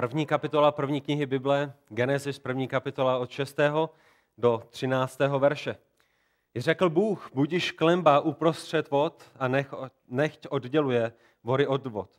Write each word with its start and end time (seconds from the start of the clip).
První 0.00 0.26
kapitola 0.26 0.72
první 0.72 1.00
knihy 1.00 1.26
Bible, 1.26 1.72
Genesis, 1.88 2.38
první 2.38 2.68
kapitola 2.68 3.18
od 3.18 3.30
6. 3.30 3.58
do 4.38 4.62
13. 4.70 5.18
verše. 5.38 5.76
I 6.54 6.60
řekl 6.60 6.90
Bůh, 6.90 7.30
budiš 7.34 7.72
klemba 7.72 8.20
uprostřed 8.20 8.90
vod 8.90 9.30
a 9.38 9.48
nech, 9.48 9.74
nechť 10.08 10.46
odděluje 10.50 11.12
vody 11.44 11.66
od 11.66 11.86
vod. 11.86 12.10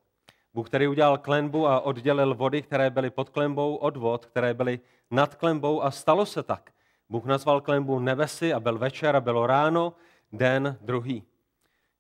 Bůh, 0.54 0.68
který 0.68 0.88
udělal 0.88 1.18
klenbu 1.18 1.68
a 1.68 1.80
oddělil 1.80 2.36
vody, 2.36 2.62
které 2.62 2.90
byly 2.90 3.10
pod 3.10 3.30
klembou 3.30 3.76
od 3.76 3.98
vod, 3.98 4.26
které 4.26 4.54
byly 4.54 4.80
nad 5.12 5.36
klembou 5.36 5.82
a 5.82 5.92
stalo 5.92 6.26
se 6.26 6.44
tak. 6.44 6.72
Bůh 7.10 7.26
nazval 7.26 7.62
klembu 7.62 8.00
nebesy 8.00 8.54
a 8.54 8.60
byl 8.60 8.78
večer 8.78 9.16
a 9.16 9.22
bylo 9.22 9.48
ráno, 9.48 9.94
den 10.32 10.78
druhý. 10.82 11.24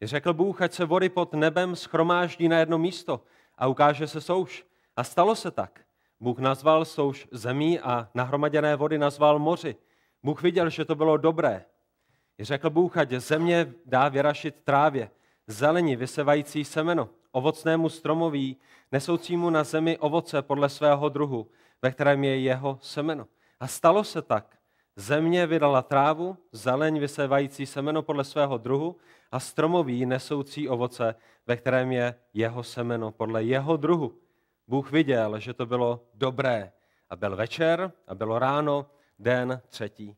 I 0.01 0.07
řekl 0.07 0.33
Bůh, 0.33 0.61
ať 0.61 0.73
se 0.73 0.85
vody 0.85 1.09
pod 1.09 1.33
nebem 1.33 1.75
schromáždí 1.75 2.47
na 2.47 2.59
jedno 2.59 2.77
místo 2.77 3.21
a 3.57 3.67
ukáže 3.67 4.07
se 4.07 4.21
souš. 4.21 4.70
A 4.95 5.03
stalo 5.03 5.35
se 5.35 5.51
tak. 5.51 5.81
Bůh 6.19 6.39
nazval 6.39 6.85
souš 6.85 7.27
zemí 7.31 7.79
a 7.79 8.09
nahromaděné 8.13 8.75
vody 8.75 8.97
nazval 8.97 9.39
moři. 9.39 9.75
Bůh 10.23 10.41
viděl, 10.41 10.69
že 10.69 10.85
to 10.85 10.95
bylo 10.95 11.17
dobré. 11.17 11.65
Řekl 12.39 12.69
Bůh, 12.69 12.97
ať 12.97 13.11
země 13.11 13.73
dá 13.85 14.09
vyrašit 14.09 14.55
trávě, 14.63 15.11
zelení 15.47 15.95
vysevající 15.95 16.65
semeno, 16.65 17.09
ovocnému 17.31 17.89
stromoví, 17.89 18.57
nesoucímu 18.91 19.49
na 19.49 19.63
zemi 19.63 19.97
ovoce 19.97 20.41
podle 20.41 20.69
svého 20.69 21.09
druhu, 21.09 21.47
ve 21.81 21.91
kterém 21.91 22.23
je 22.23 22.39
jeho 22.39 22.79
semeno. 22.81 23.27
A 23.59 23.67
stalo 23.67 24.03
se 24.03 24.21
tak. 24.21 24.57
Země 24.95 25.47
vydala 25.47 25.81
trávu, 25.81 26.37
zeleň 26.51 26.99
vysévající 26.99 27.65
semeno 27.65 28.01
podle 28.01 28.23
svého 28.23 28.57
druhu 28.57 28.95
a 29.31 29.39
stromoví 29.39 30.05
nesoucí 30.05 30.69
ovoce, 30.69 31.15
ve 31.47 31.57
kterém 31.57 31.91
je 31.91 32.15
jeho 32.33 32.63
semeno 32.63 33.11
podle 33.11 33.43
jeho 33.43 33.77
druhu. 33.77 34.20
Bůh 34.71 34.91
viděl, 34.91 35.39
že 35.39 35.53
to 35.53 35.65
bylo 35.65 36.03
dobré. 36.13 36.71
A 37.09 37.15
byl 37.15 37.35
večer 37.35 37.91
a 38.07 38.15
bylo 38.15 38.39
ráno, 38.39 38.85
den 39.19 39.61
třetí. 39.69 40.17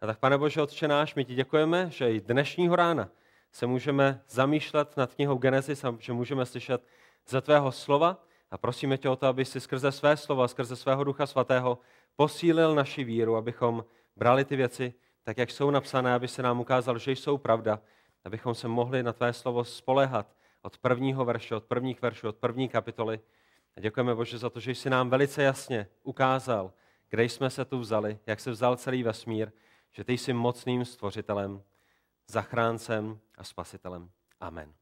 A 0.00 0.06
tak, 0.06 0.18
pane 0.18 0.38
Bože, 0.38 0.62
Otče 0.62 0.88
náš, 0.88 1.14
my 1.14 1.24
ti 1.24 1.34
děkujeme, 1.34 1.90
že 1.90 2.12
i 2.12 2.20
dnešního 2.20 2.76
rána 2.76 3.08
se 3.50 3.66
můžeme 3.66 4.22
zamýšlet 4.28 4.96
nad 4.96 5.14
knihou 5.14 5.38
Genesis 5.38 5.84
a 5.84 5.96
že 5.98 6.12
můžeme 6.12 6.46
slyšet 6.46 6.86
ze 7.26 7.40
tvého 7.40 7.72
slova 7.72 8.24
a 8.50 8.58
prosíme 8.58 8.98
tě 8.98 9.08
o 9.08 9.16
to, 9.16 9.26
aby 9.26 9.44
si 9.44 9.60
skrze 9.60 9.92
své 9.92 10.16
slova, 10.16 10.48
skrze 10.48 10.76
svého 10.76 11.04
Ducha 11.04 11.26
Svatého 11.26 11.78
posílil 12.16 12.74
naši 12.74 13.04
víru, 13.04 13.36
abychom 13.36 13.84
brali 14.16 14.44
ty 14.44 14.56
věci 14.56 14.94
tak, 15.22 15.38
jak 15.38 15.50
jsou 15.50 15.70
napsané, 15.70 16.14
aby 16.14 16.28
se 16.28 16.42
nám 16.42 16.60
ukázal, 16.60 16.98
že 16.98 17.12
jsou 17.12 17.38
pravda, 17.38 17.80
abychom 18.24 18.54
se 18.54 18.68
mohli 18.68 19.02
na 19.02 19.12
tvé 19.12 19.32
slovo 19.32 19.64
spolehat 19.64 20.36
od 20.62 20.78
prvního 20.78 21.24
verše, 21.24 21.54
od 21.54 21.64
prvních 21.64 22.02
veršů, 22.02 22.28
od 22.28 22.36
první 22.36 22.68
kapitoly. 22.68 23.20
A 23.76 23.80
děkujeme 23.80 24.14
Bože 24.14 24.38
za 24.38 24.50
to, 24.50 24.60
že 24.60 24.70
jsi 24.70 24.90
nám 24.90 25.10
velice 25.10 25.42
jasně 25.42 25.88
ukázal, 26.02 26.72
kde 27.10 27.24
jsme 27.24 27.50
se 27.50 27.64
tu 27.64 27.78
vzali, 27.78 28.18
jak 28.26 28.40
se 28.40 28.50
vzal 28.50 28.76
celý 28.76 29.02
vesmír, 29.02 29.52
že 29.90 30.04
ty 30.04 30.12
jsi 30.18 30.32
mocným 30.32 30.84
stvořitelem, 30.84 31.62
zachráncem 32.28 33.18
a 33.38 33.44
spasitelem. 33.44 34.10
Amen. 34.40 34.72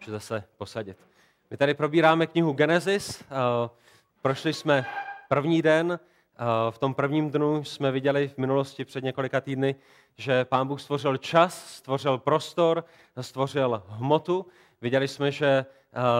Můžete 0.00 0.20
se 0.20 0.44
posadit. 0.56 0.98
My 1.50 1.56
tady 1.56 1.74
probíráme 1.74 2.26
knihu 2.26 2.52
Genesis. 2.52 3.24
Prošli 4.22 4.52
jsme 4.52 4.86
první 5.28 5.62
den. 5.62 6.00
V 6.70 6.78
tom 6.78 6.94
prvním 6.94 7.30
dnu 7.30 7.64
jsme 7.64 7.90
viděli 7.92 8.28
v 8.28 8.38
minulosti 8.38 8.84
před 8.84 9.04
několika 9.04 9.40
týdny, 9.40 9.74
že 10.16 10.44
Pán 10.44 10.68
Bůh 10.68 10.80
stvořil 10.80 11.16
čas, 11.16 11.76
stvořil 11.76 12.18
prostor, 12.18 12.84
stvořil 13.20 13.82
hmotu. 13.88 14.46
Viděli 14.82 15.08
jsme, 15.08 15.30
že 15.30 15.64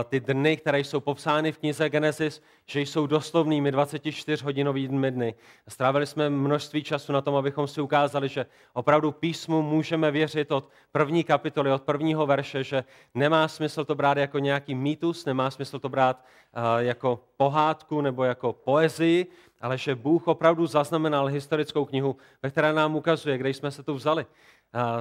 ty 0.04 0.20
dny, 0.20 0.56
které 0.56 0.80
jsou 0.80 1.00
popsány 1.00 1.52
v 1.52 1.58
knize 1.58 1.90
Genesis, 1.90 2.42
že 2.66 2.80
jsou 2.80 3.06
doslovnými 3.06 3.72
24-hodinovými 3.72 5.10
dny. 5.10 5.34
Strávili 5.68 6.06
jsme 6.06 6.30
množství 6.30 6.82
času 6.82 7.12
na 7.12 7.20
tom, 7.20 7.36
abychom 7.36 7.68
si 7.68 7.80
ukázali, 7.80 8.28
že 8.28 8.46
opravdu 8.72 9.12
písmu 9.12 9.62
můžeme 9.62 10.10
věřit 10.10 10.52
od 10.52 10.68
první 10.92 11.24
kapitoly, 11.24 11.72
od 11.72 11.82
prvního 11.82 12.26
verše, 12.26 12.64
že 12.64 12.84
nemá 13.14 13.48
smysl 13.48 13.84
to 13.84 13.94
brát 13.94 14.18
jako 14.18 14.38
nějaký 14.38 14.74
mýtus, 14.74 15.24
nemá 15.24 15.50
smysl 15.50 15.78
to 15.78 15.88
brát 15.88 16.24
jako 16.78 17.20
pohádku 17.36 18.00
nebo 18.00 18.24
jako 18.24 18.52
poezii, 18.52 19.26
ale 19.60 19.78
že 19.78 19.94
Bůh 19.94 20.28
opravdu 20.28 20.66
zaznamenal 20.66 21.26
historickou 21.26 21.84
knihu, 21.84 22.16
ve 22.42 22.50
které 22.50 22.72
nám 22.72 22.96
ukazuje, 22.96 23.38
kde 23.38 23.48
jsme 23.48 23.70
se 23.70 23.82
tu 23.82 23.94
vzali. 23.94 24.26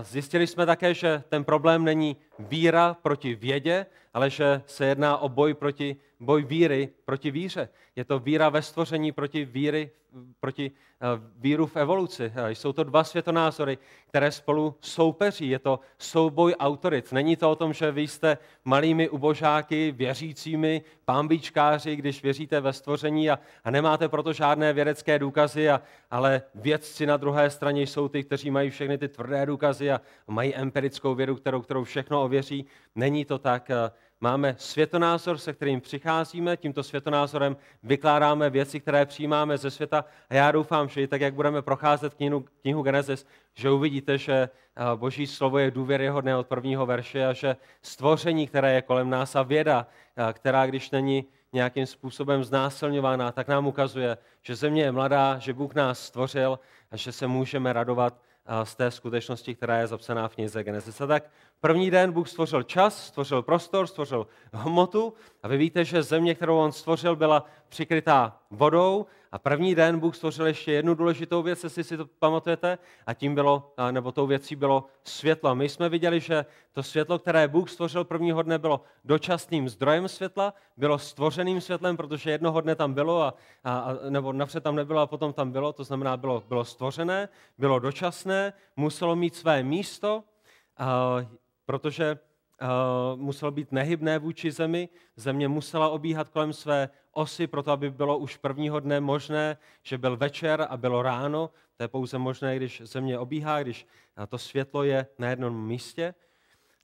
Zjistili 0.01 0.47
jsme 0.47 0.65
také, 0.65 0.93
že 0.93 1.23
ten 1.29 1.43
problém 1.43 1.83
není 1.83 2.17
víra 2.39 2.93
proti 3.01 3.35
vědě, 3.35 3.85
ale 4.13 4.29
že 4.29 4.61
se 4.65 4.85
jedná 4.85 5.17
o 5.17 5.29
boj, 5.29 5.53
proti, 5.53 5.95
boj 6.19 6.43
víry 6.43 6.89
proti 7.05 7.31
víře. 7.31 7.69
Je 7.95 8.05
to 8.05 8.19
víra 8.19 8.49
ve 8.49 8.61
stvoření 8.61 9.11
proti, 9.11 9.45
víry, 9.45 9.91
proti 10.39 10.71
eh, 10.71 11.05
víru 11.37 11.65
v 11.65 11.75
evoluci. 11.75 12.31
Eh, 12.35 12.51
jsou 12.51 12.73
to 12.73 12.83
dva 12.83 13.03
světonázory, 13.03 13.77
které 14.07 14.31
spolu 14.31 14.75
soupeří. 14.81 15.49
Je 15.49 15.59
to 15.59 15.79
souboj 15.97 16.55
autorit. 16.59 17.11
Není 17.11 17.35
to 17.35 17.51
o 17.51 17.55
tom, 17.55 17.73
že 17.73 17.91
vy 17.91 18.01
jste 18.01 18.37
malými 18.65 19.09
ubožáky, 19.09 19.91
věřícími, 19.91 20.81
pámbičkáři, 21.05 21.95
když 21.95 22.23
věříte 22.23 22.61
ve 22.61 22.73
stvoření 22.73 23.29
a, 23.29 23.39
a 23.63 23.71
nemáte 23.71 24.09
proto 24.09 24.33
žádné 24.33 24.73
vědecké 24.73 25.19
důkazy, 25.19 25.69
a, 25.69 25.81
ale 26.11 26.41
vědci 26.55 27.05
na 27.05 27.17
druhé 27.17 27.49
straně 27.49 27.81
jsou 27.81 28.07
ty, 28.07 28.23
kteří 28.23 28.51
mají 28.51 28.69
všechny 28.69 28.97
ty 28.97 29.07
tvrdé 29.07 29.45
důkazy 29.45 29.91
a 29.91 30.01
mají 30.27 30.55
empirickou 30.55 31.15
vědu, 31.15 31.35
kterou, 31.35 31.61
kterou 31.61 31.83
všechno 31.83 32.23
ověří. 32.23 32.65
Není 32.95 33.25
to 33.25 33.39
tak. 33.39 33.71
Máme 34.23 34.55
světonázor, 34.57 35.37
se 35.37 35.53
kterým 35.53 35.81
přicházíme, 35.81 36.57
tímto 36.57 36.83
světonázorem 36.83 37.57
vykládáme 37.83 38.49
věci, 38.49 38.79
které 38.79 39.05
přijímáme 39.05 39.57
ze 39.57 39.71
světa 39.71 40.05
a 40.29 40.33
já 40.33 40.51
doufám, 40.51 40.89
že 40.89 41.01
i 41.01 41.07
tak, 41.07 41.21
jak 41.21 41.33
budeme 41.33 41.61
procházet 41.61 42.13
knihu, 42.13 42.45
knihu 42.61 42.81
Genesis, 42.81 43.25
že 43.53 43.69
uvidíte, 43.69 44.17
že 44.17 44.33
eh, 44.33 44.49
Boží 44.95 45.27
slovo 45.27 45.57
je 45.57 45.71
důvěryhodné 45.71 46.35
od 46.35 46.47
prvního 46.47 46.85
verše 46.85 47.25
a 47.25 47.33
že 47.33 47.55
stvoření, 47.81 48.47
které 48.47 48.73
je 48.73 48.81
kolem 48.81 49.09
nás 49.09 49.35
a 49.35 49.43
věda, 49.43 49.87
eh, 50.15 50.33
která 50.33 50.65
když 50.65 50.91
není 50.91 51.25
nějakým 51.53 51.85
způsobem 51.85 52.43
znásilňována, 52.43 53.31
tak 53.31 53.47
nám 53.47 53.67
ukazuje, 53.67 54.17
že 54.41 54.55
země 54.55 54.83
je 54.83 54.91
mladá, 54.91 55.37
že 55.39 55.53
Bůh 55.53 55.75
nás 55.75 55.99
stvořil 55.99 56.59
a 56.91 56.97
že 56.97 57.11
se 57.11 57.27
můžeme 57.27 57.73
radovat 57.73 58.21
z 58.63 58.75
té 58.75 58.91
skutečnosti, 58.91 59.55
která 59.55 59.77
je 59.77 59.87
zapsaná 59.87 60.27
v 60.27 60.35
knize 60.35 60.63
Genesis. 60.63 61.01
A 61.01 61.07
tak 61.07 61.29
první 61.59 61.91
den 61.91 62.11
Bůh 62.11 62.29
stvořil 62.29 62.63
čas, 62.63 63.07
stvořil 63.07 63.41
prostor, 63.41 63.87
stvořil 63.87 64.27
hmotu 64.53 65.13
a 65.43 65.47
vy 65.47 65.57
víte, 65.57 65.85
že 65.85 66.03
země, 66.03 66.35
kterou 66.35 66.57
on 66.57 66.71
stvořil, 66.71 67.15
byla 67.15 67.45
přikrytá 67.69 68.39
vodou 68.49 69.05
a 69.31 69.39
první 69.39 69.75
den 69.75 69.99
Bůh 69.99 70.15
stvořil 70.15 70.47
ještě 70.47 70.71
jednu 70.71 70.93
důležitou 70.93 71.41
věc, 71.41 71.63
jestli 71.63 71.83
si 71.83 71.97
to 71.97 72.05
pamatujete, 72.05 72.77
a 73.05 73.13
tím 73.13 73.35
bylo, 73.35 73.73
nebo 73.91 74.11
tou 74.11 74.27
věcí 74.27 74.55
bylo 74.55 74.85
světlo. 75.03 75.55
My 75.55 75.69
jsme 75.69 75.89
viděli, 75.89 76.19
že 76.19 76.45
to 76.71 76.83
světlo, 76.83 77.19
které 77.19 77.47
Bůh 77.47 77.69
stvořil 77.69 78.03
prvního 78.03 78.41
dne, 78.41 78.59
bylo 78.59 78.81
dočasným 79.05 79.69
zdrojem 79.69 80.07
světla, 80.07 80.53
bylo 80.77 80.99
stvořeným 80.99 81.61
světlem, 81.61 81.97
protože 81.97 82.31
jednoho 82.31 82.61
dne 82.61 82.75
tam 82.75 82.93
bylo, 82.93 83.21
a, 83.21 83.33
a, 83.63 83.87
nebo 84.09 84.33
napřed 84.33 84.63
tam 84.63 84.75
nebylo 84.75 85.01
a 85.01 85.07
potom 85.07 85.33
tam 85.33 85.51
bylo, 85.51 85.73
to 85.73 85.83
znamená, 85.83 86.17
bylo, 86.17 86.43
bylo 86.47 86.65
stvořené, 86.65 87.29
bylo 87.57 87.79
dočasné, 87.79 88.53
muselo 88.75 89.15
mít 89.15 89.35
své 89.35 89.63
místo, 89.63 90.23
a, 90.77 91.17
protože 91.65 92.17
muselo 93.15 93.51
být 93.51 93.71
nehybné 93.71 94.19
vůči 94.19 94.51
zemi, 94.51 94.89
země 95.15 95.47
musela 95.47 95.89
obíhat 95.89 96.29
kolem 96.29 96.53
své 96.53 96.89
osy, 97.11 97.47
proto 97.47 97.71
aby 97.71 97.91
bylo 97.91 98.17
už 98.17 98.37
prvního 98.37 98.79
dne 98.79 98.99
možné, 98.99 99.57
že 99.83 99.97
byl 99.97 100.17
večer 100.17 100.67
a 100.69 100.77
bylo 100.77 101.01
ráno. 101.01 101.49
To 101.77 101.83
je 101.83 101.87
pouze 101.87 102.17
možné, 102.17 102.57
když 102.57 102.81
země 102.85 103.19
obíhá, 103.19 103.63
když 103.63 103.87
to 104.29 104.37
světlo 104.37 104.83
je 104.83 105.07
na 105.19 105.29
jednom 105.29 105.67
místě. 105.67 106.13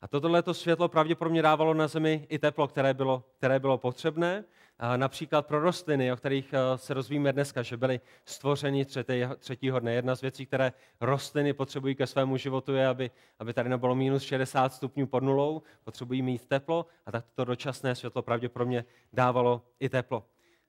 A 0.01 0.07
toto 0.07 0.53
světlo 0.53 0.87
pravděpodobně 0.87 1.41
dávalo 1.41 1.73
na 1.73 1.87
zemi 1.87 2.27
i 2.29 2.39
teplo, 2.39 2.67
které 2.67 2.93
bylo, 2.93 3.23
které 3.37 3.59
bylo 3.59 3.77
potřebné. 3.77 4.43
A 4.79 4.97
například 4.97 5.47
pro 5.47 5.59
rostliny, 5.59 6.11
o 6.11 6.15
kterých 6.15 6.53
eh, 6.53 6.77
se 6.77 6.93
rozvíme 6.93 7.33
dneska, 7.33 7.63
že 7.63 7.77
byly 7.77 7.99
stvořeny 8.25 8.85
třetího 9.39 9.79
dne. 9.79 9.93
Jedna 9.93 10.15
z 10.15 10.21
věcí, 10.21 10.45
které 10.45 10.73
rostliny 11.01 11.53
potřebují 11.53 11.95
ke 11.95 12.07
svému 12.07 12.37
životu, 12.37 12.73
je, 12.73 12.87
aby, 12.87 13.11
aby 13.39 13.53
tady 13.53 13.69
nebylo 13.69 13.95
minus 13.95 14.23
60 14.23 14.73
stupňů 14.73 15.07
pod 15.07 15.23
nulou, 15.23 15.61
potřebují 15.83 16.21
mít 16.21 16.45
teplo 16.45 16.85
a 17.05 17.11
tak 17.11 17.25
to 17.35 17.45
dočasné 17.45 17.95
světlo 17.95 18.21
pravděpodobně 18.21 18.85
dávalo 19.13 19.61
i 19.79 19.89
teplo. 19.89 20.23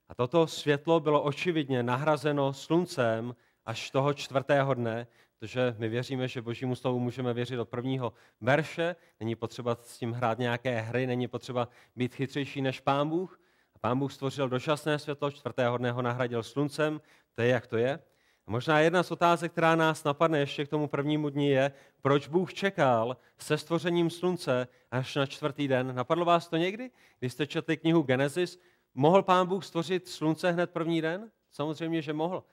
A 0.09 0.15
toto 0.15 0.47
světlo 0.47 1.01
bylo 1.01 1.23
očividně 1.23 1.83
nahrazeno 1.83 2.53
sluncem 2.53 3.35
až 3.67 3.91
toho 3.91 4.15
čtvrtého 4.15 4.75
dne, 4.75 5.07
protože 5.39 5.75
my 5.79 5.89
věříme, 5.89 6.29
že 6.29 6.43
božímu 6.43 6.75
slovu 6.75 6.99
můžeme 6.99 7.35
věřit 7.35 7.57
do 7.57 7.65
prvního 7.65 8.13
verše, 8.41 8.97
není 9.21 9.35
potřeba 9.35 9.75
s 9.83 9.99
tím 9.99 10.13
hrát 10.13 10.39
nějaké 10.39 10.81
hry, 10.81 11.07
není 11.07 11.29
potřeba 11.29 11.69
být 11.97 12.15
chytřejší 12.15 12.63
než 12.63 12.81
pán 12.81 13.09
Bůh. 13.09 13.41
Pán 13.81 13.99
Bůh 13.99 14.13
stvořil 14.13 14.49
dočasné 14.49 14.99
světlo, 14.99 15.31
čtvrtého 15.31 15.79
dne 15.79 15.93
ho 15.93 16.03
nahradil 16.03 16.43
sluncem, 16.43 17.01
to 17.35 17.43
je, 17.43 17.49
jak 17.49 17.67
to 17.67 17.77
je. 17.77 17.99
A 18.47 18.51
možná 18.51 18.81
jedna 18.81 19.03
z 19.03 19.11
otázek, 19.11 19.53
která 19.53 19.77
nás 19.77 20.05
napadne 20.05 20.39
ještě 20.39 20.65
k 20.65 20.69
tomu 20.69 20.89
prvnímu 20.89 21.29
dní, 21.29 21.49
je, 21.49 21.73
proč 22.03 22.29
Bůh 22.29 22.55
čekal 22.55 23.17
se 23.39 23.59
stvořením 23.59 24.11
slunce 24.11 24.69
až 24.91 25.15
na 25.15 25.27
čtvrtý 25.27 25.69
den. 25.69 25.95
Napadlo 25.95 26.25
vás 26.25 26.49
to 26.49 26.57
někdy? 26.57 26.91
Když 27.19 27.33
jste 27.33 27.47
četli 27.47 27.77
knihu 27.77 28.03
Genesis, 28.03 28.61
mohl 28.95 29.23
pán 29.23 29.47
Bůh 29.47 29.65
stvořit 29.65 30.09
slunce 30.09 30.53
hned 30.53 30.71
první 30.71 31.03
den? 31.03 31.31
Samozřejmě, 31.51 32.03
že 32.03 32.13
mohl. 32.13 32.45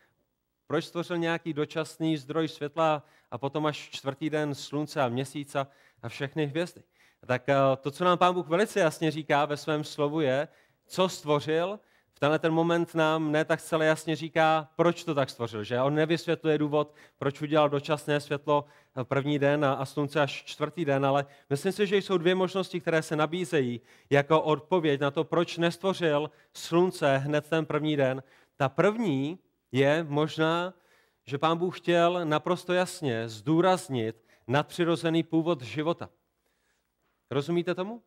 Proč 0.68 0.86
stvořil 0.86 1.18
nějaký 1.18 1.54
dočasný 1.54 2.18
zdroj 2.18 2.48
světla 2.48 3.04
a 3.32 3.38
potom 3.38 3.66
až 3.66 3.78
čtvrtý 3.78 4.30
den 4.30 4.56
slunce 4.56 5.02
a 5.02 5.10
měsíce 5.10 5.68
a 6.02 6.10
všechny 6.10 6.46
hvězdy? 6.46 6.84
Tak 7.26 7.50
eh, 7.50 7.56
to, 7.82 7.92
co 7.92 8.04
nám 8.04 8.18
pán 8.18 8.34
Bůh 8.34 8.48
velice 8.48 8.80
jasně 8.80 9.12
říká 9.12 9.46
ve 9.46 9.58
svém 9.58 9.84
slovu, 9.84 10.22
je, 10.22 10.48
co 10.88 11.10
stvořil, 11.10 11.80
v 12.16 12.20
tenhle 12.20 12.40
ten 12.40 12.54
moment 12.54 12.96
nám 12.96 13.32
ne 13.32 13.46
tak 13.46 13.60
zcela 13.60 13.84
jasně 13.84 14.16
říká, 14.16 14.70
proč 14.76 15.04
to 15.04 15.16
tak 15.16 15.30
stvořil. 15.30 15.64
Že 15.64 15.82
on 15.82 15.96
nevysvětluje 15.96 16.58
důvod, 16.58 16.96
proč 17.18 17.42
udělal 17.42 17.70
dočasné 17.70 18.20
světlo 18.20 18.66
první 19.04 19.40
den 19.40 19.66
a 19.66 19.86
slunce 19.86 20.22
až 20.22 20.44
čtvrtý 20.46 20.86
den, 20.86 21.06
ale 21.06 21.26
myslím 21.50 21.72
si, 21.72 21.88
že 21.88 21.98
jsou 21.98 22.18
dvě 22.18 22.36
možnosti, 22.36 22.82
které 22.82 23.02
se 23.02 23.16
nabízejí 23.16 23.82
jako 24.10 24.42
odpověď 24.42 25.02
na 25.02 25.12
to, 25.12 25.24
proč 25.24 25.58
nestvořil 25.58 26.32
slunce 26.54 27.18
hned 27.18 27.50
ten 27.50 27.66
první 27.66 27.98
den. 27.98 28.24
Ta 28.58 28.70
první 28.70 29.40
je 29.72 30.06
možná, 30.10 30.74
že 31.26 31.38
pán 31.38 31.58
Bůh 31.58 31.80
chtěl 31.80 32.26
naprosto 32.26 32.74
jasně 32.74 33.30
zdůraznit 33.30 34.26
nadpřirozený 34.48 35.24
původ 35.24 35.62
života. 35.62 36.10
Rozumíte 37.32 37.76
tomu? 37.76 38.02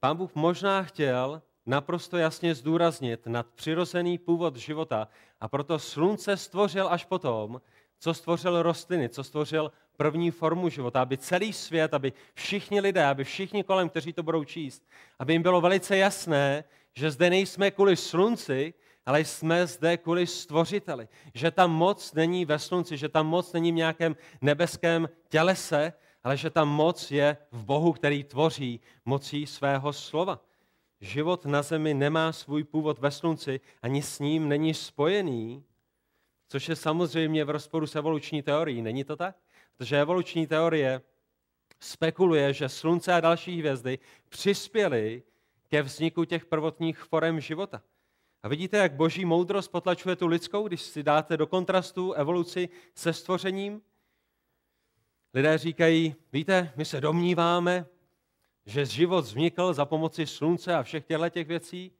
Pán 0.00 0.16
Bůh 0.16 0.34
možná 0.34 0.82
chtěl 0.82 1.42
naprosto 1.66 2.16
jasně 2.16 2.54
zdůraznit 2.54 3.26
nad 3.26 3.46
přirozený 3.46 4.18
původ 4.18 4.56
života 4.56 5.08
a 5.40 5.48
proto 5.48 5.78
slunce 5.78 6.36
stvořil 6.36 6.88
až 6.90 7.04
potom, 7.04 7.60
co 7.98 8.14
stvořil 8.14 8.62
rostliny, 8.62 9.08
co 9.08 9.24
stvořil 9.24 9.72
první 9.96 10.30
formu 10.30 10.68
života, 10.68 11.02
aby 11.02 11.18
celý 11.18 11.52
svět, 11.52 11.94
aby 11.94 12.12
všichni 12.34 12.80
lidé, 12.80 13.06
aby 13.06 13.24
všichni 13.24 13.64
kolem, 13.64 13.88
kteří 13.88 14.12
to 14.12 14.22
budou 14.22 14.44
číst, 14.44 14.82
aby 15.18 15.32
jim 15.32 15.42
bylo 15.42 15.60
velice 15.60 15.96
jasné, 15.96 16.64
že 16.94 17.10
zde 17.10 17.30
nejsme 17.30 17.70
kvůli 17.70 17.96
slunci, 17.96 18.74
ale 19.06 19.24
jsme 19.24 19.66
zde 19.66 19.96
kvůli 19.96 20.26
stvořiteli. 20.26 21.08
Že 21.34 21.50
ta 21.50 21.66
moc 21.66 22.12
není 22.12 22.44
ve 22.44 22.58
slunci, 22.58 22.96
že 22.96 23.08
ta 23.08 23.22
moc 23.22 23.52
není 23.52 23.72
v 23.72 23.74
nějakém 23.74 24.16
nebeském 24.40 25.08
tělese, 25.28 25.92
ale 26.24 26.36
že 26.36 26.50
ta 26.50 26.64
moc 26.64 27.10
je 27.10 27.36
v 27.52 27.64
Bohu, 27.64 27.92
který 27.92 28.24
tvoří 28.24 28.80
mocí 29.04 29.46
svého 29.46 29.92
slova. 29.92 30.40
Život 31.04 31.44
na 31.44 31.62
zemi 31.62 31.94
nemá 31.94 32.32
svůj 32.32 32.64
původ 32.64 32.98
ve 32.98 33.10
slunci, 33.10 33.60
ani 33.82 34.02
s 34.02 34.18
ním 34.18 34.48
není 34.48 34.74
spojený, 34.74 35.64
což 36.48 36.68
je 36.68 36.76
samozřejmě 36.76 37.44
v 37.44 37.50
rozporu 37.50 37.86
s 37.86 37.96
evoluční 37.96 38.42
teorií. 38.42 38.82
Není 38.82 39.04
to 39.04 39.16
tak? 39.16 39.36
Protože 39.76 40.00
evoluční 40.00 40.46
teorie 40.46 41.00
spekuluje, 41.80 42.52
že 42.52 42.68
slunce 42.68 43.12
a 43.12 43.20
další 43.20 43.58
hvězdy 43.58 43.98
přispěly 44.28 45.22
ke 45.68 45.82
vzniku 45.82 46.24
těch 46.24 46.44
prvotních 46.44 46.98
forem 46.98 47.40
života. 47.40 47.82
A 48.42 48.48
vidíte, 48.48 48.76
jak 48.76 48.92
boží 48.92 49.24
moudrost 49.24 49.70
potlačuje 49.70 50.16
tu 50.16 50.26
lidskou, 50.26 50.68
když 50.68 50.82
si 50.82 51.02
dáte 51.02 51.36
do 51.36 51.46
kontrastu 51.46 52.12
evoluci 52.12 52.68
se 52.94 53.12
stvořením? 53.12 53.82
Lidé 55.34 55.58
říkají, 55.58 56.14
víte, 56.32 56.72
my 56.76 56.84
se 56.84 57.00
domníváme, 57.00 57.86
že 58.66 58.86
život 58.86 59.24
vznikl 59.24 59.72
za 59.72 59.84
pomoci 59.84 60.26
slunce 60.26 60.74
a 60.74 60.82
všech 60.82 61.04
těchto 61.04 61.28
těch 61.28 61.48
věcí. 61.48 61.92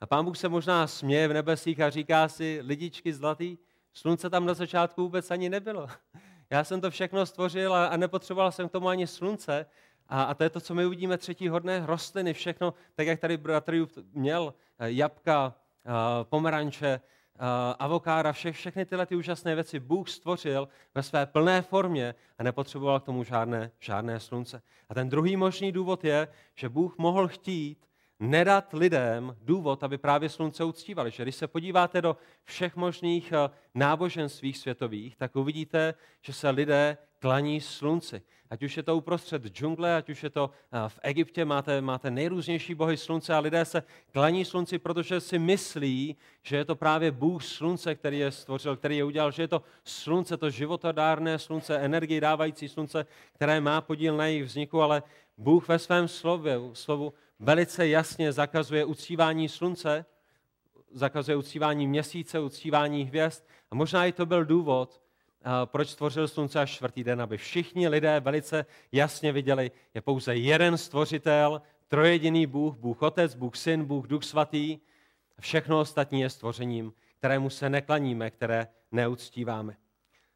A 0.00 0.06
pán 0.06 0.24
Bůh 0.24 0.36
se 0.36 0.48
možná 0.48 0.86
směje 0.86 1.28
v 1.28 1.32
nebesích 1.32 1.80
a 1.80 1.90
říká 1.90 2.28
si, 2.28 2.60
lidičky 2.62 3.12
zlatý, 3.12 3.58
slunce 3.92 4.30
tam 4.30 4.46
na 4.46 4.54
začátku 4.54 5.02
vůbec 5.02 5.30
ani 5.30 5.48
nebylo. 5.48 5.88
Já 6.50 6.64
jsem 6.64 6.80
to 6.80 6.90
všechno 6.90 7.26
stvořil 7.26 7.74
a, 7.74 7.96
nepotřeboval 7.96 8.52
jsem 8.52 8.68
k 8.68 8.72
tomu 8.72 8.88
ani 8.88 9.06
slunce. 9.06 9.66
A, 10.08 10.22
a 10.22 10.34
to 10.34 10.42
je 10.42 10.50
to, 10.50 10.60
co 10.60 10.74
my 10.74 10.86
uvidíme 10.86 11.18
třetí 11.18 11.48
hodné, 11.48 11.86
rostliny, 11.86 12.34
všechno, 12.34 12.74
tak 12.94 13.06
jak 13.06 13.20
tady 13.20 13.36
bratr 13.36 13.86
měl, 14.12 14.54
eh, 14.78 14.92
jabka, 14.92 15.54
eh, 15.86 15.90
pomeranče, 16.24 17.00
avokáda, 17.78 18.32
vše, 18.32 18.52
všechny 18.52 18.86
tyhle 18.86 19.06
ty 19.06 19.16
úžasné 19.16 19.54
věci 19.54 19.80
Bůh 19.80 20.08
stvořil 20.08 20.68
ve 20.94 21.02
své 21.02 21.26
plné 21.26 21.62
formě 21.62 22.14
a 22.38 22.42
nepotřeboval 22.42 23.00
k 23.00 23.04
tomu 23.04 23.24
žádné, 23.24 23.70
žádné 23.78 24.20
slunce. 24.20 24.62
A 24.88 24.94
ten 24.94 25.08
druhý 25.08 25.36
možný 25.36 25.72
důvod 25.72 26.04
je, 26.04 26.28
že 26.54 26.68
Bůh 26.68 26.98
mohl 26.98 27.28
chtít 27.28 27.86
nedat 28.20 28.72
lidem 28.72 29.36
důvod, 29.42 29.84
aby 29.84 29.98
právě 29.98 30.28
slunce 30.28 30.64
uctívali. 30.64 31.10
Že 31.10 31.22
když 31.22 31.36
se 31.36 31.46
podíváte 31.46 32.02
do 32.02 32.16
všech 32.44 32.76
možných 32.76 33.32
eh, 33.32 33.50
náboženství 33.74 34.52
světových, 34.52 35.16
tak 35.16 35.36
uvidíte, 35.36 35.94
že 36.22 36.32
se 36.32 36.50
lidé 36.50 36.98
klaní 37.18 37.60
slunci. 37.60 38.22
Ať 38.50 38.62
už 38.62 38.76
je 38.76 38.82
to 38.82 38.96
uprostřed 38.96 39.46
džungle, 39.46 39.96
ať 39.96 40.10
už 40.10 40.22
je 40.22 40.30
to 40.30 40.50
eh, 40.50 40.88
v 40.88 40.98
Egyptě, 41.02 41.44
máte, 41.44 41.80
máte 41.80 42.10
nejrůznější 42.10 42.74
bohy 42.74 42.96
slunce 42.96 43.34
a 43.34 43.38
lidé 43.38 43.64
se 43.64 43.82
klaní 44.12 44.44
slunci, 44.44 44.78
protože 44.78 45.20
si 45.20 45.38
myslí, 45.38 46.16
že 46.42 46.56
je 46.56 46.64
to 46.64 46.76
právě 46.76 47.10
Bůh 47.10 47.44
slunce, 47.44 47.94
který 47.94 48.18
je 48.18 48.30
stvořil, 48.30 48.76
který 48.76 48.96
je 48.96 49.04
udělal, 49.04 49.30
že 49.30 49.42
je 49.42 49.48
to 49.48 49.62
slunce, 49.84 50.36
to 50.36 50.50
životodárné 50.50 51.38
slunce, 51.38 51.78
energii 51.78 52.20
dávající 52.20 52.68
slunce, 52.68 53.06
které 53.32 53.60
má 53.60 53.80
podíl 53.80 54.16
na 54.16 54.26
jejich 54.26 54.44
vzniku, 54.44 54.82
ale 54.82 55.02
Bůh 55.38 55.68
ve 55.68 55.78
svém 55.78 56.08
slovu, 56.08 56.74
slovu 56.74 57.14
velice 57.38 57.88
jasně 57.88 58.32
zakazuje 58.32 58.84
uctívání 58.84 59.48
slunce, 59.48 60.04
zakazuje 60.92 61.36
uctívání 61.36 61.86
měsíce, 61.86 62.40
uctívání 62.40 63.04
hvězd. 63.04 63.44
A 63.70 63.74
možná 63.74 64.06
i 64.06 64.12
to 64.12 64.26
byl 64.26 64.44
důvod, 64.44 65.00
proč 65.64 65.88
stvořil 65.88 66.28
slunce 66.28 66.60
až 66.60 66.70
čtvrtý 66.70 67.04
den, 67.04 67.22
aby 67.22 67.36
všichni 67.36 67.88
lidé 67.88 68.20
velice 68.20 68.66
jasně 68.92 69.32
viděli, 69.32 69.70
je 69.94 70.00
pouze 70.00 70.36
jeden 70.36 70.78
stvořitel, 70.78 71.62
trojediný 71.88 72.46
Bůh, 72.46 72.76
Bůh 72.76 73.02
Otec, 73.02 73.34
Bůh 73.34 73.56
Syn, 73.56 73.84
Bůh 73.84 74.06
Duch 74.06 74.24
Svatý. 74.24 74.78
Všechno 75.40 75.80
ostatní 75.80 76.20
je 76.20 76.30
stvořením, 76.30 76.92
kterému 77.18 77.50
se 77.50 77.70
neklaníme, 77.70 78.30
které 78.30 78.66
neuctíváme. 78.92 79.76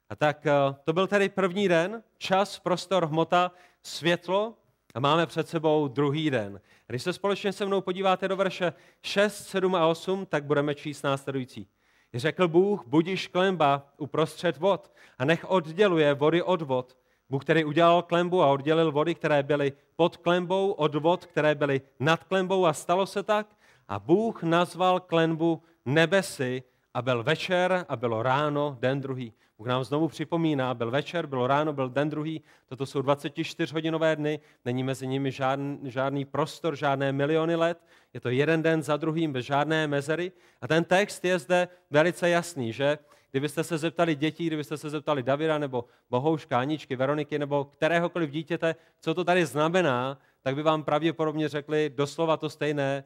A 0.09 0.15
tak 0.15 0.45
eh, 0.45 0.51
to 0.83 0.93
byl 0.93 1.07
tedy 1.07 1.29
první 1.29 1.67
den, 1.67 2.03
čas, 2.17 2.59
prostor, 2.59 3.05
hmota, 3.05 3.51
světlo 3.83 4.53
a 4.93 4.99
máme 4.99 5.25
před 5.25 5.47
sebou 5.47 5.87
druhý 5.87 6.29
den. 6.29 6.61
Když 6.87 7.03
se 7.03 7.13
společně 7.13 7.53
se 7.53 7.65
mnou 7.65 7.81
podíváte 7.81 8.27
do 8.27 8.35
verše 8.35 8.73
6, 9.03 9.47
7 9.47 9.75
a 9.75 9.87
8, 9.87 10.25
tak 10.25 10.43
budeme 10.43 10.75
číst 10.75 11.03
následující. 11.03 11.67
Řekl 12.13 12.47
Bůh, 12.47 12.83
budiš 12.87 13.27
klemba 13.27 13.87
uprostřed 13.97 14.57
vod 14.57 14.91
a 15.19 15.25
nech 15.25 15.45
odděluje 15.49 16.13
vody 16.13 16.41
od 16.41 16.61
vod. 16.61 16.97
Bůh 17.29 17.43
který 17.43 17.63
udělal 17.65 18.01
klembu 18.01 18.41
a 18.41 18.47
oddělil 18.47 18.91
vody, 18.91 19.15
které 19.15 19.43
byly 19.43 19.73
pod 19.95 20.17
klembou 20.17 20.71
od 20.71 20.95
vod, 20.95 21.25
které 21.25 21.55
byly 21.55 21.81
nad 21.99 22.23
klembou 22.23 22.65
a 22.65 22.73
stalo 22.73 23.05
se 23.05 23.23
tak. 23.23 23.47
A 23.87 23.99
Bůh 23.99 24.43
nazval 24.43 24.99
klembu 24.99 25.63
nebesy 25.85 26.63
a 26.93 27.01
byl 27.01 27.23
večer 27.23 27.85
a 27.89 27.95
bylo 27.95 28.23
ráno, 28.23 28.77
den 28.79 29.01
druhý. 29.01 29.33
Bůh 29.61 29.67
nám 29.67 29.83
znovu 29.83 30.07
připomíná, 30.07 30.73
byl 30.73 30.91
večer, 30.91 31.27
bylo 31.27 31.47
ráno, 31.47 31.73
byl 31.73 31.89
den 31.89 32.09
druhý, 32.09 32.41
toto 32.65 32.85
jsou 32.85 33.01
24-hodinové 33.01 34.15
dny, 34.15 34.39
není 34.65 34.83
mezi 34.83 35.07
nimi 35.07 35.31
žádný, 35.31 35.79
žádný 35.83 36.25
prostor, 36.25 36.75
žádné 36.75 37.11
miliony 37.11 37.55
let, 37.55 37.77
je 38.13 38.19
to 38.19 38.29
jeden 38.29 38.61
den 38.61 38.83
za 38.83 38.97
druhým 38.97 39.33
bez 39.33 39.45
žádné 39.45 39.87
mezery. 39.87 40.31
A 40.61 40.67
ten 40.67 40.83
text 40.83 41.25
je 41.25 41.39
zde 41.39 41.67
velice 41.89 42.29
jasný, 42.29 42.73
že 42.73 42.97
kdybyste 43.31 43.63
se 43.63 43.77
zeptali 43.77 44.15
dětí, 44.15 44.47
kdybyste 44.47 44.77
se 44.77 44.89
zeptali 44.89 45.23
Davida 45.23 45.57
nebo 45.57 45.85
Bohouška, 46.09 46.59
Aničky, 46.59 46.95
Veroniky 46.95 47.39
nebo 47.39 47.65
kteréhokoliv 47.65 48.29
dítěte, 48.29 48.75
co 48.99 49.13
to 49.13 49.23
tady 49.23 49.45
znamená, 49.45 50.17
tak 50.41 50.55
by 50.55 50.63
vám 50.63 50.83
pravděpodobně 50.83 51.49
řekli 51.49 51.91
doslova 51.95 52.37
to 52.37 52.49
stejné, 52.49 53.03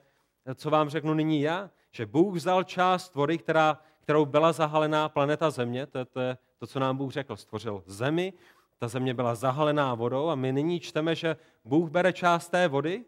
co 0.55 0.69
vám 0.69 0.89
řeknu 0.89 1.13
nyní 1.13 1.41
já, 1.41 1.69
že 1.91 2.05
Bůh 2.05 2.35
vzal 2.35 2.63
část 2.63 3.15
vody, 3.15 3.37
která, 3.37 3.77
kterou 4.05 4.25
byla 4.25 4.51
zahalená 4.51 5.09
planeta 5.09 5.49
Země, 5.49 5.85
to 5.85 5.97
je, 5.97 6.05
to 6.05 6.19
to, 6.57 6.67
co 6.67 6.79
nám 6.79 6.97
Bůh 6.97 7.11
řekl, 7.11 7.35
stvořil 7.35 7.83
zemi, 7.85 8.33
ta 8.77 8.87
země 8.87 9.13
byla 9.13 9.35
zahalená 9.35 9.93
vodou 9.95 10.29
a 10.29 10.35
my 10.35 10.53
nyní 10.53 10.79
čteme, 10.79 11.15
že 11.15 11.37
Bůh 11.65 11.89
bere 11.89 12.13
část 12.13 12.49
té 12.49 12.67
vody 12.67 13.05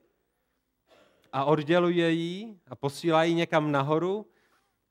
a 1.34 1.46
odděluje 1.46 2.12
ji 2.12 2.60
a 2.68 2.76
posílá 2.76 3.24
ji 3.24 3.34
někam 3.34 3.72
nahoru 3.72 4.26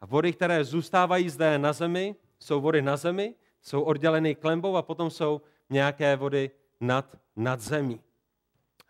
a 0.00 0.06
vody, 0.06 0.32
které 0.32 0.64
zůstávají 0.64 1.28
zde 1.28 1.58
na 1.58 1.72
zemi, 1.72 2.16
jsou 2.38 2.60
vody 2.60 2.82
na 2.82 2.96
zemi, 2.96 3.34
jsou 3.62 3.82
odděleny 3.82 4.34
klembou 4.34 4.76
a 4.76 4.82
potom 4.82 5.10
jsou 5.10 5.40
nějaké 5.70 6.16
vody 6.16 6.50
nad, 6.80 7.16
nad 7.36 7.60
zemí. 7.60 8.00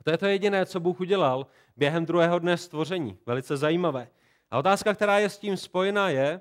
A 0.01 0.03
to 0.05 0.11
je 0.11 0.19
to 0.19 0.27
jediné, 0.27 0.67
co 0.67 0.81
Bůh 0.81 1.01
udělal 1.01 1.47
během 1.77 2.07
druhého 2.07 2.39
dne 2.39 2.57
stvoření. 2.57 3.19
Velice 3.27 3.57
zajímavé. 3.57 4.09
A 4.51 4.59
otázka, 4.59 4.95
která 4.95 5.19
je 5.19 5.29
s 5.29 5.39
tím 5.39 5.57
spojená, 5.57 6.09
je, 6.09 6.41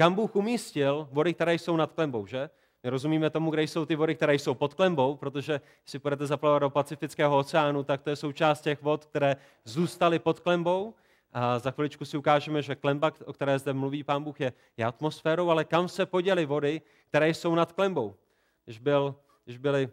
kam 0.00 0.14
Bůh 0.14 0.36
umístil 0.36 1.08
vody, 1.12 1.34
které 1.34 1.54
jsou 1.54 1.76
nad 1.76 1.92
klembou, 1.92 2.26
že? 2.26 2.50
My 2.82 2.90
rozumíme 2.90 3.30
tomu, 3.30 3.50
kde 3.50 3.62
jsou 3.62 3.86
ty 3.86 3.96
vody, 3.96 4.14
které 4.14 4.34
jsou 4.34 4.54
pod 4.54 4.74
klembou, 4.74 5.16
protože 5.16 5.60
si 5.84 5.98
půjdete 5.98 6.26
zaplavat 6.26 6.62
do 6.62 6.70
Pacifického 6.70 7.38
oceánu, 7.38 7.84
tak 7.84 8.02
to 8.02 8.10
je 8.10 8.16
součást 8.16 8.60
těch 8.60 8.82
vod, 8.82 9.04
které 9.04 9.36
zůstaly 9.64 10.18
pod 10.18 10.40
klembou. 10.40 10.94
A 11.32 11.58
za 11.58 11.70
chviličku 11.70 12.04
si 12.04 12.16
ukážeme, 12.16 12.62
že 12.62 12.74
klemba, 12.74 13.12
o 13.24 13.32
které 13.32 13.58
zde 13.58 13.72
mluví 13.72 14.04
pán 14.04 14.24
Bůh, 14.24 14.40
je, 14.40 14.52
je 14.76 14.84
atmosférou, 14.84 15.50
ale 15.50 15.64
kam 15.64 15.88
se 15.88 16.06
poděly 16.06 16.46
vody, 16.46 16.80
které 17.08 17.28
jsou 17.28 17.54
nad 17.54 17.72
klembou. 17.72 18.16
Když, 18.64 18.78
byl, 18.78 19.14
když 19.44 19.58
byli 19.58 19.88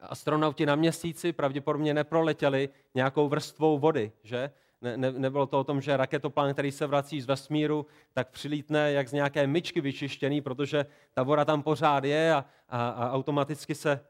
astronauti 0.00 0.66
na 0.66 0.76
měsíci, 0.76 1.32
pravděpodobně 1.32 1.94
neproletěli 1.94 2.68
nějakou 2.94 3.28
vrstvou 3.28 3.78
vody, 3.78 4.12
že? 4.22 4.50
Ne, 4.84 4.96
ne, 4.96 5.12
nebylo 5.12 5.46
to 5.46 5.60
o 5.60 5.64
tom, 5.64 5.80
že 5.80 5.96
raketoplán, 5.96 6.52
který 6.52 6.72
se 6.72 6.86
vrací 6.86 7.20
z 7.20 7.26
vesmíru, 7.26 7.86
tak 8.12 8.30
přilítne 8.30 8.92
jak 8.92 9.08
z 9.08 9.12
nějaké 9.12 9.46
myčky 9.46 9.80
vyčištěný, 9.80 10.40
protože 10.40 10.86
ta 11.14 11.22
voda 11.22 11.44
tam 11.44 11.62
pořád 11.62 12.04
je 12.04 12.34
a, 12.34 12.44
a, 12.68 12.88
a 12.88 13.12
automaticky 13.12 13.74
se 13.74 14.00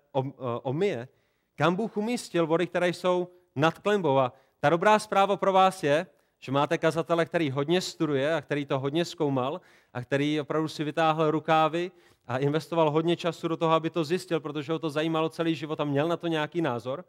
omije. 0.62 1.08
Kam 1.54 1.74
Bůh 1.74 1.96
umístil 1.96 2.46
vody, 2.46 2.66
které 2.66 2.88
jsou 2.88 3.28
nad 3.56 3.78
klembou. 3.78 4.18
A 4.18 4.32
ta 4.60 4.70
dobrá 4.70 4.98
zpráva 4.98 5.36
pro 5.36 5.52
vás 5.52 5.82
je, 5.82 6.06
že 6.40 6.52
máte 6.52 6.78
kazatele, 6.78 7.26
který 7.26 7.50
hodně 7.50 7.80
studuje 7.80 8.34
a 8.34 8.40
který 8.40 8.66
to 8.66 8.78
hodně 8.78 9.04
zkoumal 9.04 9.60
a 9.92 10.02
který 10.02 10.40
opravdu 10.40 10.68
si 10.68 10.84
vytáhl 10.84 11.30
rukávy 11.30 11.90
a 12.26 12.38
investoval 12.38 12.90
hodně 12.90 13.16
času 13.16 13.48
do 13.48 13.56
toho, 13.56 13.72
aby 13.72 13.90
to 13.90 14.04
zjistil, 14.04 14.40
protože 14.40 14.72
ho 14.72 14.78
to 14.78 14.90
zajímalo 14.90 15.28
celý 15.28 15.54
život 15.54 15.80
a 15.80 15.84
měl 15.84 16.08
na 16.08 16.16
to 16.16 16.26
nějaký 16.26 16.62
názor 16.62 17.04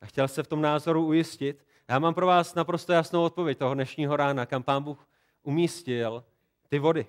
a 0.00 0.06
chtěl 0.06 0.28
se 0.28 0.42
v 0.42 0.46
tom 0.46 0.62
názoru 0.62 1.06
ujistit. 1.06 1.66
Já 1.88 1.98
mám 1.98 2.14
pro 2.14 2.26
vás 2.26 2.54
naprosto 2.54 2.92
jasnou 2.92 3.24
odpověď 3.24 3.58
toho 3.58 3.74
dnešního 3.74 4.16
rána, 4.16 4.46
kam 4.46 4.62
pán 4.62 4.82
Bůh 4.82 5.08
umístil 5.42 6.24
ty 6.68 6.78
vody. 6.78 7.06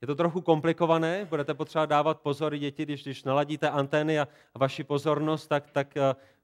Je 0.00 0.06
to 0.06 0.14
trochu 0.14 0.40
komplikované, 0.40 1.24
budete 1.24 1.54
potřebovat 1.54 1.86
dávat 1.86 2.20
pozor 2.20 2.56
děti, 2.56 2.82
když, 2.82 3.02
když 3.02 3.24
naladíte 3.24 3.70
antény 3.70 4.20
a, 4.20 4.28
a 4.54 4.58
vaši 4.58 4.84
pozornost, 4.84 5.46
tak, 5.46 5.70
tak 5.70 5.94
uh, 5.96 6.02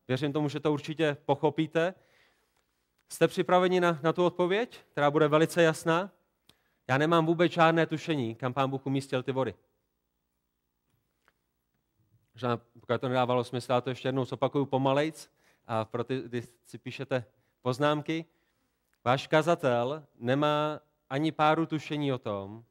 věřím 0.09 0.33
tomu, 0.33 0.49
že 0.49 0.61
to 0.61 0.73
určitě 0.73 1.17
pochopíte. 1.25 1.95
Jste 3.09 3.29
připraveni 3.29 3.81
na, 3.81 3.99
na 4.03 4.13
tu 4.13 4.25
odpověď, 4.25 4.81
která 4.91 5.11
bude 5.11 5.29
velice 5.29 5.63
jasná? 5.63 6.11
Já 6.89 6.99
nemám 6.99 7.27
vůbec 7.27 7.53
žádné 7.53 7.87
tušení, 7.87 8.35
kam 8.35 8.53
pán 8.53 8.71
Bůh 8.71 8.87
umístil 8.87 9.23
ty 9.23 9.33
vody. 9.33 9.55
Možná, 12.35 12.57
pokud 12.57 13.01
to 13.01 13.09
nedávalo 13.09 13.45
smysl, 13.45 13.73
já 13.73 13.81
to 13.81 13.91
ještě 13.91 14.09
jednou 14.09 14.25
zopakuju 14.25 14.67
pomalejc 14.67 15.31
a 15.67 15.85
pro 15.85 16.05
ty, 16.05 16.23
kdy 16.23 16.43
si 16.65 16.79
píšete 16.79 17.25
poznámky. 17.63 18.25
Váš 19.05 19.27
kazatel 19.27 20.07
nemá 20.19 20.81
ani 21.11 21.33
páru 21.33 21.67
tušení 21.67 22.13
o 22.13 22.19
tom, 22.19 22.65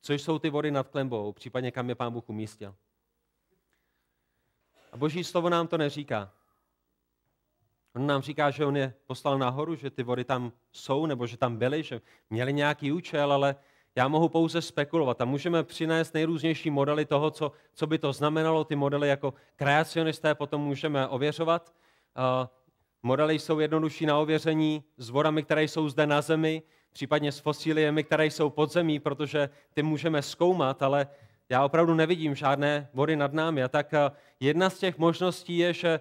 co 0.00 0.12
jsou 0.12 0.38
ty 0.38 0.50
vody 0.50 0.70
nad 0.70 0.88
klembou, 0.88 1.32
případně 1.32 1.70
kam 1.70 1.88
je 1.88 1.94
pán 1.94 2.12
Bůh 2.12 2.28
umístil. 2.28 2.74
A 4.92 4.96
boží 4.96 5.24
slovo 5.24 5.48
nám 5.48 5.66
to 5.66 5.78
neříká. 5.78 6.32
On 7.94 8.06
nám 8.06 8.22
říká, 8.22 8.50
že 8.50 8.64
on 8.64 8.76
je 8.76 8.94
poslal 9.06 9.38
nahoru, 9.38 9.74
že 9.74 9.90
ty 9.90 10.02
vody 10.02 10.24
tam 10.24 10.52
jsou, 10.72 11.06
nebo 11.06 11.26
že 11.26 11.36
tam 11.36 11.56
byly, 11.56 11.82
že 11.82 12.00
měli 12.30 12.52
nějaký 12.52 12.92
účel, 12.92 13.32
ale 13.32 13.56
já 13.96 14.08
mohu 14.08 14.28
pouze 14.28 14.62
spekulovat 14.62 15.20
a 15.20 15.24
můžeme 15.24 15.64
přinést 15.64 16.14
nejrůznější 16.14 16.70
modely 16.70 17.04
toho, 17.04 17.30
co, 17.30 17.52
co 17.74 17.86
by 17.86 17.98
to 17.98 18.12
znamenalo. 18.12 18.64
Ty 18.64 18.76
modely 18.76 19.08
jako 19.08 19.34
kreacionisté 19.56 20.34
potom 20.34 20.60
můžeme 20.60 21.08
ověřovat. 21.08 21.74
Uh, 22.16 22.48
modely 23.02 23.38
jsou 23.38 23.58
jednodušší 23.58 24.06
na 24.06 24.18
ověření 24.18 24.84
s 24.96 25.10
vodami, 25.10 25.42
které 25.42 25.64
jsou 25.64 25.88
zde 25.88 26.06
na 26.06 26.22
Zemi, 26.22 26.62
případně 26.92 27.32
s 27.32 27.38
fosíliemi, 27.38 28.04
které 28.04 28.26
jsou 28.26 28.50
pod 28.50 28.72
zemí, 28.72 29.00
protože 29.00 29.50
ty 29.74 29.82
můžeme 29.82 30.22
zkoumat, 30.22 30.82
ale 30.82 31.06
já 31.48 31.64
opravdu 31.64 31.94
nevidím 31.94 32.34
žádné 32.34 32.88
vody 32.94 33.16
nad 33.16 33.32
námi. 33.32 33.62
A 33.62 33.68
tak 33.68 33.92
jedna 34.40 34.70
z 34.70 34.78
těch 34.78 34.98
možností 34.98 35.58
je, 35.58 35.72
že 35.72 36.00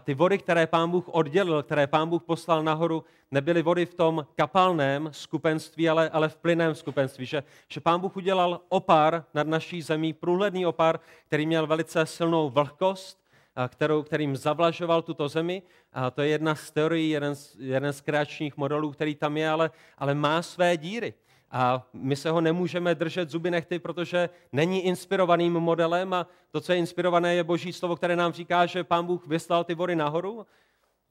ty 0.00 0.14
vody, 0.14 0.38
které 0.38 0.66
pán 0.66 0.90
Bůh 0.90 1.08
oddělil, 1.08 1.62
které 1.62 1.86
pán 1.86 2.08
Bůh 2.08 2.22
poslal 2.22 2.62
nahoru, 2.62 3.04
nebyly 3.30 3.62
vody 3.62 3.86
v 3.86 3.94
tom 3.94 4.26
kapalném 4.34 5.08
skupenství, 5.12 5.88
ale, 5.88 6.10
ale 6.10 6.28
v 6.28 6.36
plynném 6.36 6.74
skupenství. 6.74 7.26
Že, 7.26 7.42
že 7.68 7.80
pán 7.80 8.00
Bůh 8.00 8.16
udělal 8.16 8.60
opar 8.68 9.24
nad 9.34 9.46
naší 9.46 9.82
zemí, 9.82 10.12
průhledný 10.12 10.66
opar, 10.66 11.00
který 11.26 11.46
měl 11.46 11.66
velice 11.66 12.06
silnou 12.06 12.50
vlhkost, 12.50 13.23
kterou, 13.68 14.02
kterým 14.02 14.36
zavlažoval 14.36 15.02
tuto 15.02 15.28
zemi. 15.28 15.62
A 15.92 16.10
to 16.10 16.22
je 16.22 16.28
jedna 16.28 16.54
z 16.54 16.70
teorií, 16.70 17.10
jeden 17.10 17.34
z, 17.34 17.56
jeden 17.58 17.92
z 17.92 18.00
kreačních 18.00 18.56
modelů, 18.56 18.90
který 18.90 19.14
tam 19.14 19.36
je, 19.36 19.50
ale, 19.50 19.70
ale 19.98 20.14
má 20.14 20.42
své 20.42 20.76
díry. 20.76 21.14
A 21.50 21.86
my 21.92 22.16
se 22.16 22.30
ho 22.30 22.40
nemůžeme 22.40 22.94
držet 22.94 23.30
zuby 23.30 23.50
nechty, 23.50 23.78
protože 23.78 24.30
není 24.52 24.84
inspirovaným 24.86 25.52
modelem 25.52 26.14
a 26.14 26.26
to, 26.50 26.60
co 26.60 26.72
je 26.72 26.78
inspirované, 26.78 27.34
je 27.34 27.44
boží 27.44 27.72
slovo, 27.72 27.96
které 27.96 28.16
nám 28.16 28.32
říká, 28.32 28.66
že 28.66 28.84
pán 28.84 29.06
Bůh 29.06 29.26
vyslal 29.26 29.64
ty 29.64 29.74
vody 29.74 29.96
nahoru. 29.96 30.46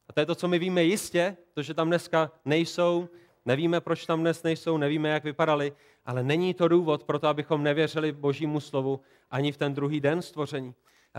A 0.10 0.14
to 0.14 0.20
je 0.20 0.26
to, 0.26 0.36
co 0.36 0.48
my 0.48 0.60
víme 0.60 0.84
jistě, 0.84 1.38
to, 1.54 1.62
že 1.62 1.74
tam 1.74 1.88
dneska 1.88 2.32
nejsou, 2.46 3.10
nevíme, 3.46 3.82
proč 3.82 4.06
tam 4.06 4.22
dnes 4.22 4.44
nejsou, 4.44 4.78
nevíme, 4.78 5.10
jak 5.10 5.24
vypadali, 5.24 5.74
ale 6.06 6.24
není 6.24 6.54
to 6.54 6.68
důvod 6.68 7.04
pro 7.04 7.20
to, 7.20 7.28
abychom 7.28 7.64
nevěřili 7.64 8.12
božímu 8.12 8.60
slovu 8.60 9.00
ani 9.32 9.52
v 9.52 9.58
ten 9.58 9.74
druhý 9.74 10.00
den 10.00 10.22
stvoření. 10.22 10.74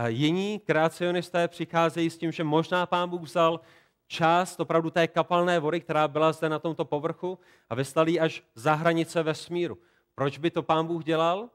Jiní 0.07 0.59
kreacionisté 0.59 1.47
přicházejí 1.47 2.09
s 2.09 2.17
tím, 2.17 2.31
že 2.31 2.43
možná 2.43 2.85
pán 2.85 3.09
Bůh 3.09 3.21
vzal 3.21 3.59
část 4.07 4.59
opravdu 4.59 4.89
té 4.89 5.07
kapalné 5.07 5.59
vody, 5.59 5.81
která 5.81 6.07
byla 6.07 6.31
zde 6.31 6.49
na 6.49 6.59
tomto 6.59 6.85
povrchu 6.85 7.39
a 7.69 7.75
vyslal 7.75 8.09
ji 8.09 8.19
až 8.19 8.43
za 8.55 8.73
hranice 8.73 9.23
vesmíru. 9.23 9.77
Proč 10.15 10.37
by 10.37 10.51
to 10.51 10.63
pán 10.63 10.87
Bůh 10.87 11.03
dělal? 11.03 11.49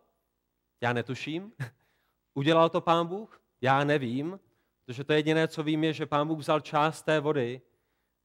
Já 0.81 0.93
netuším. 0.93 1.53
Udělal 2.35 2.69
to 2.69 2.81
pán 2.81 3.07
Bůh? 3.07 3.41
Já 3.61 3.85
nevím, 3.85 4.41
protože 4.87 5.05
to 5.05 5.13
jediné, 5.13 5.49
co 5.49 5.63
vím, 5.63 5.85
je, 5.85 5.93
že 5.93 6.07
pán 6.07 6.29
Bůh 6.29 6.39
vzal 6.39 6.61
část 6.61 7.03
té 7.03 7.21
vody 7.21 7.61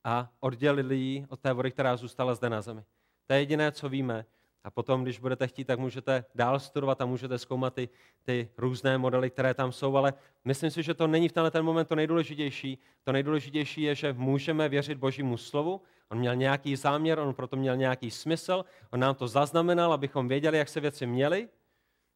a 0.04 0.30
oddělil 0.40 0.92
ji 0.92 1.26
od 1.30 1.40
té 1.40 1.54
vody, 1.54 1.72
která 1.72 1.98
zůstala 1.98 2.36
zde 2.36 2.50
na 2.50 2.62
zemi. 2.62 2.84
To 3.28 3.34
je 3.34 3.40
jediné, 3.40 3.72
co 3.72 3.90
víme. 3.90 4.26
A 4.66 4.72
potom, 4.72 5.04
když 5.04 5.20
budete 5.20 5.48
chtít, 5.48 5.66
tak 5.66 5.80
můžete 5.80 6.26
dál 6.36 6.60
studovat 6.60 7.02
a 7.02 7.06
můžete 7.06 7.38
zkoumat 7.38 7.74
ty, 7.74 7.90
ty 8.24 8.50
různé 8.58 8.98
modely, 8.98 9.30
které 9.30 9.54
tam 9.54 9.72
jsou, 9.72 9.98
ale 9.98 10.14
myslím 10.46 10.72
si, 10.72 10.84
že 10.84 10.94
to 10.94 11.08
není 11.08 11.30
v 11.30 11.32
tenhle 11.32 11.52
ten 11.52 11.66
moment 11.66 11.86
to 11.86 11.96
nejdůležitější. 11.96 12.78
To 13.04 13.12
nejdůležitější 13.12 13.82
je, 13.82 13.96
že 13.96 14.14
můžeme 14.14 14.70
věřit 14.70 14.98
Božímu 14.98 15.38
slovu. 15.38 15.82
On 16.10 16.18
měl 16.18 16.36
nějaký 16.36 16.76
záměr, 16.76 17.20
on 17.20 17.34
proto 17.34 17.56
měl 17.56 17.76
nějaký 17.76 18.12
smysl, 18.12 18.66
on 18.92 19.00
nám 19.00 19.16
to 19.16 19.28
zaznamenal, 19.28 19.94
abychom 19.94 20.28
věděli, 20.28 20.58
jak 20.58 20.70
se 20.70 20.80
věci 20.80 21.06
měly. 21.06 21.50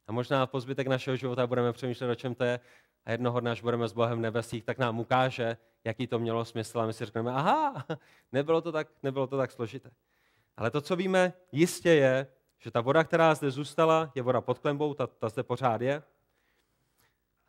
A 0.07 0.11
možná 0.11 0.47
po 0.47 0.59
zbytek 0.59 0.87
našeho 0.87 1.15
života 1.15 1.47
budeme 1.47 1.73
přemýšlet, 1.73 2.09
o 2.09 2.15
čem 2.15 2.35
to 2.35 2.43
je. 2.43 2.59
A 3.05 3.11
jednoho 3.11 3.39
dne, 3.39 3.51
až 3.51 3.61
budeme 3.61 3.87
s 3.87 3.93
Bohem 3.93 4.17
v 4.17 4.21
nebesích, 4.21 4.63
tak 4.63 4.77
nám 4.77 4.99
ukáže, 4.99 5.57
jaký 5.83 6.07
to 6.07 6.19
mělo 6.19 6.45
smysl. 6.45 6.79
A 6.79 6.85
my 6.85 6.93
si 6.93 7.05
řekneme, 7.05 7.31
aha, 7.31 7.85
nebylo 8.31 8.61
to 8.61 8.71
tak, 8.71 8.87
nebylo 9.03 9.27
to 9.27 9.37
tak 9.37 9.51
složité. 9.51 9.91
Ale 10.57 10.71
to, 10.71 10.81
co 10.81 10.95
víme 10.95 11.33
jistě 11.51 11.89
je, 11.89 12.27
že 12.59 12.71
ta 12.71 12.81
voda, 12.81 13.03
která 13.03 13.35
zde 13.35 13.51
zůstala, 13.51 14.11
je 14.15 14.21
voda 14.21 14.41
pod 14.41 14.59
klembou, 14.59 14.93
ta, 14.93 15.07
ta 15.07 15.29
zde 15.29 15.43
pořád 15.43 15.81
je. 15.81 16.03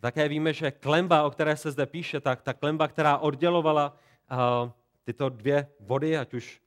Také 0.00 0.28
víme, 0.28 0.52
že 0.52 0.70
klemba, 0.70 1.22
o 1.22 1.30
které 1.30 1.56
se 1.56 1.70
zde 1.70 1.86
píše, 1.86 2.20
tak 2.20 2.42
ta 2.42 2.52
klemba, 2.52 2.88
která 2.88 3.18
oddělovala 3.18 3.96
uh, 4.30 4.70
tyto 5.04 5.28
dvě 5.28 5.66
vody, 5.80 6.18
ať 6.18 6.34
už 6.34 6.60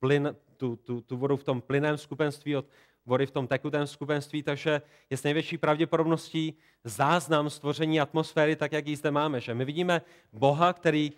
plyn, 0.00 0.36
tu, 0.56 0.76
tu, 0.76 1.00
tu 1.00 1.16
vodu 1.16 1.36
v 1.36 1.44
tom 1.44 1.60
plynném 1.60 1.98
skupenství 1.98 2.56
od 2.56 2.66
vody 3.06 3.26
v 3.26 3.30
tom 3.30 3.46
tekutém 3.46 3.86
skupenství, 3.86 4.42
takže 4.42 4.82
je 5.10 5.16
s 5.16 5.22
největší 5.22 5.58
pravděpodobností 5.58 6.54
záznam 6.84 7.50
stvoření 7.50 8.00
atmosféry, 8.00 8.56
tak 8.56 8.72
jak 8.72 8.86
ji 8.86 8.96
zde 8.96 9.10
máme. 9.10 9.40
Že 9.40 9.54
my 9.54 9.64
vidíme 9.64 10.02
Boha, 10.32 10.72
který 10.72 11.12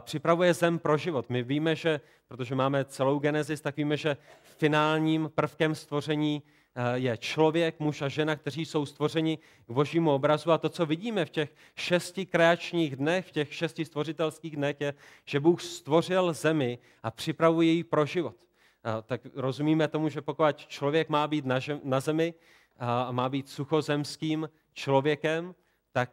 připravuje 0.00 0.54
zem 0.54 0.78
pro 0.78 0.96
život. 0.96 1.30
My 1.30 1.42
víme, 1.42 1.76
že, 1.76 2.00
protože 2.28 2.54
máme 2.54 2.84
celou 2.84 3.18
Genesis, 3.18 3.60
tak 3.60 3.76
víme, 3.76 3.96
že 3.96 4.16
finálním 4.42 5.30
prvkem 5.34 5.74
stvoření 5.74 6.42
je 6.94 7.16
člověk, 7.16 7.80
muž 7.80 8.02
a 8.02 8.08
žena, 8.08 8.36
kteří 8.36 8.64
jsou 8.64 8.86
stvořeni 8.86 9.38
k 9.66 9.70
božímu 9.70 10.14
obrazu. 10.14 10.52
A 10.52 10.58
to, 10.58 10.68
co 10.68 10.86
vidíme 10.86 11.24
v 11.24 11.30
těch 11.30 11.54
šesti 11.74 12.26
kreačních 12.26 12.96
dnech, 12.96 13.26
v 13.28 13.32
těch 13.32 13.54
šesti 13.54 13.84
stvořitelských 13.84 14.56
dnech, 14.56 14.76
je, 14.80 14.94
že 15.24 15.40
Bůh 15.40 15.62
stvořil 15.62 16.32
zemi 16.32 16.78
a 17.02 17.10
připravuje 17.10 17.72
ji 17.72 17.84
pro 17.84 18.06
život. 18.06 18.36
Tak 19.06 19.20
rozumíme 19.34 19.88
tomu, 19.88 20.08
že 20.08 20.22
pokud 20.22 20.56
člověk 20.56 21.08
má 21.08 21.28
být 21.28 21.44
na 21.84 22.00
zemi 22.00 22.34
a 22.78 23.12
má 23.12 23.28
být 23.28 23.48
suchozemským 23.48 24.50
člověkem, 24.72 25.54
tak 25.92 26.10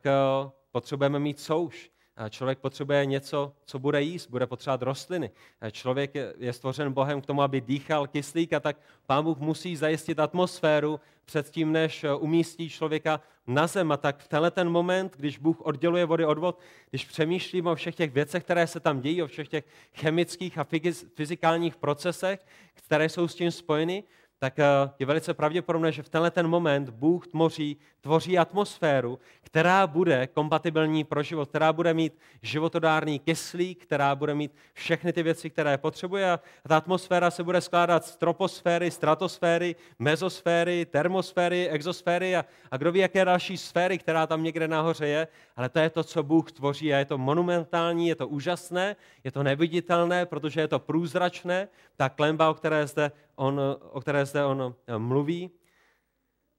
potřebujeme 0.72 1.20
mít 1.20 1.40
souš. 1.40 1.93
Člověk 2.30 2.60
potřebuje 2.60 3.06
něco, 3.06 3.54
co 3.66 3.80
bude 3.80 4.02
jíst, 4.02 4.28
bude 4.28 4.48
potřebovat 4.48 4.82
rostliny. 4.82 5.32
Člověk 5.72 6.12
je 6.38 6.54
stvořen 6.54 6.94
Bohem 6.94 7.22
k 7.22 7.26
tomu, 7.26 7.42
aby 7.42 7.62
dýchal 7.62 8.08
kyslík 8.08 8.54
a 8.54 8.60
tak 8.60 8.78
Pán 9.06 9.24
Bůh 9.24 9.38
musí 9.38 9.76
zajistit 9.76 10.20
atmosféru 10.20 11.00
předtím, 11.26 11.72
než 11.72 12.06
umístí 12.20 12.70
člověka 12.70 13.22
na 13.48 13.68
zem. 13.68 13.92
A 13.92 13.98
tak 13.98 14.20
v 14.20 14.28
tenhle 14.28 14.52
ten 14.52 14.70
moment, 14.70 15.14
když 15.18 15.38
Bůh 15.38 15.62
odděluje 15.62 16.06
vody 16.06 16.26
od 16.26 16.38
vod, 16.38 16.60
když 16.90 17.06
přemýšlíme 17.06 17.72
o 17.72 17.76
všech 17.76 17.96
těch 17.96 18.12
věcech, 18.12 18.44
které 18.44 18.68
se 18.68 18.80
tam 18.80 19.02
dějí, 19.02 19.24
o 19.24 19.28
všech 19.28 19.48
těch 19.48 19.66
chemických 19.94 20.58
a 20.58 20.68
fyzikálních 21.16 21.76
procesech, 21.76 22.46
které 22.74 23.10
jsou 23.10 23.28
s 23.28 23.36
tím 23.36 23.52
spojeny, 23.52 24.04
tak 24.40 24.60
eh, 24.60 24.66
je 25.00 25.06
velice 25.06 25.34
pravděpodobné, 25.34 25.92
že 25.92 26.04
v 26.04 26.10
tenhle 26.10 26.32
ten 26.32 26.48
moment 26.48 26.90
Bůh 26.90 27.28
tvoří, 27.28 27.78
tvoří 28.04 28.38
atmosféru, 28.38 29.20
která 29.42 29.88
bude 29.88 30.28
kompatibilní 30.28 31.04
pro 31.04 31.24
život, 31.24 31.50
která 31.50 31.74
bude 31.74 31.94
mít 31.94 32.20
životodárný 32.42 33.20
kyslík, 33.20 33.84
která 33.84 34.16
bude 34.16 34.36
mít 34.36 34.56
všechny 34.74 35.14
ty 35.14 35.24
věci, 35.24 35.50
které 35.50 35.78
potřebuje. 35.78 36.32
A 36.32 36.40
ta 36.68 36.78
atmosféra 36.78 37.32
se 37.32 37.44
bude 37.44 37.62
skládat 37.62 38.06
z 38.06 38.16
troposféry, 38.16 38.92
stratosféry, 38.92 39.76
mezosféry, 40.00 40.86
termosféry, 40.86 41.70
exosféry 41.70 42.36
a, 42.36 42.46
a 42.72 42.78
kdo 42.78 42.92
ví, 42.92 43.00
jaké 43.00 43.26
další 43.26 43.58
sféry, 43.58 43.98
která 43.98 44.28
tam 44.28 44.44
někde 44.44 44.68
nahoře 44.68 45.08
je. 45.08 45.28
Ale 45.56 45.70
to 45.70 45.80
je 45.80 45.90
to, 45.90 46.04
co 46.04 46.24
Bůh 46.24 46.52
tvoří 46.52 46.94
a 46.94 46.98
je 46.98 47.06
to 47.06 47.18
monumentální, 47.18 48.08
je 48.08 48.16
to 48.16 48.28
úžasné, 48.28 48.96
je 49.24 49.32
to 49.32 49.44
neviditelné, 49.44 50.26
protože 50.26 50.62
je 50.62 50.68
to 50.68 50.80
průzračné. 50.80 51.68
Ta 51.96 52.10
klemba, 52.10 52.50
o 52.50 52.54
které 52.54 52.88
zde 52.88 53.12
on, 53.36 53.62
o 53.92 54.02
které 54.02 54.26
zde 54.26 54.46
on 54.46 54.76
eh, 54.88 54.98
mluví. 54.98 55.52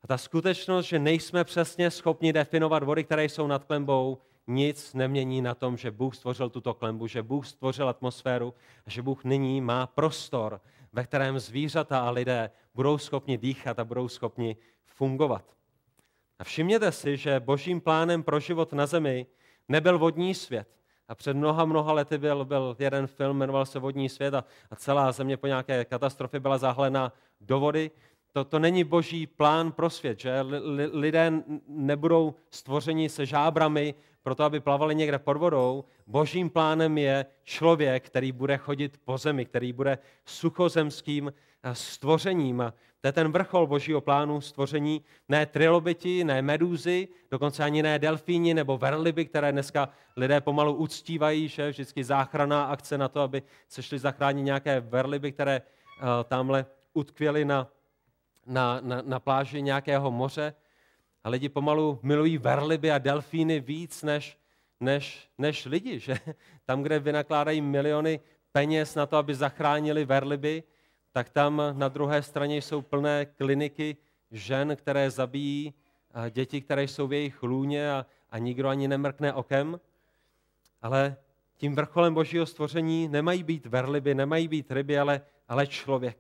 A 0.04 0.06
ta 0.06 0.18
skutečnost, 0.18 0.86
že 0.86 0.98
nejsme 0.98 1.44
přesně 1.44 1.90
schopni 1.90 2.32
definovat 2.32 2.82
vody, 2.82 3.04
které 3.04 3.24
jsou 3.24 3.46
nad 3.46 3.64
klembou, 3.64 4.18
nic 4.46 4.94
nemění 4.94 5.42
na 5.42 5.54
tom, 5.54 5.76
že 5.76 5.90
Bůh 5.90 6.16
stvořil 6.16 6.50
tuto 6.50 6.74
klembu, 6.74 7.06
že 7.06 7.22
Bůh 7.22 7.46
stvořil 7.46 7.88
atmosféru 7.88 8.54
a 8.86 8.90
že 8.90 9.02
Bůh 9.02 9.24
nyní 9.24 9.60
má 9.60 9.86
prostor, 9.86 10.60
ve 10.92 11.04
kterém 11.04 11.38
zvířata 11.38 12.00
a 12.00 12.10
lidé 12.10 12.50
budou 12.74 12.98
schopni 12.98 13.38
dýchat 13.38 13.78
a 13.78 13.84
budou 13.84 14.08
schopni 14.08 14.56
fungovat. 14.84 15.44
A 16.38 16.44
všimněte 16.44 16.92
si, 16.92 17.16
že 17.16 17.40
božím 17.40 17.80
plánem 17.80 18.22
pro 18.22 18.40
život 18.40 18.72
na 18.72 18.86
zemi 18.86 19.26
nebyl 19.68 19.98
vodní 19.98 20.34
svět, 20.34 20.68
a 21.08 21.14
před 21.14 21.34
mnoha, 21.36 21.64
mnoha 21.64 21.92
lety 21.92 22.18
byl, 22.18 22.44
byl 22.44 22.76
jeden 22.78 23.06
film, 23.06 23.36
jmenoval 23.36 23.66
se 23.66 23.78
Vodní 23.78 24.08
svět 24.08 24.34
a, 24.34 24.44
a 24.70 24.76
celá 24.76 25.12
země 25.12 25.36
po 25.36 25.46
nějaké 25.46 25.84
katastrofě 25.84 26.40
byla 26.40 26.58
zahlena 26.58 27.12
do 27.40 27.60
vody. 27.60 27.90
To, 28.36 28.44
to 28.44 28.58
není 28.58 28.84
boží 28.84 29.26
plán 29.26 29.72
pro 29.72 29.90
svět, 29.90 30.20
že 30.20 30.40
lidé 30.92 31.32
nebudou 31.68 32.34
stvořeni 32.50 33.08
se 33.08 33.26
žábrami 33.26 33.94
proto, 34.22 34.44
aby 34.44 34.60
plavali 34.60 34.94
někde 34.94 35.18
pod 35.18 35.36
vodou. 35.36 35.84
Božím 36.06 36.50
plánem 36.50 36.98
je 36.98 37.26
člověk, 37.42 38.06
který 38.06 38.32
bude 38.32 38.56
chodit 38.56 39.00
po 39.04 39.18
zemi, 39.18 39.44
který 39.44 39.72
bude 39.72 39.98
suchozemským 40.24 41.32
stvořením. 41.72 42.60
A 42.60 42.74
to 43.00 43.08
je 43.08 43.12
ten 43.12 43.32
vrchol 43.32 43.66
božího 43.66 44.00
plánu 44.00 44.40
stvoření. 44.40 45.02
Ne 45.28 45.46
trilobiti, 45.46 46.24
ne 46.24 46.42
medúzy, 46.42 47.08
dokonce 47.30 47.64
ani 47.64 47.82
ne 47.82 47.98
delfíni 47.98 48.54
nebo 48.54 48.78
verliby, 48.78 49.24
které 49.24 49.52
dneska 49.52 49.88
lidé 50.16 50.40
pomalu 50.40 50.74
uctívají, 50.74 51.48
že 51.48 51.70
vždycky 51.70 52.04
záchranná 52.04 52.64
akce 52.64 52.98
na 52.98 53.08
to, 53.08 53.20
aby 53.20 53.42
se 53.68 53.82
šli 53.82 53.98
zachránit 53.98 54.42
nějaké 54.42 54.80
verliby, 54.80 55.32
které 55.32 55.62
uh, 55.62 56.06
tamhle 56.24 56.66
utkvěly 56.94 57.44
na, 57.44 57.68
na, 58.46 58.80
na, 58.80 59.02
na 59.02 59.20
pláži 59.20 59.62
nějakého 59.62 60.10
moře. 60.10 60.54
A 61.24 61.28
lidi 61.28 61.48
pomalu 61.48 61.98
milují 62.02 62.38
verliby 62.38 62.90
a 62.90 62.98
delfíny 62.98 63.60
víc 63.60 64.02
než, 64.02 64.38
než, 64.80 65.28
než 65.38 65.64
lidi. 65.64 65.98
Že? 65.98 66.18
Tam, 66.64 66.82
kde 66.82 66.98
vynakládají 66.98 67.60
miliony 67.60 68.20
peněz 68.52 68.94
na 68.94 69.06
to, 69.06 69.16
aby 69.16 69.34
zachránili 69.34 70.04
verliby, 70.04 70.62
tak 71.12 71.28
tam 71.28 71.62
na 71.72 71.88
druhé 71.88 72.22
straně 72.22 72.56
jsou 72.56 72.82
plné 72.82 73.26
kliniky 73.26 73.96
žen, 74.30 74.76
které 74.76 75.10
zabíjí 75.10 75.74
děti, 76.30 76.60
které 76.60 76.82
jsou 76.82 77.06
v 77.06 77.12
jejich 77.12 77.42
lůně 77.42 77.92
a, 77.92 78.06
a 78.30 78.38
nikdo 78.38 78.68
ani 78.68 78.88
nemrkne 78.88 79.32
okem. 79.32 79.80
Ale 80.82 81.16
tím 81.56 81.74
vrcholem 81.74 82.14
božího 82.14 82.46
stvoření 82.46 83.08
nemají 83.08 83.42
být 83.42 83.66
verliby, 83.66 84.14
nemají 84.14 84.48
být 84.48 84.72
ryby, 84.72 84.98
ale, 84.98 85.20
ale 85.48 85.66
člověk. 85.66 86.18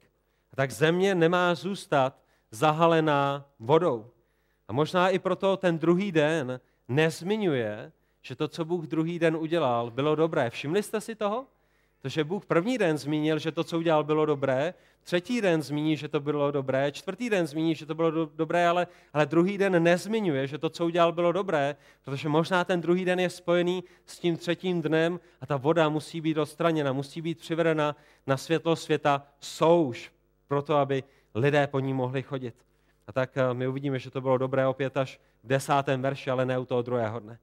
Tak 0.54 0.70
země 0.70 1.14
nemá 1.14 1.54
zůstat 1.54 2.18
zahalená 2.50 3.46
vodou. 3.58 4.10
A 4.68 4.72
možná 4.72 5.08
i 5.08 5.18
proto 5.18 5.56
ten 5.56 5.78
druhý 5.78 6.12
den 6.12 6.60
nezmiňuje, 6.88 7.92
že 8.22 8.36
to, 8.36 8.48
co 8.48 8.64
Bůh 8.64 8.84
druhý 8.84 9.18
den 9.18 9.36
udělal, 9.36 9.90
bylo 9.90 10.14
dobré. 10.14 10.50
Všimli 10.50 10.82
jste 10.82 11.00
si 11.00 11.14
toho? 11.14 11.46
To, 12.02 12.08
že 12.08 12.24
Bůh 12.24 12.46
první 12.46 12.78
den 12.78 12.98
zmínil, 12.98 13.38
že 13.38 13.52
to, 13.52 13.64
co 13.64 13.78
udělal, 13.78 14.04
bylo 14.04 14.26
dobré, 14.26 14.74
třetí 15.02 15.40
den 15.40 15.62
zmíní, 15.62 15.96
že 15.96 16.08
to 16.08 16.20
bylo 16.20 16.50
dobré, 16.50 16.92
čtvrtý 16.92 17.30
den 17.30 17.46
zmíní, 17.46 17.74
že 17.74 17.86
to 17.86 17.94
bylo 17.94 18.10
do, 18.10 18.30
dobré, 18.34 18.68
ale, 18.68 18.86
ale 19.12 19.26
druhý 19.26 19.58
den 19.58 19.82
nezmiňuje, 19.82 20.46
že 20.46 20.58
to, 20.58 20.70
co 20.70 20.86
udělal, 20.86 21.12
bylo 21.12 21.32
dobré, 21.32 21.76
protože 22.04 22.28
možná 22.28 22.64
ten 22.64 22.80
druhý 22.80 23.04
den 23.04 23.20
je 23.20 23.30
spojený 23.30 23.84
s 24.06 24.18
tím 24.18 24.36
třetím 24.36 24.82
dnem 24.82 25.20
a 25.40 25.46
ta 25.46 25.56
voda 25.56 25.88
musí 25.88 26.20
být 26.20 26.38
odstraněna, 26.38 26.92
musí 26.92 27.22
být 27.22 27.38
přivedena 27.38 27.96
na 28.26 28.36
světlo 28.36 28.76
světa 28.76 29.26
souš, 29.40 30.12
proto 30.48 30.76
aby 30.76 31.04
lidé 31.34 31.66
po 31.66 31.80
ní 31.80 31.94
mohli 31.94 32.22
chodit. 32.22 32.54
A 33.06 33.12
tak 33.12 33.36
eh, 33.36 33.54
my 33.54 33.68
uvidíme, 33.68 33.98
že 33.98 34.10
to 34.10 34.20
bylo 34.20 34.38
dobré 34.38 34.66
opět 34.66 34.96
až 34.96 35.20
v 35.42 35.48
desátém 35.48 36.02
verši, 36.02 36.30
ale 36.30 36.46
ne 36.46 36.58
u 36.58 36.64
toho 36.64 36.82
druhého 36.82 37.20
dne. 37.20 37.38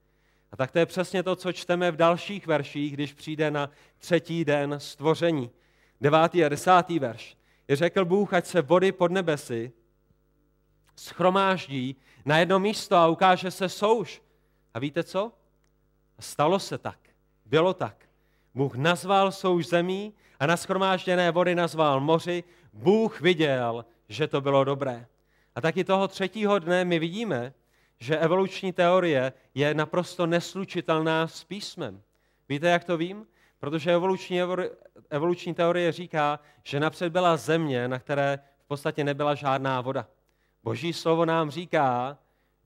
A 0.52 0.58
tak 0.58 0.72
to 0.72 0.80
je 0.80 0.86
přesně 0.86 1.24
to, 1.24 1.36
co 1.36 1.52
čteme 1.52 1.92
v 1.92 1.96
dalších 1.96 2.48
verších, 2.48 2.94
když 2.94 3.14
přijde 3.14 3.52
na 3.52 3.70
třetí 3.98 4.46
den 4.46 4.76
stvoření. 4.78 5.52
Devátý 6.02 6.46
a 6.46 6.50
desátý 6.50 7.00
verš. 7.00 7.38
Je 7.68 7.76
řekl 7.76 8.06
Bůh, 8.06 8.34
ať 8.34 8.46
se 8.46 8.62
vody 8.62 8.92
pod 8.92 9.12
nebesy 9.12 9.72
schromáždí 10.96 11.96
na 12.26 12.38
jedno 12.38 12.60
místo 12.60 12.96
a 12.96 13.08
ukáže 13.08 13.52
se 13.52 13.70
souš. 13.70 14.22
A 14.74 14.80
víte 14.80 15.04
co? 15.04 15.32
Stalo 16.20 16.60
se 16.60 16.78
tak. 16.78 17.00
Bylo 17.46 17.74
tak. 17.74 18.06
Bůh 18.56 18.76
nazval 18.76 19.32
souš 19.32 19.68
zemí 19.68 20.14
a 20.40 20.46
na 20.46 20.58
schromážděné 20.58 21.32
vody 21.32 21.56
nazval 21.56 22.00
moři. 22.00 22.44
Bůh 22.74 23.22
viděl, 23.22 23.86
že 24.10 24.28
to 24.28 24.42
bylo 24.42 24.64
dobré. 24.64 25.06
A 25.56 25.62
taky 25.62 25.84
toho 25.84 26.08
třetího 26.08 26.60
dne 26.60 26.86
my 26.86 27.00
vidíme, 27.00 27.54
že 28.00 28.18
evoluční 28.18 28.74
teorie 28.74 29.34
je 29.56 29.74
naprosto 29.74 30.26
neslučitelná 30.26 31.28
s 31.28 31.44
písmem. 31.44 32.02
Víte, 32.50 32.70
jak 32.70 32.84
to 32.84 32.98
vím? 32.98 33.28
Protože 33.60 33.94
evoluční, 33.94 34.42
evoluční 35.10 35.54
teorie 35.54 35.92
říká, 35.92 36.40
že 36.64 36.80
napřed 36.80 37.10
byla 37.10 37.38
země, 37.38 37.88
na 37.88 38.00
které 38.00 38.40
v 38.66 38.68
podstatě 38.68 39.04
nebyla 39.04 39.36
žádná 39.36 39.82
voda. 39.82 40.08
Boží 40.64 40.94
slovo 40.94 41.26
nám 41.26 41.50
říká, 41.50 42.18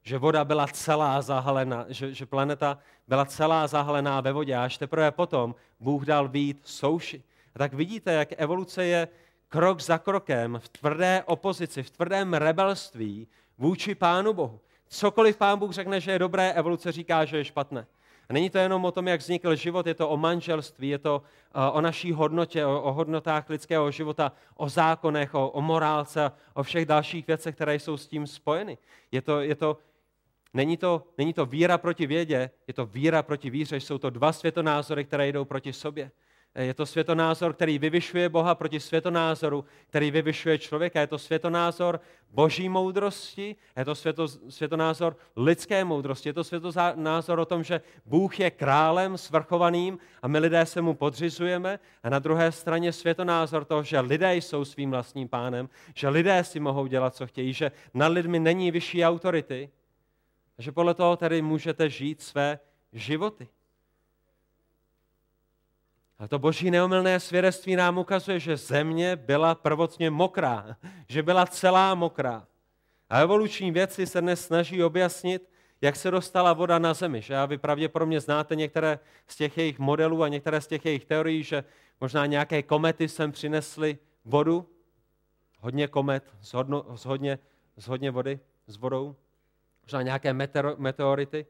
že 0.01 0.17
voda 0.17 0.45
byla 0.45 0.67
celá 0.67 1.21
zahalená, 1.21 1.85
že, 1.89 2.13
že 2.13 2.25
planeta 2.25 2.77
byla 3.07 3.25
celá 3.25 3.67
zahalená 3.67 4.21
ve 4.21 4.31
vodě, 4.31 4.55
a 4.55 4.63
až 4.63 4.77
teprve 4.77 5.11
potom 5.11 5.55
Bůh 5.79 6.05
dal 6.05 6.29
být 6.29 6.59
souši. 6.63 7.23
A 7.55 7.59
tak 7.59 7.73
vidíte, 7.73 8.13
jak 8.13 8.29
evoluce 8.37 8.85
je 8.85 9.07
krok 9.49 9.81
za 9.81 9.97
krokem 9.97 10.59
v 10.63 10.69
tvrdé 10.69 11.23
opozici, 11.25 11.83
v 11.83 11.89
tvrdém 11.89 12.33
rebelství 12.33 13.27
vůči 13.57 13.95
Pánu 13.95 14.33
Bohu. 14.33 14.59
Cokoliv 14.87 15.37
pán 15.37 15.59
Bůh 15.59 15.71
řekne, 15.71 15.99
že 15.99 16.11
je 16.11 16.19
dobré, 16.19 16.53
evoluce 16.53 16.91
říká, 16.91 17.25
že 17.25 17.37
je 17.37 17.45
špatné. 17.45 17.87
A 18.29 18.33
není 18.33 18.49
to 18.49 18.57
jenom 18.57 18.85
o 18.85 18.91
tom, 18.91 19.07
jak 19.07 19.19
vznikl 19.19 19.55
život, 19.55 19.87
je 19.87 19.93
to 19.93 20.09
o 20.09 20.17
manželství, 20.17 20.89
je 20.89 20.97
to 20.97 21.21
eh, 21.55 21.71
o 21.71 21.81
naší 21.81 22.11
hodnotě, 22.11 22.65
o, 22.65 22.93
hodnotách 22.93 23.49
lidského 23.49 23.91
života, 23.91 24.31
o 24.55 24.69
zákonech, 24.69 25.33
o, 25.33 25.49
o 25.49 25.61
morálce, 25.61 26.31
o 26.53 26.63
všech 26.63 26.85
dalších 26.85 27.27
věcech, 27.27 27.55
které 27.55 27.75
jsou 27.75 27.97
s 27.97 28.07
tím 28.07 28.27
spojeny. 28.27 28.77
Je 29.11 29.21
to, 29.21 29.41
je 29.41 29.55
to, 29.55 29.77
není, 30.53 30.77
to, 30.77 31.03
není 31.17 31.33
to 31.33 31.45
víra 31.45 31.77
proti 31.77 32.07
vědě, 32.07 32.49
je 32.67 32.73
to 32.73 32.85
víra 32.85 33.23
proti 33.23 33.49
víře. 33.49 33.79
Jsou 33.79 33.97
to 33.97 34.09
dva 34.09 34.33
světonázory, 34.33 35.05
které 35.05 35.27
jdou 35.27 35.45
proti 35.45 35.73
sobě. 35.73 36.11
Je 36.55 36.73
to 36.73 36.85
světonázor, 36.85 37.53
který 37.53 37.79
vyvyšuje 37.79 38.29
Boha 38.29 38.55
proti 38.55 38.79
světonázoru, 38.79 39.65
který 39.87 40.11
vyvyšuje 40.11 40.57
člověka. 40.57 40.99
Je 40.99 41.07
to 41.07 41.17
světonázor 41.17 41.99
boží 42.31 42.69
moudrosti, 42.69 43.55
je 43.77 43.85
to 43.85 43.95
světo, 43.95 44.27
světonázor 44.27 45.17
lidské 45.35 45.85
moudrosti. 45.85 46.29
Je 46.29 46.33
to 46.33 46.43
světonázor 46.43 47.39
o 47.39 47.45
tom, 47.45 47.63
že 47.63 47.81
Bůh 48.05 48.39
je 48.39 48.51
králem 48.51 49.17
svrchovaným 49.17 49.97
a 50.21 50.27
my 50.27 50.39
lidé 50.39 50.65
se 50.65 50.81
mu 50.81 50.93
podřizujeme. 50.93 51.79
A 52.03 52.09
na 52.09 52.19
druhé 52.19 52.51
straně 52.51 52.93
světonázor 52.93 53.65
toho, 53.65 53.83
že 53.83 53.99
lidé 53.99 54.35
jsou 54.35 54.65
svým 54.65 54.91
vlastním 54.91 55.27
pánem, 55.27 55.69
že 55.95 56.09
lidé 56.09 56.43
si 56.43 56.59
mohou 56.59 56.87
dělat, 56.87 57.15
co 57.15 57.27
chtějí, 57.27 57.53
že 57.53 57.71
nad 57.93 58.07
lidmi 58.07 58.39
není 58.39 58.71
vyšší 58.71 59.05
autority. 59.05 59.69
že 60.57 60.71
podle 60.71 60.93
toho 60.93 61.17
tedy 61.17 61.41
můžete 61.41 61.89
žít 61.89 62.21
své 62.21 62.59
životy. 62.93 63.47
A 66.19 66.27
to 66.27 66.39
boží 66.39 66.71
neomylné 66.71 67.19
svědectví 67.19 67.75
nám 67.75 67.97
ukazuje, 67.97 68.39
že 68.39 68.57
země 68.57 69.15
byla 69.15 69.55
prvotně 69.55 70.09
mokrá, 70.09 70.75
že 71.09 71.23
byla 71.23 71.45
celá 71.45 71.95
mokrá. 71.95 72.47
A 73.09 73.19
evoluční 73.21 73.71
věci 73.71 74.07
se 74.07 74.21
dnes 74.21 74.45
snaží 74.45 74.83
objasnit, 74.83 75.49
jak 75.81 75.95
se 75.95 76.11
dostala 76.11 76.53
voda 76.53 76.79
na 76.79 76.93
zemi. 76.93 77.21
Že? 77.21 77.37
A 77.37 77.45
vy 77.45 77.57
pravděpodobně 77.57 78.19
znáte 78.19 78.55
některé 78.55 78.99
z 79.27 79.35
těch 79.35 79.57
jejich 79.57 79.79
modelů 79.79 80.23
a 80.23 80.27
některé 80.27 80.61
z 80.61 80.67
těch 80.67 80.85
jejich 80.85 81.05
teorií, 81.05 81.43
že 81.43 81.63
možná 82.01 82.25
nějaké 82.25 82.63
komety 82.63 83.07
sem 83.07 83.31
přinesly 83.31 83.97
vodu, 84.25 84.69
hodně 85.59 85.87
komet 85.87 86.23
hodno, 86.53 86.85
z, 86.97 87.05
hodně, 87.05 87.39
z 87.77 87.87
hodně 87.87 88.11
vody, 88.11 88.39
s 88.67 88.77
vodou, 88.77 89.15
možná 89.83 90.01
nějaké 90.01 90.33
meteority. 90.77 91.45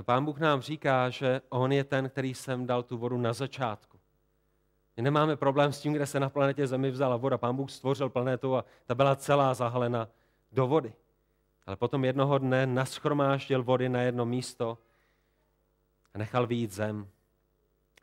Ale 0.00 0.04
pán 0.04 0.24
Bůh 0.24 0.38
nám 0.38 0.60
říká, 0.60 1.10
že 1.10 1.40
on 1.48 1.72
je 1.72 1.84
ten, 1.84 2.08
který 2.08 2.34
sem 2.34 2.66
dal 2.66 2.82
tu 2.82 2.98
vodu 2.98 3.18
na 3.18 3.32
začátku. 3.32 3.98
My 4.96 5.02
nemáme 5.02 5.36
problém 5.36 5.72
s 5.72 5.80
tím, 5.80 5.92
kde 5.92 6.06
se 6.06 6.20
na 6.20 6.30
planetě 6.30 6.66
Zemi 6.66 6.90
vzala 6.90 7.16
voda. 7.16 7.38
Pán 7.38 7.56
Bůh 7.56 7.70
stvořil 7.70 8.08
planetu 8.08 8.56
a 8.56 8.64
ta 8.86 8.94
byla 8.94 9.16
celá 9.16 9.54
zahalena 9.54 10.08
do 10.52 10.66
vody. 10.66 10.92
Ale 11.66 11.76
potom 11.76 12.04
jednoho 12.04 12.38
dne 12.38 12.66
naschromáždil 12.66 13.62
vody 13.62 13.88
na 13.88 14.02
jedno 14.02 14.26
místo 14.26 14.78
a 16.14 16.18
nechal 16.18 16.46
výjít 16.46 16.72
zem. 16.72 17.08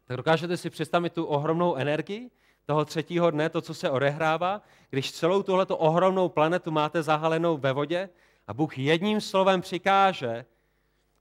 Tak 0.05 0.17
dokážete 0.17 0.57
si 0.57 0.69
představit 0.69 1.13
tu 1.13 1.25
ohromnou 1.25 1.75
energii 1.75 2.31
toho 2.65 2.86
třetího 2.86 3.31
dne, 3.31 3.49
to, 3.49 3.62
co 3.62 3.73
se 3.73 3.89
odehrává, 3.89 4.62
když 4.89 5.12
celou 5.12 5.43
tuhleto 5.43 5.77
ohromnou 5.77 6.29
planetu 6.29 6.71
máte 6.71 7.03
zahalenou 7.03 7.57
ve 7.57 7.73
vodě 7.73 8.10
a 8.47 8.53
Bůh 8.53 8.77
jedním 8.77 9.21
slovem 9.21 9.62
přikáže, 9.62 10.45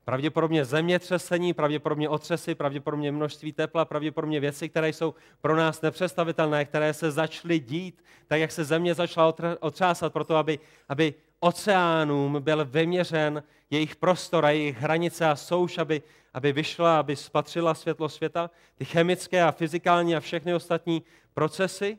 pravděpodobně 0.07 0.64
zemětřesení, 0.64 1.55
pravděpodobně 1.55 2.09
otřesy, 2.09 2.55
pravděpodobně 2.55 3.12
množství 3.12 3.53
tepla, 3.53 3.85
pravděpodobně 3.85 4.40
věci, 4.40 4.69
které 4.69 4.88
jsou 4.88 5.14
pro 5.40 5.57
nás 5.57 5.83
nepředstavitelné, 5.83 6.64
které 6.64 6.95
se 6.95 7.11
začaly 7.11 7.59
dít, 7.59 8.05
tak 8.27 8.40
jak 8.40 8.53
se 8.53 8.64
země 8.64 8.95
začala 8.95 9.35
otřásat, 9.61 10.12
proto 10.12 10.37
aby, 10.37 10.59
aby 10.88 11.14
oceánům 11.40 12.37
byl 12.40 12.64
vyměřen 12.64 13.42
jejich 13.71 13.97
prostor 13.97 14.47
a 14.47 14.51
jejich 14.51 14.79
hranice 14.79 15.27
a 15.27 15.37
souš, 15.37 15.79
aby, 15.79 16.03
aby 16.35 16.53
vyšla, 16.53 17.01
aby 17.01 17.16
spatřila 17.16 17.75
světlo 17.75 18.09
světa, 18.09 18.51
ty 18.75 18.85
chemické 18.85 19.42
a 19.42 19.53
fyzikální 19.53 20.16
a 20.16 20.21
všechny 20.21 20.55
ostatní 20.55 21.03
procesy 21.35 21.99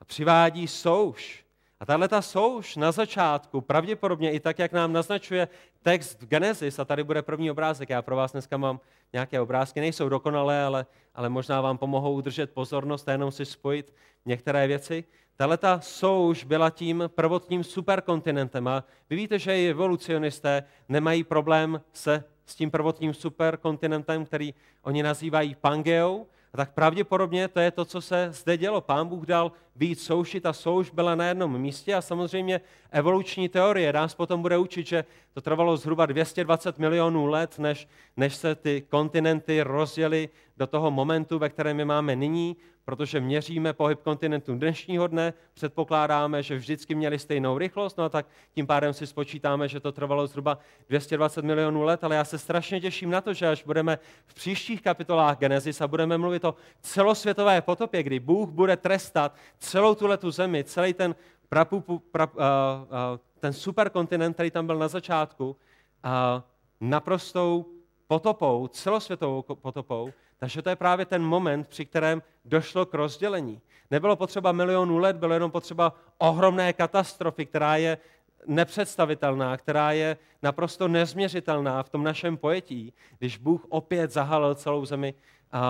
a 0.00 0.04
přivádí 0.04 0.68
souš. 0.68 1.44
A 1.80 1.86
tahle 1.86 2.08
ta 2.08 2.22
souš 2.22 2.76
na 2.76 2.92
začátku, 2.92 3.60
pravděpodobně 3.60 4.32
i 4.32 4.40
tak, 4.40 4.58
jak 4.58 4.72
nám 4.72 4.92
naznačuje 4.92 5.48
text 5.82 6.22
v 6.22 6.26
Genesis, 6.26 6.78
a 6.78 6.84
tady 6.84 7.04
bude 7.04 7.22
první 7.22 7.50
obrázek, 7.50 7.90
já 7.90 8.02
pro 8.02 8.16
vás 8.16 8.32
dneska 8.32 8.56
mám 8.56 8.80
nějaké 9.12 9.40
obrázky, 9.40 9.80
nejsou 9.80 10.08
dokonalé, 10.08 10.64
ale, 10.64 10.86
ale 11.14 11.28
možná 11.28 11.60
vám 11.60 11.78
pomohou 11.78 12.14
udržet 12.14 12.50
pozornost 12.50 13.08
a 13.08 13.12
jenom 13.12 13.30
si 13.30 13.44
spojit 13.44 13.94
některé 14.26 14.66
věci. 14.66 15.04
Tahle 15.36 15.56
ta 15.56 15.80
souš 15.80 16.44
byla 16.44 16.70
tím 16.70 17.04
prvotním 17.06 17.64
superkontinentem 17.64 18.68
a 18.68 18.84
vy 19.10 19.16
víte, 19.16 19.38
že 19.38 19.58
i 19.58 19.68
evolucionisté 19.68 20.64
nemají 20.88 21.24
problém 21.24 21.80
se 21.92 22.24
s 22.46 22.54
tím 22.54 22.70
prvotním 22.70 23.14
superkontinentem, 23.14 24.24
který 24.24 24.54
oni 24.82 25.02
nazývají 25.02 25.54
Pangeou, 25.54 26.26
a 26.52 26.56
tak 26.56 26.72
pravděpodobně 26.72 27.48
to 27.48 27.60
je 27.60 27.70
to, 27.70 27.84
co 27.84 28.00
se 28.00 28.28
zde 28.32 28.56
dělo. 28.56 28.80
Pán 28.80 29.08
Bůh 29.08 29.26
dal 29.26 29.52
víc 29.76 30.02
souši, 30.02 30.40
ta 30.40 30.52
souš 30.52 30.90
byla 30.90 31.14
na 31.14 31.26
jednom 31.26 31.58
místě 31.58 31.94
a 31.94 32.00
samozřejmě 32.00 32.60
evoluční 32.90 33.48
teorie 33.48 33.92
nás 33.92 34.14
potom 34.14 34.42
bude 34.42 34.58
učit, 34.58 34.86
že 34.86 35.04
to 35.34 35.40
trvalo 35.40 35.76
zhruba 35.76 36.06
220 36.06 36.78
milionů 36.78 37.26
let, 37.26 37.58
než, 37.58 37.88
než 38.16 38.34
se 38.34 38.54
ty 38.54 38.82
kontinenty 38.88 39.62
rozjeli 39.62 40.28
do 40.56 40.66
toho 40.66 40.90
momentu, 40.90 41.38
ve 41.38 41.48
kterém 41.48 41.76
my 41.76 41.84
máme 41.84 42.16
nyní 42.16 42.56
protože 42.90 43.20
měříme 43.20 43.72
pohyb 43.72 44.02
kontinentu 44.02 44.54
dnešního 44.54 45.06
dne, 45.06 45.32
předpokládáme, 45.54 46.42
že 46.42 46.56
vždycky 46.56 46.94
měli 46.94 47.18
stejnou 47.18 47.58
rychlost, 47.58 47.98
no 47.98 48.04
a 48.04 48.08
tak 48.08 48.26
tím 48.54 48.66
pádem 48.66 48.92
si 48.92 49.06
spočítáme, 49.06 49.68
že 49.68 49.80
to 49.80 49.92
trvalo 49.92 50.26
zhruba 50.26 50.58
220 50.88 51.44
milionů 51.44 51.82
let, 51.82 52.04
ale 52.04 52.16
já 52.16 52.24
se 52.24 52.38
strašně 52.38 52.80
těším 52.80 53.10
na 53.10 53.20
to, 53.20 53.34
že 53.34 53.48
až 53.48 53.64
budeme 53.64 53.98
v 54.26 54.34
příštích 54.34 54.82
kapitolách 54.82 55.38
Genesis 55.38 55.80
a 55.80 55.88
budeme 55.88 56.18
mluvit 56.18 56.44
o 56.44 56.54
celosvětové 56.80 57.62
potopě, 57.62 58.02
kdy 58.02 58.20
Bůh 58.20 58.48
bude 58.48 58.76
trestat 58.76 59.34
celou 59.58 59.94
tu 59.94 60.30
zemi, 60.30 60.64
celý 60.64 60.94
ten, 60.94 61.14
prapupu, 61.48 61.98
pra, 61.98 62.26
uh, 62.26 62.32
uh, 62.32 63.18
ten 63.40 63.52
superkontinent, 63.52 64.36
který 64.36 64.50
tam 64.50 64.66
byl 64.66 64.78
na 64.78 64.88
začátku, 64.88 65.50
uh, 65.50 66.42
naprostou 66.80 67.66
potopou, 68.06 68.68
celosvětovou 68.68 69.42
potopou, 69.42 70.12
takže 70.40 70.62
to 70.62 70.68
je 70.68 70.76
právě 70.76 71.06
ten 71.06 71.22
moment, 71.22 71.68
při 71.68 71.86
kterém 71.86 72.22
došlo 72.44 72.86
k 72.86 72.94
rozdělení. 72.94 73.60
Nebylo 73.90 74.16
potřeba 74.16 74.52
milionů 74.52 74.98
let, 74.98 75.16
bylo 75.16 75.34
jenom 75.34 75.50
potřeba 75.50 75.94
ohromné 76.18 76.72
katastrofy, 76.72 77.46
která 77.46 77.76
je 77.76 77.98
nepředstavitelná, 78.46 79.56
která 79.56 79.92
je 79.92 80.16
naprosto 80.42 80.88
nezměřitelná 80.88 81.82
v 81.82 81.88
tom 81.88 82.04
našem 82.04 82.36
pojetí, 82.36 82.92
když 83.18 83.36
Bůh 83.36 83.66
opět 83.68 84.10
zahalil 84.10 84.54
celou 84.54 84.84
zemi 84.84 85.14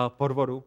pod 0.07 0.31
vodu, 0.31 0.63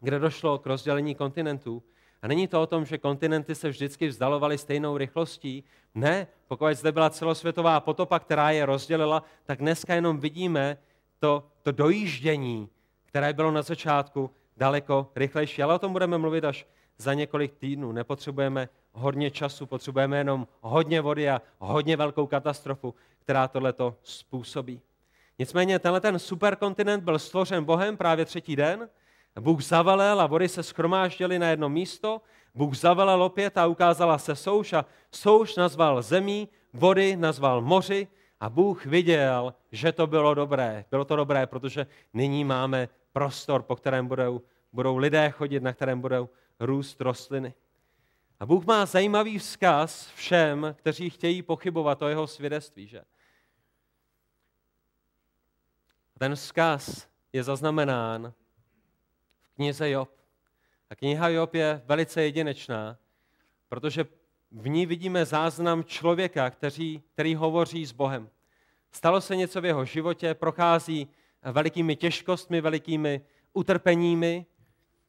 kde 0.00 0.18
došlo 0.18 0.58
k 0.58 0.66
rozdělení 0.66 1.14
kontinentů. 1.14 1.82
A 2.22 2.28
není 2.28 2.48
to 2.48 2.62
o 2.62 2.66
tom, 2.66 2.84
že 2.84 2.98
kontinenty 2.98 3.54
se 3.54 3.68
vždycky 3.68 4.08
vzdalovaly 4.08 4.58
stejnou 4.58 4.96
rychlostí. 4.96 5.64
Ne, 5.94 6.26
pokud 6.48 6.66
zde 6.72 6.92
byla 6.92 7.10
celosvětová 7.10 7.80
potopa, 7.80 8.18
která 8.18 8.50
je 8.50 8.66
rozdělila, 8.66 9.22
tak 9.44 9.58
dneska 9.58 9.94
jenom 9.94 10.20
vidíme 10.20 10.78
to, 11.18 11.46
to 11.62 11.72
dojíždění 11.72 12.68
které 13.12 13.32
bylo 13.32 13.50
na 13.50 13.62
začátku 13.62 14.30
daleko 14.56 15.10
rychlejší. 15.16 15.62
Ale 15.62 15.74
o 15.74 15.78
tom 15.78 15.92
budeme 15.92 16.18
mluvit 16.18 16.44
až 16.44 16.66
za 16.98 17.14
několik 17.14 17.54
týdnů. 17.54 17.92
Nepotřebujeme 17.92 18.68
hodně 18.92 19.30
času, 19.30 19.66
potřebujeme 19.66 20.18
jenom 20.18 20.46
hodně 20.60 21.00
vody 21.00 21.30
a 21.30 21.42
hodně 21.58 21.96
velkou 21.96 22.26
katastrofu, 22.26 22.94
která 23.18 23.48
tohleto 23.48 23.96
způsobí. 24.02 24.80
Nicméně 25.38 25.78
tenhle 25.78 26.00
ten 26.00 26.18
superkontinent 26.18 27.04
byl 27.04 27.18
stvořen 27.18 27.64
Bohem 27.64 27.96
právě 27.96 28.24
třetí 28.24 28.56
den. 28.56 28.88
Bůh 29.40 29.62
zavelel 29.62 30.20
a 30.20 30.26
vody 30.26 30.48
se 30.48 30.62
schromáždily 30.62 31.38
na 31.38 31.50
jedno 31.50 31.68
místo. 31.68 32.20
Bůh 32.54 32.76
zavelel 32.76 33.22
opět 33.22 33.58
a 33.58 33.66
ukázala 33.66 34.18
se 34.18 34.36
souš 34.36 34.72
a 34.72 34.84
souš 35.10 35.56
nazval 35.56 36.02
zemí, 36.02 36.48
vody 36.72 37.16
nazval 37.16 37.60
moři 37.60 38.08
a 38.42 38.48
Bůh 38.48 38.86
viděl, 38.86 39.54
že 39.72 39.92
to 39.92 40.06
bylo 40.06 40.34
dobré. 40.34 40.84
Bylo 40.90 41.04
to 41.04 41.16
dobré, 41.16 41.46
protože 41.46 41.86
nyní 42.12 42.44
máme 42.44 42.88
prostor, 43.12 43.62
po 43.62 43.76
kterém 43.76 44.08
budou, 44.08 44.42
budou 44.72 44.96
lidé 44.96 45.30
chodit, 45.30 45.62
na 45.62 45.72
kterém 45.72 46.00
budou 46.00 46.28
růst 46.60 47.00
rostliny. 47.00 47.54
A 48.40 48.46
Bůh 48.46 48.64
má 48.64 48.86
zajímavý 48.86 49.38
vzkaz 49.38 50.06
všem, 50.06 50.74
kteří 50.78 51.10
chtějí 51.10 51.42
pochybovat 51.42 52.02
o 52.02 52.08
jeho 52.08 52.26
svědectví, 52.26 52.86
že? 52.86 53.02
Ten 56.18 56.34
vzkaz 56.34 57.08
je 57.32 57.42
zaznamenán 57.42 58.32
v 59.42 59.50
knize 59.54 59.90
Job. 59.90 60.10
A 60.90 60.94
kniha 60.94 61.28
Job 61.28 61.54
je 61.54 61.82
velice 61.84 62.22
jedinečná, 62.22 62.98
protože 63.68 64.04
v 64.52 64.68
ní 64.68 64.86
vidíme 64.86 65.24
záznam 65.24 65.84
člověka, 65.84 66.50
který, 66.50 67.02
který 67.14 67.34
hovoří 67.34 67.86
s 67.86 67.92
Bohem. 67.92 68.28
Stalo 68.92 69.20
se 69.20 69.36
něco 69.36 69.60
v 69.60 69.64
jeho 69.64 69.84
životě, 69.84 70.34
prochází 70.34 71.08
velikými 71.52 71.96
těžkostmi, 71.96 72.60
velikými 72.60 73.20
utrpeními 73.52 74.46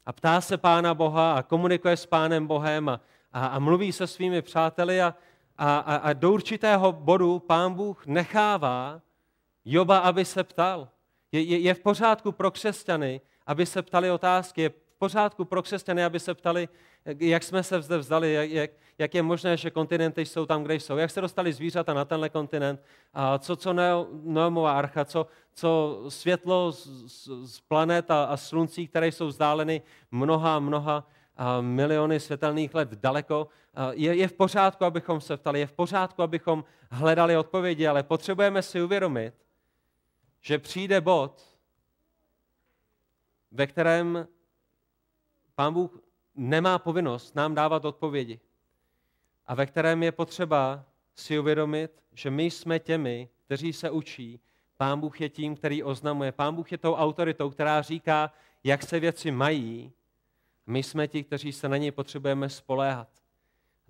a 0.06 0.14
ptá 0.14 0.42
se 0.42 0.58
Pána 0.58 0.94
Boha 0.94 1.34
a 1.34 1.44
komunikuje 1.44 1.98
s 1.98 2.06
Pánem 2.06 2.48
Bohem 2.48 2.90
a, 2.90 3.02
a, 3.32 3.46
a 3.46 3.60
mluví 3.60 3.92
se 3.92 4.08
svými 4.08 4.42
přáteli 4.42 5.02
a, 5.02 5.16
a, 5.58 5.78
a, 5.78 5.96
a 5.96 6.14
do 6.14 6.32
určitého 6.32 6.92
bodu 6.92 7.40
Pán 7.40 7.74
Bůh 7.74 8.06
nechává 8.06 9.02
Joba, 9.66 9.98
aby 9.98 10.26
se 10.26 10.44
ptal. 10.44 10.90
Je, 11.32 11.42
je, 11.42 11.58
je 11.58 11.74
v 11.74 11.80
pořádku 11.80 12.32
pro 12.32 12.52
křesťany, 12.52 13.22
aby 13.46 13.66
se 13.66 13.82
ptali 13.82 14.12
otázky. 14.12 14.62
Je 14.62 14.70
v 14.70 14.98
pořádku 14.98 15.46
pro 15.46 15.62
křesťany, 15.62 16.06
aby 16.06 16.20
se 16.20 16.34
ptali, 16.34 16.70
jak 17.06 17.44
jsme 17.44 17.64
se 17.64 17.82
zde 17.82 17.98
vzdali, 17.98 18.34
jak, 18.34 18.72
jak 18.98 19.16
je 19.16 19.24
možné, 19.24 19.58
že 19.58 19.72
kontinenty 19.72 20.26
jsou 20.26 20.46
tam, 20.46 20.64
kde 20.64 20.76
jsou, 20.76 20.98
jak 20.98 21.12
se 21.12 21.22
dostali 21.22 21.54
zvířata 21.54 21.94
na 21.94 22.06
tenhle 22.06 22.30
kontinent, 22.30 22.82
a 23.14 23.38
co, 23.38 23.56
co 23.56 23.74
Noemova 24.24 24.78
archa, 24.78 25.06
co, 25.06 25.28
co 25.54 26.02
světlo 26.10 26.72
z, 26.72 26.88
z, 27.08 27.30
z 27.56 27.60
planet 27.60 28.12
a, 28.12 28.24
a 28.24 28.38
sluncí, 28.38 28.88
které 28.88 29.08
jsou 29.08 29.28
vzdáleny 29.28 29.82
mnoha, 30.12 30.60
mnoha 30.60 31.08
a 31.38 31.62
miliony 31.62 32.20
světelných 32.20 32.74
let 32.74 32.90
daleko. 32.90 33.48
Je, 33.92 34.16
je 34.16 34.28
v 34.28 34.34
pořádku, 34.34 34.86
abychom 34.86 35.22
se 35.22 35.38
ptali, 35.38 35.60
je 35.60 35.68
v 35.68 35.74
pořádku, 35.74 36.22
abychom 36.22 36.64
hledali 36.92 37.38
odpovědi, 37.38 37.88
ale 37.88 38.04
potřebujeme 38.04 38.62
si 38.62 38.82
uvědomit, 38.82 39.34
že 40.42 40.60
přijde 40.60 41.02
bod, 41.02 41.58
ve 43.52 43.68
kterém 43.68 44.28
Pán 45.56 45.74
Bůh 45.74 46.00
nemá 46.36 46.80
povinnost 46.80 47.36
nám 47.36 47.56
dávat 47.56 47.86
odpovědi 47.86 48.40
a 49.48 49.56
ve 49.56 49.66
kterém 49.66 50.04
je 50.04 50.12
potřeba 50.12 50.86
si 51.16 51.40
uvědomit, 51.40 51.92
že 52.14 52.32
my 52.32 52.44
jsme 52.44 52.80
těmi, 52.80 53.30
kteří 53.46 53.74
se 53.74 53.90
učí. 53.90 54.40
Pán 54.78 55.00
Bůh 55.00 55.22
je 55.22 55.30
tím, 55.30 55.56
který 55.56 55.84
oznamuje. 55.84 56.32
Pán 56.32 56.56
Bůh 56.56 56.72
je 56.72 56.78
tou 56.78 56.94
autoritou, 56.94 57.50
která 57.50 57.82
říká, 57.82 58.34
jak 58.64 58.84
se 58.84 59.00
věci 59.00 59.32
mají. 59.32 59.92
My 60.68 60.84
jsme 60.84 61.08
ti, 61.08 61.24
kteří 61.24 61.52
se 61.52 61.70
na 61.70 61.78
něj 61.78 61.92
potřebujeme 61.92 62.50
spoléhat. 62.50 63.10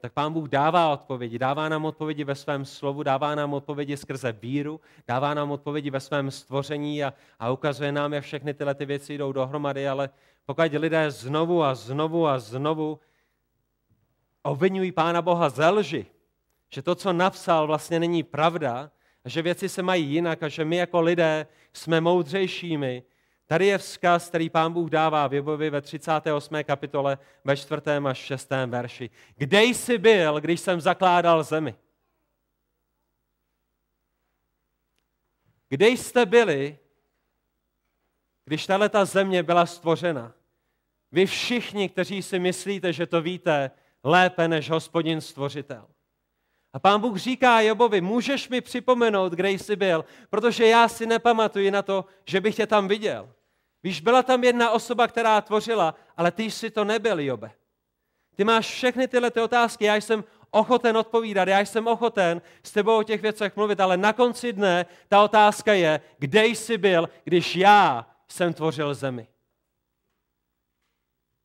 Tak 0.03 0.13
Pán 0.13 0.33
Bůh 0.33 0.49
dává 0.49 0.93
odpovědi. 0.93 1.39
Dává 1.39 1.69
nám 1.69 1.85
odpovědi 1.85 2.23
ve 2.23 2.35
svém 2.35 2.65
slovu, 2.65 3.03
dává 3.03 3.35
nám 3.35 3.53
odpovědi 3.53 3.97
skrze 3.97 4.31
víru, 4.31 4.81
dává 5.07 5.33
nám 5.33 5.51
odpovědi 5.51 5.89
ve 5.89 5.99
svém 5.99 6.31
stvoření 6.31 7.03
a, 7.03 7.13
a 7.39 7.51
ukazuje 7.51 7.91
nám, 7.91 8.13
jak 8.13 8.23
všechny 8.23 8.53
tyhle 8.53 8.75
ty 8.75 8.85
věci 8.85 9.17
jdou 9.17 9.31
dohromady, 9.31 9.87
ale 9.87 10.09
pokud 10.45 10.73
lidé 10.73 11.11
znovu 11.11 11.63
a 11.63 11.75
znovu 11.75 12.27
a 12.27 12.39
znovu 12.39 12.99
obvinují 14.41 14.91
Pána 14.91 15.21
Boha 15.21 15.49
ze 15.49 15.69
lži, 15.69 16.05
že 16.69 16.81
to, 16.81 16.95
co 16.95 17.13
napsal, 17.13 17.67
vlastně 17.67 17.99
není 17.99 18.23
pravda, 18.23 18.91
a 19.25 19.29
že 19.29 19.41
věci 19.41 19.69
se 19.69 19.81
mají 19.81 20.05
jinak 20.05 20.43
a 20.43 20.47
že 20.47 20.65
my 20.65 20.75
jako 20.75 21.01
lidé 21.01 21.47
jsme 21.73 22.01
moudřejšími, 22.01 23.03
Tady 23.53 23.65
je 23.65 23.77
vzkaz, 23.77 24.29
který 24.29 24.49
pán 24.49 24.73
Bůh 24.73 24.89
dává 24.89 25.27
v 25.27 25.33
Jobovi 25.33 25.69
ve 25.69 25.81
38. 25.81 26.63
kapitole 26.63 27.17
ve 27.43 27.57
4. 27.57 27.81
až 28.07 28.17
6. 28.17 28.49
verši. 28.65 29.09
Kde 29.35 29.63
jsi 29.63 29.97
byl, 29.97 30.39
když 30.39 30.59
jsem 30.59 30.81
zakládal 30.81 31.43
zemi? 31.43 31.75
Kde 35.69 35.87
jste 35.87 36.25
byli, 36.25 36.77
když 38.45 38.65
tato 38.65 39.05
země 39.05 39.43
byla 39.43 39.65
stvořena? 39.65 40.33
Vy 41.11 41.25
všichni, 41.25 41.89
kteří 41.89 42.21
si 42.21 42.39
myslíte, 42.39 42.93
že 42.93 43.05
to 43.05 43.21
víte 43.21 43.71
lépe 44.03 44.47
než 44.47 44.69
hospodin 44.69 45.21
stvořitel. 45.21 45.87
A 46.73 46.79
pán 46.79 47.01
Bůh 47.01 47.17
říká 47.17 47.61
Jobovi, 47.61 48.01
můžeš 48.01 48.49
mi 48.49 48.61
připomenout, 48.61 49.33
kde 49.33 49.49
jsi 49.49 49.75
byl, 49.75 50.05
protože 50.29 50.67
já 50.67 50.87
si 50.87 51.05
nepamatuji 51.05 51.71
na 51.71 51.81
to, 51.81 52.05
že 52.25 52.41
bych 52.41 52.55
tě 52.55 52.67
tam 52.67 52.87
viděl. 52.87 53.33
Víš, 53.83 54.01
byla 54.01 54.23
tam 54.23 54.43
jedna 54.43 54.71
osoba, 54.71 55.07
která 55.07 55.41
tvořila, 55.41 55.95
ale 56.17 56.31
ty 56.31 56.43
jsi 56.43 56.69
to 56.69 56.83
nebyl, 56.83 57.19
Jobe. 57.19 57.51
Ty 58.35 58.43
máš 58.43 58.67
všechny 58.67 59.07
tyhle 59.07 59.31
ty 59.31 59.41
otázky, 59.41 59.85
já 59.85 59.95
jsem 59.95 60.23
ochoten 60.51 60.97
odpovídat, 60.97 61.47
já 61.47 61.59
jsem 61.59 61.87
ochoten 61.87 62.41
s 62.63 62.71
tebou 62.71 62.99
o 62.99 63.03
těch 63.03 63.21
věcech 63.21 63.55
mluvit, 63.55 63.79
ale 63.79 63.97
na 63.97 64.13
konci 64.13 64.53
dne 64.53 64.85
ta 65.07 65.23
otázka 65.23 65.73
je, 65.73 66.01
kde 66.17 66.45
jsi 66.45 66.77
byl, 66.77 67.09
když 67.23 67.55
já 67.55 68.07
jsem 68.27 68.53
tvořil 68.53 68.93
zemi. 68.93 69.27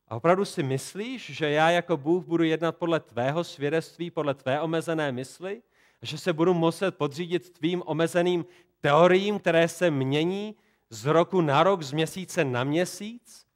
A 0.09 0.17
opravdu 0.17 0.45
si 0.45 0.63
myslíš, 0.63 1.31
že 1.31 1.51
já 1.51 1.71
jako 1.71 1.97
Bůh 1.97 2.25
budu 2.25 2.45
jednat 2.45 2.77
podle 2.77 3.01
tvého 3.01 3.45
svědectví, 3.45 4.11
podle 4.11 4.35
tvé 4.35 4.61
omezené 4.61 5.13
mysli? 5.13 5.63
Že 6.03 6.19
se 6.19 6.33
budu 6.33 6.55
muset 6.55 6.97
podřídit 6.97 7.51
tvým 7.51 7.83
omezeným 7.87 8.45
teoriím, 8.81 9.39
které 9.39 9.69
se 9.69 9.91
mění 9.91 10.57
z 10.91 11.07
roku 11.07 11.41
na 11.41 11.63
rok, 11.63 11.83
z 11.83 11.93
měsíce 11.93 12.45
na 12.45 12.65
měsíc? 12.65 13.47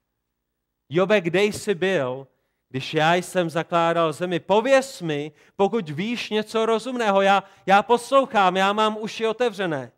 Jobe, 0.88 1.20
kde 1.20 1.44
jsi 1.44 1.74
byl, 1.74 2.28
když 2.68 2.94
já 2.94 3.14
jsem 3.14 3.50
zakládal 3.50 4.12
zemi? 4.12 4.40
Pověz 4.40 5.02
mi, 5.02 5.32
pokud 5.56 5.90
víš 5.90 6.30
něco 6.30 6.66
rozumného. 6.66 7.22
Já, 7.22 7.44
já 7.66 7.82
poslouchám, 7.82 8.56
já 8.56 8.72
mám 8.72 8.96
uši 9.00 9.26
otevřené. 9.26 9.92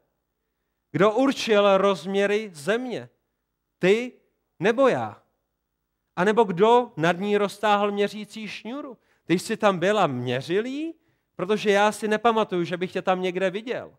Kdo 0.92 1.12
určil 1.12 1.78
rozměry 1.78 2.50
země? 2.54 3.08
Ty 3.78 4.12
nebo 4.60 4.88
já? 4.88 5.22
A 6.16 6.24
nebo 6.24 6.44
kdo 6.44 6.92
nad 6.96 7.18
ní 7.18 7.36
roztáhl 7.36 7.92
měřící 7.92 8.48
šňůru? 8.48 8.98
Ty 9.24 9.38
jsi 9.38 9.56
tam 9.56 9.78
byl 9.78 9.98
a 9.98 10.06
měřil 10.06 10.66
jí? 10.66 10.94
Protože 11.36 11.70
já 11.70 11.92
si 11.92 12.08
nepamatuju, 12.08 12.64
že 12.64 12.76
bych 12.76 12.92
tě 12.92 13.02
tam 13.02 13.22
někde 13.22 13.50
viděl. 13.50 13.94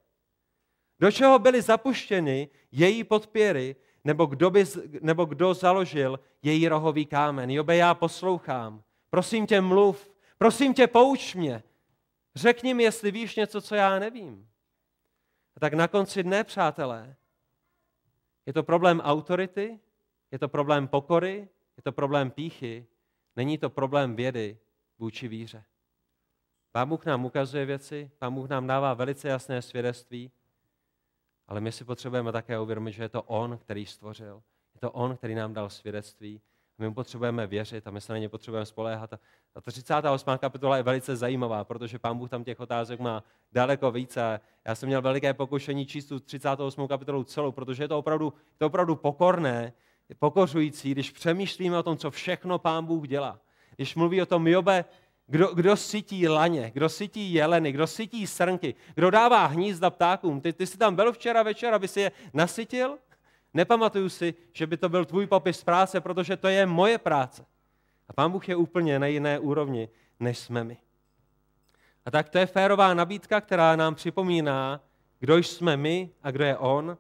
Do 1.00 1.12
čeho 1.12 1.40
byly 1.40 1.62
zapuštěny 1.62 2.50
její 2.72 3.04
podpěry, 3.04 3.76
nebo 4.04 4.26
kdo, 4.26 4.50
by, 4.50 4.64
nebo 5.02 5.26
kdo 5.26 5.54
založil 5.54 6.20
její 6.42 6.68
rohový 6.68 7.06
kámen? 7.06 7.52
Jobe, 7.52 7.76
já 7.76 7.94
poslouchám. 7.94 8.84
Prosím 9.10 9.48
tě, 9.48 9.62
mluv. 9.62 10.12
Prosím 10.38 10.74
tě, 10.74 10.88
pouč 10.88 11.36
mě. 11.36 11.64
Řekni 12.36 12.74
mi, 12.74 12.84
jestli 12.84 13.12
víš 13.12 13.36
něco, 13.36 13.62
co 13.62 13.76
já 13.76 14.00
nevím. 14.00 14.50
A 15.56 15.60
tak 15.60 15.74
na 15.74 15.88
konci 15.88 16.24
dne, 16.24 16.44
přátelé, 16.44 17.16
je 18.46 18.54
to 18.54 18.64
problém 18.64 19.00
autority, 19.00 19.80
je 20.32 20.40
to 20.40 20.48
problém 20.48 20.88
pokory, 20.88 21.48
je 21.78 21.84
to 21.84 21.92
problém 21.92 22.32
píchy, 22.32 22.88
není 23.36 23.58
to 23.58 23.70
problém 23.70 24.16
vědy 24.16 24.58
vůči 25.00 25.28
víře. 25.28 25.64
Pán 26.72 26.90
Bůh 26.90 27.06
nám 27.06 27.26
ukazuje 27.26 27.66
věci, 27.66 28.12
Pán 28.20 28.34
Bůh 28.34 28.50
nám 28.50 28.68
dává 28.68 28.94
velice 28.94 29.28
jasné 29.28 29.62
svědectví, 29.62 30.32
ale 31.48 31.62
my 31.62 31.72
si 31.72 31.86
potřebujeme 31.86 32.32
také 32.32 32.60
uvědomit, 32.60 32.92
že 32.92 33.04
je 33.04 33.10
to 33.10 33.24
On, 33.24 33.58
který 33.58 33.86
stvořil. 33.86 34.42
Je 34.74 34.80
to 34.80 34.92
On, 34.92 35.18
který 35.18 35.36
nám 35.36 35.54
dal 35.54 35.70
svědectví. 35.70 36.42
My 36.78 36.88
mu 36.88 36.94
potřebujeme 36.94 37.48
věřit 37.48 37.88
a 37.88 37.92
my 37.92 38.02
se 38.02 38.14
na 38.14 38.20
ně 38.20 38.30
potřebujeme 38.30 38.66
spoléhat. 38.66 39.14
A 39.14 39.20
ta 39.62 39.72
38. 39.72 40.38
kapitola 40.38 40.78
je 40.78 40.84
velice 40.84 41.16
zajímavá, 41.16 41.64
protože 41.64 42.00
pán 42.00 42.18
Bůh 42.18 42.30
tam 42.30 42.44
těch 42.44 42.60
otázek 42.60 43.00
má 43.00 43.24
daleko 43.52 43.92
více. 43.92 44.40
Já 44.66 44.76
jsem 44.76 44.88
měl 44.88 45.02
veliké 45.02 45.34
pokušení 45.34 45.86
číst 45.86 46.06
tu 46.06 46.20
38. 46.20 46.88
kapitolu 46.88 47.24
celou, 47.24 47.52
protože 47.52 47.84
je 47.84 47.88
to 47.88 48.00
opravdu, 48.00 48.34
je 48.36 48.58
to 48.58 48.66
opravdu 48.66 48.96
pokorné, 48.96 49.74
pokořující, 50.20 50.92
když 50.92 51.12
přemýšlíme 51.12 51.78
o 51.78 51.84
tom, 51.84 51.98
co 51.98 52.12
všechno 52.12 52.60
pán 52.60 52.86
Bůh 52.86 53.08
dělá. 53.08 53.40
Když 53.76 53.96
mluví 53.96 54.22
o 54.22 54.26
tom 54.26 54.48
Jobe, 54.48 54.86
kdo, 55.28 55.54
kdo 55.54 55.78
sytí 55.78 56.28
laně, 56.28 56.72
kdo 56.74 56.90
sytí 56.90 57.34
jeleny, 57.34 57.72
kdo 57.72 57.88
sytí 57.88 58.28
srnky, 58.28 58.76
kdo 58.96 59.12
dává 59.12 59.46
hnízda 59.46 59.90
ptákům. 59.90 60.42
Ty, 60.42 60.54
ty 60.54 60.68
jsi 60.68 60.78
tam 60.78 60.96
byl 60.96 61.14
včera 61.14 61.44
večer, 61.44 61.74
aby 61.74 61.88
si 61.88 62.00
je 62.00 62.12
nasytil? 62.34 62.98
Nepamatuju 63.54 64.10
si, 64.10 64.34
že 64.54 64.68
by 64.68 64.78
to 64.78 64.90
byl 64.90 65.06
tvůj 65.06 65.28
popis 65.28 65.64
práce, 65.64 66.02
protože 66.02 66.38
to 66.38 66.48
je 66.48 66.66
moje 66.66 66.98
práce. 66.98 67.46
A 68.10 68.14
pán 68.14 68.32
Bůh 68.32 68.50
je 68.50 68.56
úplně 68.56 69.00
na 69.00 69.08
jiné 69.08 69.40
úrovni, 69.40 69.90
než 70.20 70.38
jsme 70.38 70.64
my. 70.64 70.78
A 72.06 72.12
tak 72.12 72.30
to 72.30 72.38
je 72.38 72.46
férová 72.46 72.94
nabídka, 72.94 73.42
která 73.42 73.76
nám 73.76 73.96
připomíná, 73.96 74.82
kdo 75.20 75.38
jsme 75.38 75.78
my 75.78 76.10
a 76.24 76.32
kdo 76.32 76.44
je 76.44 76.58
on. 76.58 76.98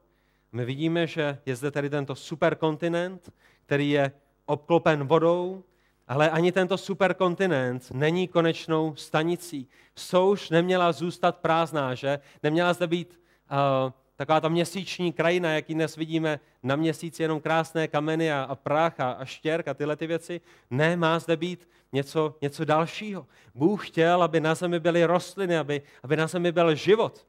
My 0.52 0.66
vidíme, 0.66 1.08
že 1.08 1.40
je 1.46 1.56
zde 1.56 1.72
tady 1.72 1.90
tento 1.90 2.16
superkontinent, 2.16 3.34
který 3.66 3.90
je 3.90 4.12
obklopen 4.46 5.08
vodou, 5.08 5.64
ale 6.08 6.30
ani 6.30 6.52
tento 6.52 6.78
superkontinent 6.78 7.91
není 7.91 8.28
konečnou 8.28 8.96
stanicí. 8.96 9.68
Souš 9.96 10.50
neměla 10.50 10.91
zůstat 10.91 11.38
prázdná, 11.38 11.96
že? 11.96 12.20
Neměla 12.44 12.74
zde 12.74 12.88
být 12.88 13.20
uh, 13.52 13.91
taková 14.15 14.39
ta 14.39 14.50
měsíční 14.50 15.13
krajina, 15.13 15.52
jaký 15.52 15.74
dnes 15.74 15.96
vidíme 15.96 16.39
na 16.63 16.76
měsíci, 16.76 17.24
jenom 17.24 17.41
krásné 17.41 17.88
kameny 17.88 18.32
a, 18.34 18.44
a 18.44 18.56
prach 18.56 19.00
a, 19.00 19.12
a 19.12 19.26
štěrk 19.26 19.68
a 19.68 19.74
tyhle 19.74 19.96
ty 19.96 20.08
věci. 20.08 20.41
Ne, 20.70 20.98
má 20.98 21.20
zde 21.20 21.38
být 21.38 21.70
něco, 21.94 22.36
něco 22.41 22.65
dalšího. 22.65 23.28
Bůh 23.56 23.88
chtěl, 23.88 24.24
aby 24.24 24.39
na 24.39 24.56
zemi 24.56 24.80
byly 24.80 25.06
rostliny, 25.06 25.58
aby, 25.58 25.82
aby 26.04 26.18
na 26.18 26.28
zemi 26.28 26.52
byl 26.52 26.76
život. 26.76 27.26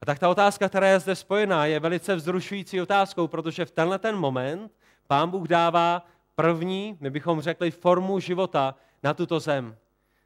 A 0.00 0.06
tak 0.06 0.18
ta 0.18 0.28
otázka, 0.28 0.68
která 0.68 0.88
je 0.88 1.00
zde 1.00 1.14
spojená, 1.14 1.66
je 1.66 1.80
velice 1.80 2.16
vzrušující 2.16 2.80
otázkou, 2.80 3.28
protože 3.28 3.64
v 3.64 3.70
tenhle 3.70 3.98
ten 3.98 4.16
moment 4.16 4.72
pán 5.06 5.30
Bůh 5.30 5.48
dává 5.48 6.06
první, 6.34 6.96
my 7.00 7.10
bychom 7.10 7.40
řekli, 7.40 7.70
formu 7.70 8.20
života 8.20 8.74
na 9.02 9.14
tuto 9.14 9.40
zem. 9.40 9.76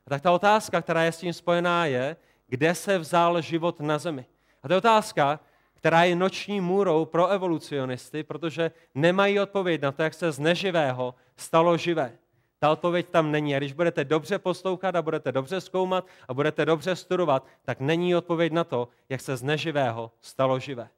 A 0.06 0.10
tak 0.10 0.22
ta 0.22 0.32
otázka, 0.32 0.82
která 0.82 1.02
je 1.02 1.12
s 1.12 1.18
tím 1.18 1.32
spojená, 1.32 1.86
je, 1.86 2.16
kde 2.46 2.74
se 2.74 2.98
vzal 2.98 3.40
život 3.40 3.80
na 3.80 3.98
zemi. 3.98 4.26
A 4.62 4.68
to 4.68 4.74
je 4.74 4.78
otázka, 4.78 5.40
která 5.74 6.04
je 6.04 6.16
noční 6.16 6.60
můrou 6.60 7.04
pro 7.04 7.28
evolucionisty, 7.28 8.22
protože 8.22 8.70
nemají 8.94 9.40
odpověď 9.40 9.82
na 9.82 9.92
to, 9.92 10.02
jak 10.02 10.14
se 10.14 10.32
z 10.32 10.38
neživého 10.38 11.14
stalo 11.36 11.76
živé. 11.76 12.12
Ta 12.58 12.70
odpověď 12.70 13.08
tam 13.08 13.30
není. 13.30 13.56
A 13.56 13.58
když 13.58 13.72
budete 13.72 14.04
dobře 14.04 14.38
poslouchat 14.38 14.96
a 14.96 15.02
budete 15.02 15.32
dobře 15.32 15.60
zkoumat 15.60 16.06
a 16.28 16.34
budete 16.34 16.64
dobře 16.64 16.96
studovat, 16.96 17.46
tak 17.64 17.80
není 17.80 18.16
odpověď 18.16 18.52
na 18.52 18.64
to, 18.64 18.88
jak 19.08 19.20
se 19.20 19.36
z 19.36 19.42
neživého 19.42 20.10
stalo 20.20 20.58
živé. 20.58 20.88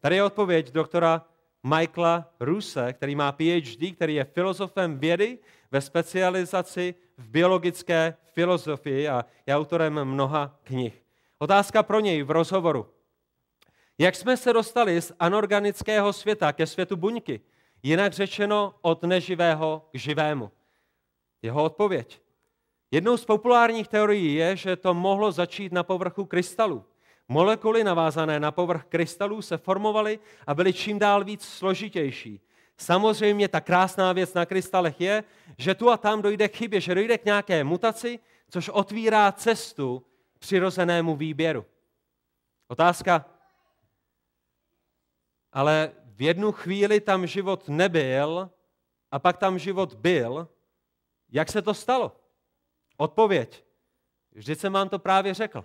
Tady 0.00 0.16
je 0.16 0.24
odpověď 0.24 0.72
doktora 0.72 1.24
Michaela 1.66 2.32
Ruse, 2.40 2.92
který 2.92 3.14
má 3.14 3.32
PhD, 3.32 3.94
který 3.94 4.14
je 4.14 4.24
filozofem 4.24 4.98
vědy 4.98 5.38
ve 5.70 5.80
specializaci 5.80 6.94
v 7.18 7.28
biologické 7.28 8.14
filozofii 8.32 9.08
a 9.08 9.24
je 9.46 9.56
autorem 9.56 10.04
mnoha 10.04 10.58
knih. 10.62 11.02
Otázka 11.38 11.82
pro 11.82 12.00
něj 12.00 12.22
v 12.22 12.30
rozhovoru. 12.30 12.86
Jak 13.98 14.14
jsme 14.14 14.36
se 14.36 14.52
dostali 14.52 15.02
z 15.02 15.12
anorganického 15.18 16.12
světa 16.12 16.52
ke 16.52 16.66
světu 16.66 16.96
buňky? 16.96 17.40
Jinak 17.82 18.12
řečeno 18.12 18.74
od 18.82 19.02
neživého 19.02 19.88
k 19.92 19.98
živému. 19.98 20.50
Jeho 21.42 21.64
odpověď. 21.64 22.20
Jednou 22.90 23.16
z 23.16 23.24
populárních 23.24 23.88
teorií 23.88 24.34
je, 24.34 24.56
že 24.56 24.76
to 24.76 24.94
mohlo 24.94 25.32
začít 25.32 25.72
na 25.72 25.82
povrchu 25.82 26.24
krystalu. 26.24 26.84
Molekuly 27.28 27.84
navázané 27.84 28.40
na 28.40 28.50
povrch 28.50 28.84
krystalů 28.84 29.42
se 29.42 29.58
formovaly 29.58 30.18
a 30.46 30.54
byly 30.54 30.72
čím 30.72 30.98
dál 30.98 31.24
víc 31.24 31.44
složitější. 31.44 32.40
Samozřejmě 32.76 33.48
ta 33.48 33.60
krásná 33.60 34.12
věc 34.12 34.34
na 34.34 34.46
krystalech 34.46 35.00
je, 35.00 35.24
že 35.58 35.74
tu 35.74 35.90
a 35.90 35.96
tam 35.96 36.22
dojde 36.22 36.48
k 36.48 36.56
chybě, 36.56 36.80
že 36.80 36.94
dojde 36.94 37.18
k 37.18 37.24
nějaké 37.24 37.64
mutaci, 37.64 38.18
což 38.50 38.68
otvírá 38.68 39.32
cestu 39.32 40.06
přirozenému 40.38 41.16
výběru. 41.16 41.66
Otázka, 42.68 43.24
ale 45.52 45.92
v 46.04 46.22
jednu 46.22 46.52
chvíli 46.52 47.00
tam 47.00 47.26
život 47.26 47.68
nebyl 47.68 48.50
a 49.10 49.18
pak 49.18 49.36
tam 49.36 49.58
život 49.58 49.94
byl. 49.94 50.48
Jak 51.28 51.48
se 51.48 51.62
to 51.62 51.74
stalo? 51.74 52.20
Odpověď. 52.96 53.64
Vždyť 54.32 54.58
jsem 54.58 54.72
vám 54.72 54.88
to 54.88 54.98
právě 54.98 55.34
řekl. 55.34 55.64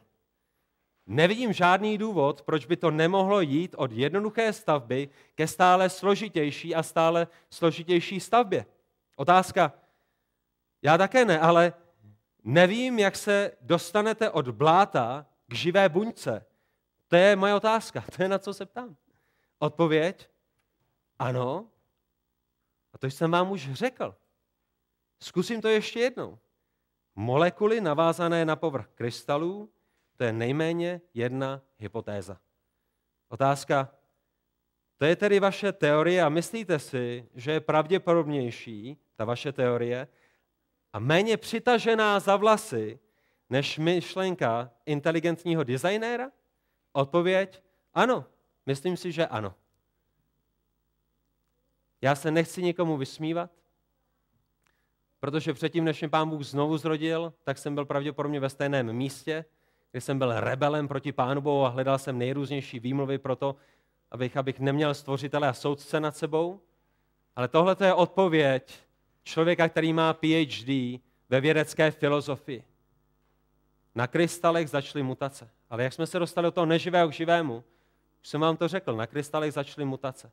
Nevidím 1.07 1.53
žádný 1.53 1.97
důvod, 1.97 2.41
proč 2.41 2.65
by 2.65 2.77
to 2.77 2.91
nemohlo 2.91 3.41
jít 3.41 3.75
od 3.77 3.91
jednoduché 3.91 4.53
stavby 4.53 5.09
ke 5.35 5.47
stále 5.47 5.89
složitější 5.89 6.75
a 6.75 6.83
stále 6.83 7.27
složitější 7.49 8.19
stavbě. 8.19 8.65
Otázka. 9.15 9.73
Já 10.81 10.97
také 10.97 11.25
ne, 11.25 11.39
ale 11.39 11.73
nevím, 12.43 12.99
jak 12.99 13.15
se 13.15 13.51
dostanete 13.61 14.29
od 14.29 14.49
bláta 14.49 15.25
k 15.47 15.53
živé 15.53 15.89
buňce. 15.89 16.45
To 17.07 17.15
je 17.15 17.35
moje 17.35 17.55
otázka, 17.55 18.03
to 18.15 18.23
je 18.23 18.29
na 18.29 18.39
co 18.39 18.53
se 18.53 18.65
ptám. 18.65 18.95
Odpověď? 19.59 20.29
Ano. 21.19 21.67
A 22.93 22.97
to 22.97 23.07
jsem 23.07 23.31
vám 23.31 23.51
už 23.51 23.73
řekl. 23.73 24.15
Zkusím 25.19 25.61
to 25.61 25.67
ještě 25.67 25.99
jednou. 25.99 26.39
Molekuly 27.15 27.81
navázané 27.81 28.45
na 28.45 28.55
povrch 28.55 28.87
krystalů, 28.95 29.69
to 30.21 30.25
je 30.25 30.33
nejméně 30.33 31.01
jedna 31.13 31.61
hypotéza. 31.79 32.37
Otázka, 33.29 33.89
to 34.97 35.05
je 35.05 35.15
tedy 35.15 35.39
vaše 35.39 35.71
teorie 35.71 36.23
a 36.23 36.29
myslíte 36.29 36.79
si, 36.79 37.29
že 37.35 37.51
je 37.51 37.59
pravděpodobnější, 37.59 38.97
ta 39.15 39.25
vaše 39.25 39.51
teorie, 39.51 40.07
a 40.93 40.99
méně 40.99 41.37
přitažená 41.37 42.19
za 42.19 42.35
vlasy, 42.35 42.99
než 43.49 43.77
myšlenka 43.77 44.71
inteligentního 44.85 45.63
designéra? 45.63 46.31
Odpověď, 46.91 47.63
ano, 47.93 48.25
myslím 48.65 48.97
si, 48.97 49.11
že 49.11 49.27
ano. 49.27 49.55
Já 52.01 52.15
se 52.15 52.31
nechci 52.31 52.63
nikomu 52.63 52.97
vysmívat, 52.97 53.51
protože 55.19 55.53
předtím, 55.53 55.83
než 55.83 56.01
mě 56.01 56.09
pán 56.09 56.29
Bůh 56.29 56.43
znovu 56.43 56.77
zrodil, 56.77 57.33
tak 57.43 57.57
jsem 57.57 57.75
byl 57.75 57.85
pravděpodobně 57.85 58.39
ve 58.39 58.49
stejném 58.49 58.93
místě, 58.93 59.45
kde 59.91 60.01
jsem 60.01 60.19
byl 60.19 60.39
rebelem 60.39 60.87
proti 60.87 61.11
pánu 61.11 61.41
Bohu 61.41 61.65
a 61.65 61.69
hledal 61.69 61.97
jsem 61.97 62.17
nejrůznější 62.17 62.79
výmluvy 62.79 63.17
pro 63.17 63.35
to, 63.35 63.55
abych, 64.11 64.37
abych 64.37 64.59
neměl 64.59 64.93
stvořitele 64.93 65.47
a 65.47 65.53
soudce 65.53 65.99
nad 65.99 66.17
sebou. 66.17 66.61
Ale 67.35 67.47
tohle 67.47 67.75
je 67.83 67.93
odpověď 67.93 68.79
člověka, 69.23 69.69
který 69.69 69.93
má 69.93 70.13
PhD 70.13 71.01
ve 71.29 71.41
vědecké 71.41 71.91
filozofii. 71.91 72.63
Na 73.95 74.07
krystalech 74.07 74.69
začaly 74.69 75.03
mutace. 75.03 75.49
Ale 75.69 75.83
jak 75.83 75.93
jsme 75.93 76.07
se 76.07 76.19
dostali 76.19 76.45
do 76.45 76.51
toho 76.51 76.65
neživého 76.65 77.09
k 77.09 77.13
živému, 77.13 77.63
už 78.21 78.27
jsem 78.27 78.41
vám 78.41 78.57
to 78.57 78.67
řekl, 78.67 78.95
na 78.95 79.07
krystalech 79.07 79.53
začaly 79.53 79.85
mutace. 79.85 80.31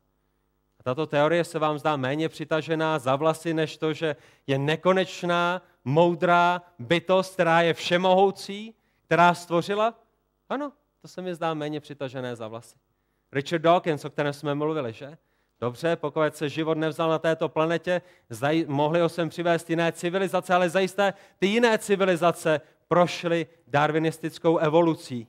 A 0.79 0.83
tato 0.83 1.07
teorie 1.07 1.43
se 1.43 1.59
vám 1.59 1.79
zdá 1.79 1.97
méně 1.97 2.29
přitažená 2.29 2.99
za 2.99 3.15
vlasy, 3.15 3.53
než 3.53 3.77
to, 3.77 3.93
že 3.93 4.15
je 4.47 4.57
nekonečná, 4.57 5.61
moudrá 5.85 6.61
bytost, 6.79 7.33
která 7.33 7.61
je 7.61 7.73
všemohoucí, 7.73 8.75
která 9.09 9.33
stvořila? 9.33 9.93
Ano, 10.49 10.71
to 11.01 11.07
se 11.07 11.21
mi 11.21 11.35
zdá 11.35 11.53
méně 11.53 11.79
přitažené 11.79 12.35
za 12.35 12.47
vlasy. 12.47 12.75
Richard 13.31 13.61
Dawkins, 13.61 14.05
o 14.05 14.09
kterém 14.09 14.33
jsme 14.33 14.55
mluvili, 14.55 14.93
že? 14.93 15.17
Dobře, 15.61 15.95
pokud 15.95 16.35
se 16.35 16.49
život 16.49 16.77
nevzal 16.77 17.09
na 17.09 17.19
této 17.19 17.49
planetě, 17.49 18.01
zaj, 18.29 18.65
mohli 18.67 18.99
ho 18.99 19.09
sem 19.09 19.29
přivést 19.29 19.69
jiné 19.69 19.91
civilizace, 19.91 20.53
ale 20.53 20.69
zajisté 20.69 21.13
ty 21.39 21.47
jiné 21.47 21.77
civilizace 21.77 22.61
prošly 22.87 23.47
darwinistickou 23.67 24.57
evolucí. 24.57 25.27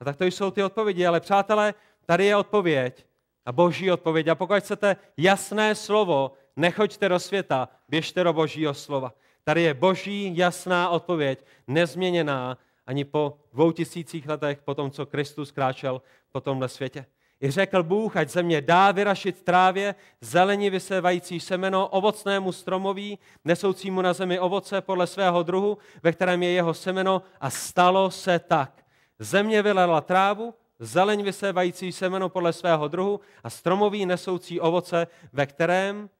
A 0.00 0.04
tak 0.04 0.16
to 0.16 0.24
jsou 0.24 0.50
ty 0.50 0.62
odpovědi, 0.62 1.06
ale 1.06 1.20
přátelé, 1.20 1.74
tady 2.06 2.24
je 2.24 2.36
odpověď 2.36 3.06
a 3.46 3.52
boží 3.52 3.90
odpověď. 3.92 4.28
A 4.28 4.34
pokud 4.34 4.60
chcete 4.60 4.96
jasné 5.16 5.74
slovo, 5.74 6.32
nechoďte 6.56 7.08
do 7.08 7.18
světa, 7.18 7.68
běžte 7.88 8.24
do 8.24 8.32
božího 8.32 8.74
slova. 8.74 9.12
Tady 9.44 9.62
je 9.62 9.74
boží 9.74 10.36
jasná 10.36 10.88
odpověď, 10.88 11.44
nezměněná 11.66 12.58
ani 12.88 13.04
po 13.04 13.38
dvou 13.52 13.72
tisících 13.72 14.28
letech, 14.28 14.62
po 14.64 14.74
tom, 14.74 14.90
co 14.90 15.06
Kristus 15.06 15.50
kráčel 15.50 16.02
po 16.32 16.40
tomhle 16.40 16.68
světě. 16.68 17.06
I 17.42 17.50
řekl 17.50 17.82
Bůh, 17.82 18.16
ať 18.16 18.28
země 18.28 18.60
dá 18.60 18.92
vyrašit 18.92 19.42
trávě, 19.42 19.94
zelení 20.20 20.70
vysévající 20.70 21.40
semeno, 21.40 21.88
ovocnému 21.88 22.52
stromoví, 22.52 23.18
nesoucímu 23.44 24.02
na 24.02 24.12
zemi 24.12 24.38
ovoce 24.38 24.80
podle 24.80 25.06
svého 25.06 25.42
druhu, 25.42 25.78
ve 26.02 26.12
kterém 26.12 26.42
je 26.42 26.50
jeho 26.50 26.74
semeno 26.74 27.22
a 27.40 27.50
stalo 27.50 28.10
se 28.10 28.38
tak. 28.38 28.84
Země 29.18 29.62
vylela 29.62 30.00
trávu, 30.00 30.54
zeleň 30.78 31.22
vysévající 31.22 31.92
semeno 31.92 32.28
podle 32.28 32.52
svého 32.52 32.88
druhu 32.88 33.20
a 33.44 33.50
stromový 33.50 34.06
nesoucí 34.06 34.60
ovoce, 34.60 35.06
ve 35.32 35.46
kterém 35.46 36.10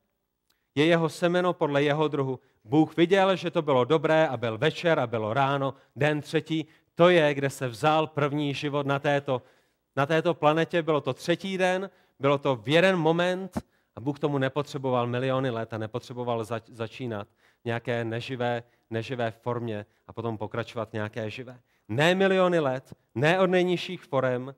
je 0.79 0.87
jeho 0.87 1.09
semeno 1.09 1.53
podle 1.53 1.83
jeho 1.83 2.09
druhu. 2.09 2.41
Bůh 2.64 2.97
viděl, 2.97 3.37
že 3.37 3.51
to 3.51 3.62
bylo 3.62 3.85
dobré 3.85 4.29
a 4.29 4.37
byl 4.37 4.59
večer 4.59 4.99
a 4.99 5.07
bylo 5.07 5.35
ráno, 5.35 5.75
den 5.97 6.21
třetí. 6.21 6.67
To 6.95 7.09
je, 7.09 7.35
kde 7.35 7.51
se 7.51 7.69
vzal 7.69 8.07
první 8.07 8.55
život 8.55 8.87
na 8.87 8.99
této 8.99 9.43
na 9.97 10.07
této 10.07 10.35
planetě, 10.35 10.83
bylo 10.83 11.01
to 11.01 11.14
třetí 11.14 11.59
den, 11.59 11.91
bylo 12.19 12.38
to 12.38 12.57
v 12.57 12.69
jeden 12.69 12.97
moment 12.97 13.59
a 13.97 14.01
Bůh 14.01 14.19
tomu 14.19 14.38
nepotřeboval 14.38 15.07
miliony 15.07 15.51
let 15.51 15.75
a 15.75 15.79
nepotřeboval 15.79 16.45
zač- 16.45 16.69
začínat 16.69 17.29
nějaké 17.64 18.05
neživé, 18.05 18.62
neživé 18.91 19.31
formě 19.31 19.87
a 20.07 20.12
potom 20.12 20.38
pokračovat 20.38 20.93
nějaké 20.93 21.31
živé. 21.31 21.61
Ne 21.88 22.14
miliony 22.14 22.59
let, 22.59 22.95
ne 23.14 23.41
od 23.41 23.47
nejnižších 23.47 24.03
forem, 24.03 24.55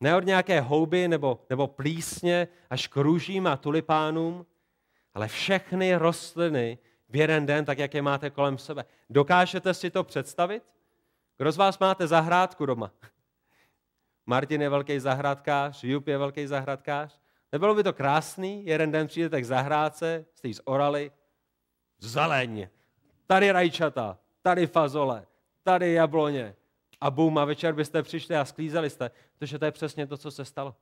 ne 0.00 0.16
od 0.16 0.24
nějaké 0.24 0.60
houby 0.60 1.08
nebo, 1.08 1.40
nebo 1.50 1.66
plísně 1.66 2.48
až 2.70 2.86
k 2.86 2.96
růžím 2.96 3.46
a 3.46 3.56
tulipánům, 3.56 4.46
ale 5.14 5.28
všechny 5.28 5.94
rostliny 5.94 6.78
v 7.08 7.16
jeden 7.16 7.46
den, 7.46 7.64
tak 7.64 7.78
jak 7.78 7.94
je 7.94 8.02
máte 8.02 8.30
kolem 8.30 8.58
sebe. 8.58 8.84
Dokážete 9.10 9.74
si 9.74 9.90
to 9.90 10.04
představit? 10.04 10.62
Kdo 11.36 11.52
z 11.52 11.56
vás 11.56 11.78
máte 11.78 12.06
zahrádku 12.06 12.66
doma? 12.66 12.90
Martin 14.26 14.62
je 14.62 14.68
velký 14.68 14.98
zahrádkář, 14.98 15.84
Jup 15.84 16.08
je 16.08 16.18
velký 16.18 16.46
zahrádkář. 16.46 17.20
Nebylo 17.52 17.74
by 17.74 17.82
to 17.82 17.92
krásný? 17.92 18.66
Jeden 18.66 18.92
den 18.92 19.06
přijdete 19.06 19.40
k 19.40 19.44
zahrádce, 19.44 20.24
jste 20.34 20.48
jí 20.48 20.54
z 20.54 20.62
zeleň, 21.98 22.68
tady 23.26 23.52
rajčata, 23.52 24.18
tady 24.42 24.66
fazole, 24.66 25.26
tady 25.62 25.92
jabloně. 25.92 26.56
A 27.00 27.10
bum, 27.10 27.38
a 27.38 27.44
večer 27.44 27.74
byste 27.74 28.02
přišli 28.02 28.36
a 28.36 28.44
sklízeli 28.44 28.90
jste, 28.90 29.10
protože 29.38 29.58
to 29.58 29.64
je 29.64 29.70
přesně 29.70 30.06
to, 30.06 30.16
co 30.16 30.30
se 30.30 30.44
stalo. 30.44 30.76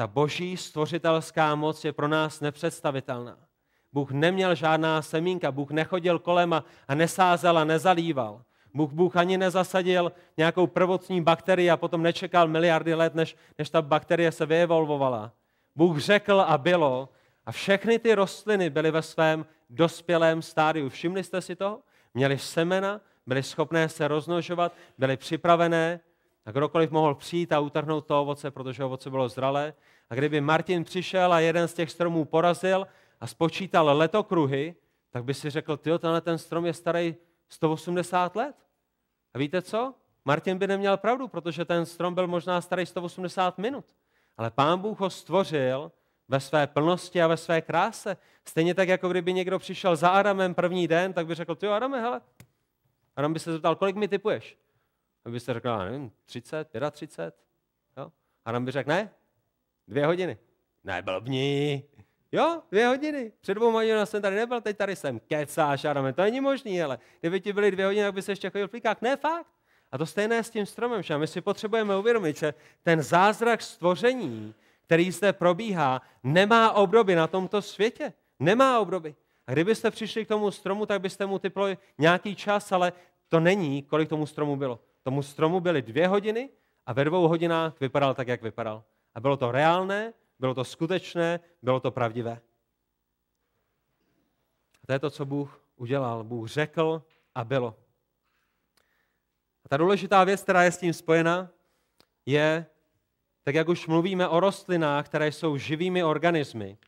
Ta 0.00 0.06
boží 0.06 0.56
stvořitelská 0.56 1.54
moc 1.54 1.84
je 1.84 1.92
pro 1.92 2.08
nás 2.08 2.40
nepředstavitelná. 2.40 3.38
Bůh 3.92 4.10
neměl 4.10 4.54
žádná 4.54 5.02
semínka, 5.02 5.52
Bůh 5.52 5.70
nechodil 5.70 6.18
kolem 6.18 6.52
a, 6.52 6.64
nesázel 6.94 7.58
a 7.58 7.64
nezalíval. 7.64 8.42
Bůh, 8.74 8.92
Bůh 8.92 9.16
ani 9.16 9.38
nezasadil 9.38 10.12
nějakou 10.36 10.66
prvotní 10.66 11.22
bakterii 11.22 11.70
a 11.70 11.76
potom 11.76 12.02
nečekal 12.02 12.48
miliardy 12.48 12.94
let, 12.94 13.14
než, 13.14 13.36
než 13.58 13.70
ta 13.70 13.82
bakterie 13.82 14.32
se 14.32 14.46
vyevolvovala. 14.46 15.32
Bůh 15.76 15.98
řekl 15.98 16.40
a 16.40 16.58
bylo 16.58 17.08
a 17.46 17.52
všechny 17.52 17.98
ty 17.98 18.14
rostliny 18.14 18.70
byly 18.70 18.90
ve 18.90 19.02
svém 19.02 19.46
dospělém 19.70 20.42
stádiu. 20.42 20.88
Všimli 20.88 21.24
jste 21.24 21.40
si 21.40 21.56
to? 21.56 21.80
Měli 22.14 22.38
semena, 22.38 23.00
byli 23.26 23.42
schopné 23.42 23.88
se 23.88 24.08
roznožovat, 24.08 24.72
byli 24.98 25.16
připravené 25.16 26.00
a 26.48 26.50
kdokoliv 26.50 26.90
mohl 26.90 27.14
přijít 27.14 27.52
a 27.52 27.60
utrhnout 27.60 28.06
to 28.06 28.22
ovoce, 28.22 28.50
protože 28.50 28.84
ovoce 28.84 29.10
bylo 29.10 29.28
zralé. 29.28 29.74
A 30.10 30.14
kdyby 30.14 30.40
Martin 30.40 30.84
přišel 30.84 31.32
a 31.32 31.40
jeden 31.40 31.68
z 31.68 31.74
těch 31.74 31.90
stromů 31.90 32.24
porazil 32.24 32.86
a 33.20 33.26
spočítal 33.26 33.96
letokruhy, 33.96 34.74
tak 35.10 35.24
by 35.24 35.34
si 35.34 35.50
řekl, 35.50 35.76
ty 35.76 35.90
tenhle 35.98 36.20
ten 36.20 36.38
strom 36.38 36.66
je 36.66 36.74
starý 36.74 37.14
180 37.48 38.36
let. 38.36 38.56
A 39.34 39.38
víte 39.38 39.62
co? 39.62 39.94
Martin 40.24 40.58
by 40.58 40.66
neměl 40.66 40.96
pravdu, 40.96 41.28
protože 41.28 41.64
ten 41.64 41.86
strom 41.86 42.14
byl 42.14 42.26
možná 42.26 42.60
starý 42.60 42.86
180 42.86 43.58
minut. 43.58 43.84
Ale 44.36 44.50
pán 44.50 44.78
Bůh 44.78 45.00
ho 45.00 45.10
stvořil 45.10 45.92
ve 46.28 46.40
své 46.40 46.66
plnosti 46.66 47.22
a 47.22 47.26
ve 47.26 47.36
své 47.36 47.60
kráse. 47.60 48.16
Stejně 48.44 48.74
tak, 48.74 48.88
jako 48.88 49.08
kdyby 49.08 49.32
někdo 49.32 49.58
přišel 49.58 49.96
za 49.96 50.08
Adamem 50.08 50.54
první 50.54 50.88
den, 50.88 51.12
tak 51.12 51.26
by 51.26 51.34
řekl, 51.34 51.54
ty 51.54 51.66
Adame, 51.66 52.00
hele. 52.00 52.20
Adam 53.16 53.32
by 53.32 53.38
se 53.38 53.52
zeptal, 53.52 53.76
kolik 53.76 53.96
mi 53.96 54.08
typuješ? 54.08 54.58
A 55.28 55.30
by 55.30 55.40
se 55.40 55.54
řekl, 55.54 55.78
nevím, 55.78 56.12
30, 56.24 56.68
35. 56.90 57.34
Jo? 57.96 58.12
Adam 58.44 58.64
by 58.64 58.70
řekl, 58.70 58.90
ne, 58.90 59.10
dvě 59.88 60.06
hodiny. 60.06 60.38
Ne, 60.84 61.02
blbní. 61.02 61.84
Jo, 62.32 62.62
dvě 62.70 62.86
hodiny. 62.86 63.32
Před 63.40 63.54
dvou 63.54 63.72
hodinami 63.72 64.06
jsem 64.06 64.22
tady 64.22 64.36
nebyl, 64.36 64.60
teď 64.60 64.76
tady 64.76 64.96
jsem. 64.96 65.20
Kecáš, 65.20 65.84
Adame, 65.84 66.12
to 66.12 66.22
není 66.22 66.40
možný, 66.40 66.82
ale 66.82 66.98
kdyby 67.20 67.40
ti 67.40 67.52
byly 67.52 67.70
dvě 67.70 67.86
hodiny, 67.86 68.04
tak 68.04 68.14
by 68.14 68.22
se 68.22 68.32
ještě 68.32 68.50
chodil 68.50 68.68
v. 68.68 69.02
Ne, 69.02 69.16
fakt. 69.16 69.46
A 69.92 69.98
to 69.98 70.06
stejné 70.06 70.44
s 70.44 70.50
tím 70.50 70.66
stromem, 70.66 71.02
že 71.02 71.18
my 71.18 71.26
si 71.26 71.40
potřebujeme 71.40 71.96
uvědomit, 71.96 72.36
že 72.36 72.54
ten 72.82 73.02
zázrak 73.02 73.62
stvoření, 73.62 74.54
který 74.84 75.10
zde 75.10 75.32
probíhá, 75.32 76.02
nemá 76.22 76.72
obdoby 76.72 77.14
na 77.14 77.26
tomto 77.26 77.62
světě. 77.62 78.12
Nemá 78.38 78.80
obdoby. 78.80 79.14
A 79.46 79.52
kdybyste 79.52 79.90
přišli 79.90 80.24
k 80.24 80.28
tomu 80.28 80.50
stromu, 80.50 80.86
tak 80.86 81.00
byste 81.00 81.26
mu 81.26 81.38
typli 81.38 81.78
nějaký 81.98 82.36
čas, 82.36 82.72
ale 82.72 82.92
to 83.28 83.40
není, 83.40 83.82
kolik 83.82 84.08
tomu 84.08 84.26
stromu 84.26 84.56
bylo. 84.56 84.80
Tomu 85.08 85.22
stromu 85.22 85.60
byly 85.60 85.82
dvě 85.82 86.08
hodiny 86.08 86.50
a 86.86 86.92
ve 86.92 87.04
dvou 87.04 87.28
hodinách 87.28 87.80
vypadal 87.80 88.14
tak, 88.14 88.28
jak 88.28 88.42
vypadal. 88.42 88.84
A 89.14 89.20
bylo 89.20 89.36
to 89.36 89.52
reálné, 89.52 90.12
bylo 90.38 90.54
to 90.54 90.64
skutečné, 90.64 91.40
bylo 91.62 91.80
to 91.80 91.90
pravdivé. 91.90 92.40
A 94.82 94.86
to 94.86 94.92
je 94.92 94.98
to, 94.98 95.10
co 95.10 95.24
Bůh 95.24 95.64
udělal. 95.76 96.24
Bůh 96.24 96.48
řekl 96.48 97.02
a 97.34 97.44
bylo. 97.44 97.76
A 99.64 99.68
ta 99.68 99.76
důležitá 99.76 100.24
věc, 100.24 100.42
která 100.42 100.62
je 100.62 100.72
s 100.72 100.78
tím 100.78 100.92
spojena, 100.92 101.50
je, 102.26 102.66
tak 103.42 103.54
jak 103.54 103.68
už 103.68 103.86
mluvíme 103.86 104.28
o 104.28 104.40
rostlinách, 104.40 105.06
které 105.06 105.32
jsou 105.32 105.56
živými 105.56 106.04
organismy, 106.04 106.78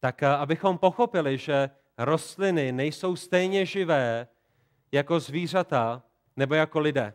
tak 0.00 0.22
eh, 0.22 0.26
abychom 0.26 0.78
pochopili, 0.78 1.38
že 1.38 1.70
rostliny 1.98 2.72
nejsou 2.72 3.16
stejně 3.16 3.66
živé 3.66 4.28
jako 4.92 5.20
zvířata 5.20 6.02
nebo 6.36 6.54
jako 6.54 6.80
lidé. 6.80 7.14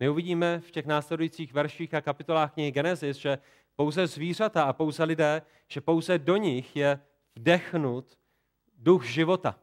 My 0.00 0.08
uvidíme 0.08 0.60
v 0.60 0.70
těch 0.70 0.86
následujících 0.86 1.52
verších 1.52 1.94
a 1.94 2.00
kapitolách 2.00 2.52
knihy 2.52 2.70
Genesis, 2.70 3.16
že 3.16 3.38
pouze 3.76 4.06
zvířata 4.06 4.64
a 4.64 4.72
pouze 4.72 5.04
lidé, 5.04 5.42
že 5.68 5.80
pouze 5.80 6.18
do 6.18 6.36
nich 6.36 6.76
je 6.76 7.00
vdechnut 7.36 8.18
duch 8.78 9.04
života. 9.04 9.58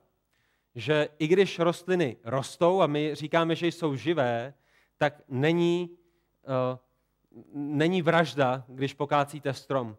Že 0.76 1.10
i 1.20 1.28
když 1.28 1.60
rostliny 1.60 2.18
rostou 2.24 2.82
a 2.82 2.88
my 2.88 3.16
říkáme, 3.16 3.56
že 3.56 3.68
jsou 3.68 3.96
živé, 3.96 4.54
tak 4.98 5.22
není, 5.28 5.90
uh, 6.48 6.78
není 7.54 8.02
vražda, 8.02 8.64
když 8.68 8.94
pokácíte 8.94 9.54
strom. 9.54 9.98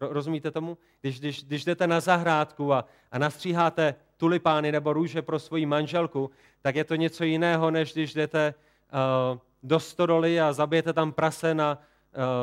Rozumíte 0.00 0.50
tomu? 0.50 0.78
Když, 1.00 1.20
když, 1.20 1.44
když 1.44 1.64
jdete 1.64 1.86
na 1.86 2.00
zahrádku 2.00 2.72
a, 2.72 2.84
a 3.10 3.18
nastříháte 3.18 3.94
tulipány 4.16 4.72
nebo 4.72 4.92
růže 4.92 5.22
pro 5.22 5.38
svoji 5.38 5.66
manželku, 5.66 6.30
tak 6.62 6.74
je 6.76 6.84
to 6.84 6.94
něco 6.94 7.24
jiného, 7.24 7.70
než 7.70 7.92
když 7.92 8.14
jdete 8.14 8.54
uh, 9.32 9.38
do 9.62 9.80
stodoly 9.80 10.40
a 10.40 10.52
zabijete 10.52 10.92
tam 10.92 11.12
prase 11.12 11.54
na, 11.54 11.78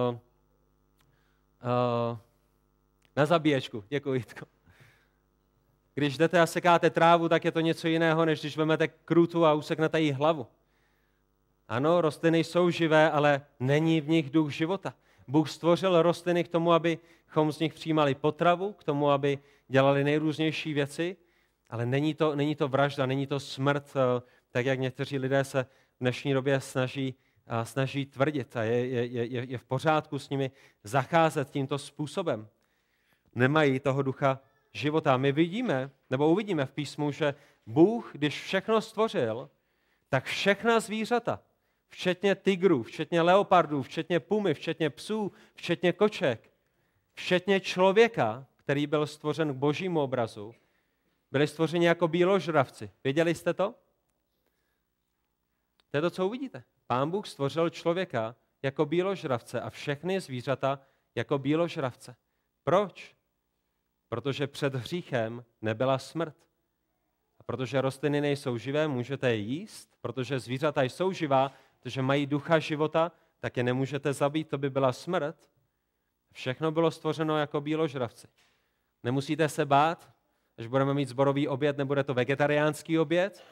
uh, 0.10 0.16
uh, 0.16 2.18
na 3.16 3.26
zabíječku. 3.26 3.84
Děkuji, 3.90 4.14
Jitko. 4.14 4.46
Když 5.94 6.18
jdete 6.18 6.42
a 6.42 6.46
sekáte 6.46 6.90
trávu, 6.90 7.30
tak 7.30 7.46
je 7.46 7.52
to 7.52 7.60
něco 7.60 7.88
jiného, 7.88 8.26
než 8.26 8.40
když 8.40 8.58
vezmete 8.58 8.88
krutu 8.88 9.46
a 9.46 9.54
useknete 9.54 10.02
jí 10.02 10.12
hlavu. 10.12 10.48
Ano, 11.68 12.02
rostliny 12.02 12.44
jsou 12.44 12.70
živé, 12.70 13.12
ale 13.12 13.42
není 13.60 14.02
v 14.02 14.10
nich 14.10 14.30
duch 14.30 14.52
života. 14.52 14.94
Bůh 15.28 15.50
stvořil 15.50 16.02
rostliny 16.02 16.44
k 16.44 16.48
tomu, 16.48 16.74
abychom 16.74 17.52
z 17.52 17.60
nich 17.60 17.74
přijímali 17.74 18.16
potravu, 18.16 18.74
k 18.74 18.84
tomu, 18.84 19.12
aby 19.12 19.40
dělali 19.68 20.04
nejrůznější 20.04 20.74
věci, 20.74 21.18
ale 21.70 21.86
není 21.86 22.14
to, 22.14 22.36
není 22.36 22.56
to 22.56 22.68
vražda, 22.68 23.06
není 23.06 23.28
to 23.28 23.40
smrt, 23.40 23.94
eh, 23.96 24.22
tak 24.52 24.66
jak 24.66 24.80
někteří 24.80 25.20
lidé 25.20 25.44
se 25.44 25.66
v 25.98 26.00
dnešní 26.00 26.34
době 26.34 26.62
snaží, 26.62 27.16
snaží 27.64 28.06
tvrdit. 28.06 28.58
A 28.58 28.64
je, 28.64 28.88
je, 28.88 29.06
je, 29.06 29.44
je 29.44 29.58
v 29.58 29.64
pořádku 29.64 30.20
s 30.20 30.30
nimi 30.30 30.52
zacházet 30.84 31.50
tímto 31.50 31.78
způsobem. 31.78 32.48
Nemají 33.36 33.80
toho 33.80 34.02
ducha 34.02 34.40
života. 34.74 35.18
My 35.18 35.32
vidíme, 35.32 35.92
nebo 36.10 36.30
uvidíme 36.30 36.66
v 36.66 36.72
písmu, 36.72 37.12
že 37.12 37.36
Bůh, 37.66 38.12
když 38.14 38.42
všechno 38.42 38.82
stvořil, 38.82 39.50
tak 40.10 40.26
všechna 40.26 40.80
zvířata, 40.80 41.40
včetně 41.90 42.36
tigrů, 42.36 42.84
včetně 42.84 43.22
leopardů, 43.22 43.84
včetně 43.84 44.20
pumy, 44.20 44.54
včetně 44.54 44.90
psů, 44.90 45.32
včetně 45.54 45.94
koček, 45.94 46.52
včetně 47.14 47.60
člověka, 47.60 48.46
který 48.56 48.88
byl 48.88 49.08
stvořen 49.08 49.54
k 49.54 49.58
božímu 49.58 50.02
obrazu, 50.02 50.56
byli 51.32 51.48
stvořeni 51.48 51.86
jako 51.86 52.08
bíložravci. 52.08 52.92
Věděli 53.04 53.36
jste 53.36 53.54
to? 53.54 53.76
To 55.92 55.98
je 55.98 56.02
to, 56.02 56.10
co 56.10 56.28
uvidíte. 56.28 56.64
Pán 56.88 57.12
Bůh 57.12 57.28
stvořil 57.28 57.70
člověka 57.70 58.36
jako 58.62 58.86
bíložravce 58.86 59.62
a 59.62 59.70
všechny 59.70 60.20
zvířata 60.20 60.80
jako 61.16 61.38
bíložravce. 61.38 62.16
Proč? 62.64 63.16
Protože 64.10 64.48
před 64.48 64.76
hříchem 64.76 65.46
nebyla 65.62 65.98
smrt. 65.98 66.36
A 67.40 67.44
protože 67.44 67.82
rostliny 67.82 68.22
nejsou 68.22 68.58
živé, 68.58 68.88
můžete 68.88 69.30
je 69.30 69.36
jíst, 69.36 69.98
protože 70.02 70.40
zvířata 70.40 70.84
jsou 70.84 71.12
živá, 71.12 71.52
protože 71.80 72.02
mají 72.02 72.26
ducha 72.26 72.60
života, 72.60 73.12
tak 73.40 73.58
je 73.58 73.64
nemůžete 73.64 74.14
zabít, 74.14 74.50
to 74.50 74.58
by 74.58 74.70
byla 74.70 74.94
smrt. 74.94 75.50
Všechno 76.34 76.72
bylo 76.72 76.92
stvořeno 76.92 77.38
jako 77.38 77.62
bíložravci. 77.62 78.28
Nemusíte 79.04 79.50
se 79.50 79.66
bát, 79.66 80.12
až 80.58 80.68
budeme 80.68 80.94
mít 80.94 81.10
zborový 81.10 81.48
oběd, 81.48 81.78
nebude 81.78 82.04
to 82.04 82.14
vegetariánský 82.14 83.00
oběd, 83.00 83.44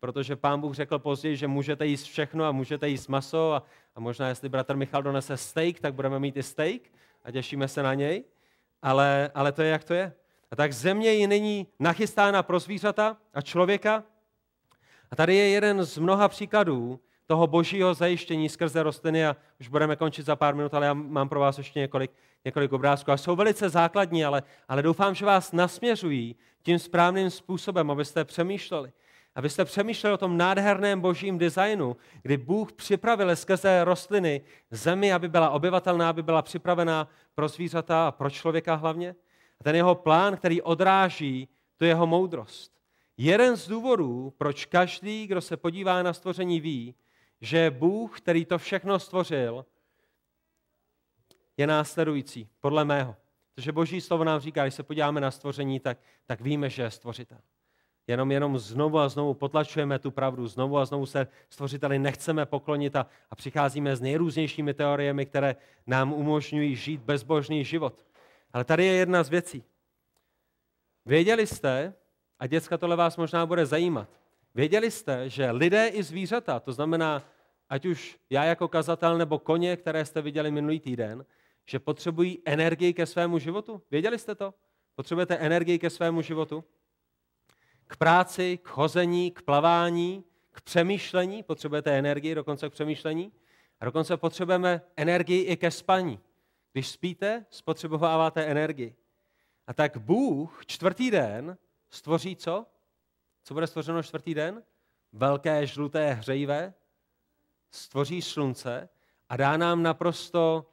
protože 0.00 0.36
pán 0.36 0.60
Bůh 0.60 0.74
řekl 0.74 0.98
později, 0.98 1.36
že 1.36 1.48
můžete 1.48 1.86
jíst 1.86 2.02
všechno 2.02 2.44
a 2.44 2.52
můžete 2.52 2.88
jíst 2.88 3.08
maso 3.08 3.52
a, 3.52 3.62
a 3.94 4.00
možná 4.00 4.28
jestli 4.28 4.48
bratr 4.48 4.76
Michal 4.76 5.02
donese 5.02 5.36
steak, 5.36 5.80
tak 5.80 5.94
budeme 5.94 6.18
mít 6.18 6.36
i 6.36 6.42
steak 6.42 6.82
a 7.24 7.30
těšíme 7.30 7.68
se 7.68 7.82
na 7.82 7.94
něj, 7.94 8.24
ale, 8.82 9.30
ale 9.34 9.52
to 9.52 9.62
je, 9.62 9.70
jak 9.70 9.84
to 9.84 9.94
je. 9.94 10.12
A 10.50 10.56
tak 10.56 10.72
země 10.72 11.12
ji 11.12 11.26
není 11.26 11.66
nachystána 11.78 12.42
pro 12.42 12.58
zvířata 12.58 13.16
a 13.34 13.40
člověka. 13.40 14.04
A 15.10 15.16
tady 15.16 15.34
je 15.36 15.48
jeden 15.48 15.84
z 15.84 15.98
mnoha 15.98 16.28
příkladů, 16.28 17.00
toho 17.30 17.46
božího 17.46 17.94
zajištění 17.94 18.48
skrze 18.48 18.82
rostliny 18.82 19.26
a 19.26 19.36
už 19.60 19.68
budeme 19.68 19.96
končit 19.96 20.26
za 20.26 20.36
pár 20.36 20.54
minut, 20.54 20.74
ale 20.74 20.86
já 20.86 20.94
mám 20.94 21.28
pro 21.28 21.40
vás 21.40 21.58
ještě 21.58 21.80
několik, 21.80 22.10
několik 22.44 22.72
obrázků. 22.72 23.12
A 23.12 23.16
jsou 23.16 23.36
velice 23.36 23.68
základní, 23.68 24.24
ale, 24.24 24.42
ale 24.68 24.82
doufám, 24.82 25.14
že 25.14 25.26
vás 25.26 25.52
nasměřují 25.52 26.36
tím 26.62 26.78
správným 26.78 27.30
způsobem, 27.30 27.90
abyste 27.90 28.24
přemýšleli. 28.24 28.92
Abyste 29.40 29.64
přemýšleli 29.64 30.14
o 30.14 30.18
tom 30.18 30.36
nádherném 30.36 31.00
božím 31.00 31.38
designu, 31.38 31.96
kdy 32.22 32.36
Bůh 32.36 32.72
připravil 32.72 33.36
skrze 33.36 33.84
rostliny 33.84 34.40
zemi, 34.70 35.12
aby 35.12 35.28
byla 35.28 35.50
obyvatelná, 35.50 36.10
aby 36.10 36.22
byla 36.22 36.42
připravená 36.42 37.08
pro 37.34 37.48
zvířata 37.48 38.08
a 38.08 38.12
pro 38.12 38.30
člověka 38.30 38.74
hlavně. 38.74 39.14
A 39.60 39.64
ten 39.64 39.76
jeho 39.76 39.94
plán, 39.94 40.36
který 40.36 40.62
odráží 40.62 41.48
tu 41.76 41.84
jeho 41.84 42.06
moudrost. 42.06 42.72
Jeden 43.16 43.56
z 43.56 43.68
důvodů, 43.68 44.34
proč 44.38 44.64
každý, 44.64 45.26
kdo 45.26 45.40
se 45.40 45.56
podívá 45.56 46.02
na 46.02 46.12
stvoření, 46.12 46.60
ví, 46.60 46.94
že 47.40 47.70
Bůh, 47.70 48.20
který 48.20 48.44
to 48.44 48.58
všechno 48.58 48.98
stvořil, 48.98 49.66
je 51.56 51.66
následující, 51.66 52.48
podle 52.60 52.84
mého. 52.84 53.16
Protože 53.54 53.72
boží 53.72 54.00
slovo 54.00 54.24
nám 54.24 54.40
říká, 54.40 54.64
když 54.64 54.74
se 54.74 54.82
podíváme 54.82 55.20
na 55.20 55.30
stvoření, 55.30 55.80
tak, 55.80 55.98
tak 56.26 56.40
víme, 56.40 56.70
že 56.70 56.82
je 56.82 56.90
stvořitel. 56.90 57.38
Jenom, 58.10 58.32
jenom 58.32 58.58
znovu 58.58 58.98
a 58.98 59.08
znovu 59.08 59.34
potlačujeme 59.34 59.98
tu 59.98 60.10
pravdu, 60.10 60.46
znovu 60.46 60.78
a 60.78 60.84
znovu 60.84 61.06
se 61.06 61.26
stvořiteli 61.50 61.98
nechceme 61.98 62.46
poklonit 62.46 62.96
a, 62.96 63.06
a 63.30 63.34
přicházíme 63.36 63.96
s 63.96 64.00
nejrůznějšími 64.00 64.74
teoriemi, 64.74 65.26
které 65.26 65.56
nám 65.86 66.12
umožňují 66.12 66.76
žít 66.76 67.00
bezbožný 67.00 67.64
život. 67.64 68.04
Ale 68.52 68.64
tady 68.64 68.84
je 68.84 68.92
jedna 68.92 69.22
z 69.22 69.28
věcí. 69.28 69.64
Věděli 71.06 71.46
jste, 71.46 71.94
a 72.38 72.46
děcka 72.46 72.78
tohle 72.78 72.96
vás 72.96 73.16
možná 73.16 73.46
bude 73.46 73.66
zajímat, 73.66 74.08
Věděli 74.54 74.90
jste, 74.90 75.28
že 75.28 75.50
lidé 75.50 75.88
i 75.88 76.02
zvířata, 76.02 76.60
to 76.60 76.72
znamená, 76.72 77.22
ať 77.68 77.86
už 77.86 78.18
já 78.30 78.44
jako 78.44 78.68
kazatel 78.68 79.18
nebo 79.18 79.38
koně, 79.38 79.76
které 79.76 80.04
jste 80.04 80.22
viděli 80.22 80.50
minulý 80.50 80.80
týden, 80.80 81.24
že 81.66 81.78
potřebují 81.78 82.42
energii 82.44 82.94
ke 82.94 83.06
svému 83.06 83.38
životu? 83.38 83.82
Věděli 83.90 84.18
jste 84.18 84.34
to? 84.34 84.54
Potřebujete 84.94 85.36
energii 85.36 85.78
ke 85.78 85.90
svému 85.90 86.22
životu? 86.22 86.64
K 87.90 87.96
práci, 87.96 88.58
k 88.62 88.68
chození, 88.68 89.30
k 89.30 89.42
plavání, 89.42 90.24
k 90.50 90.60
přemýšlení, 90.60 91.42
potřebujete 91.42 91.98
energii 91.98 92.34
dokonce 92.34 92.68
k 92.68 92.72
přemýšlení. 92.72 93.32
A 93.80 93.84
dokonce 93.84 94.16
potřebujeme 94.16 94.82
energii 94.96 95.42
i 95.42 95.56
ke 95.56 95.70
spaní. 95.70 96.20
Když 96.72 96.88
spíte, 96.88 97.46
spotřebováváte 97.50 98.44
energii. 98.44 98.96
A 99.66 99.74
tak 99.74 99.96
Bůh 99.96 100.66
čtvrtý 100.66 101.10
den 101.10 101.58
stvoří 101.90 102.36
co? 102.36 102.66
Co 103.44 103.54
bude 103.54 103.66
stvořeno 103.66 104.02
čtvrtý 104.02 104.34
den? 104.34 104.62
Velké 105.12 105.66
žluté 105.66 106.12
hřejivé 106.12 106.74
stvoří 107.70 108.22
slunce 108.22 108.88
a 109.28 109.36
dá 109.36 109.56
nám 109.56 109.82
naprosto 109.82 110.70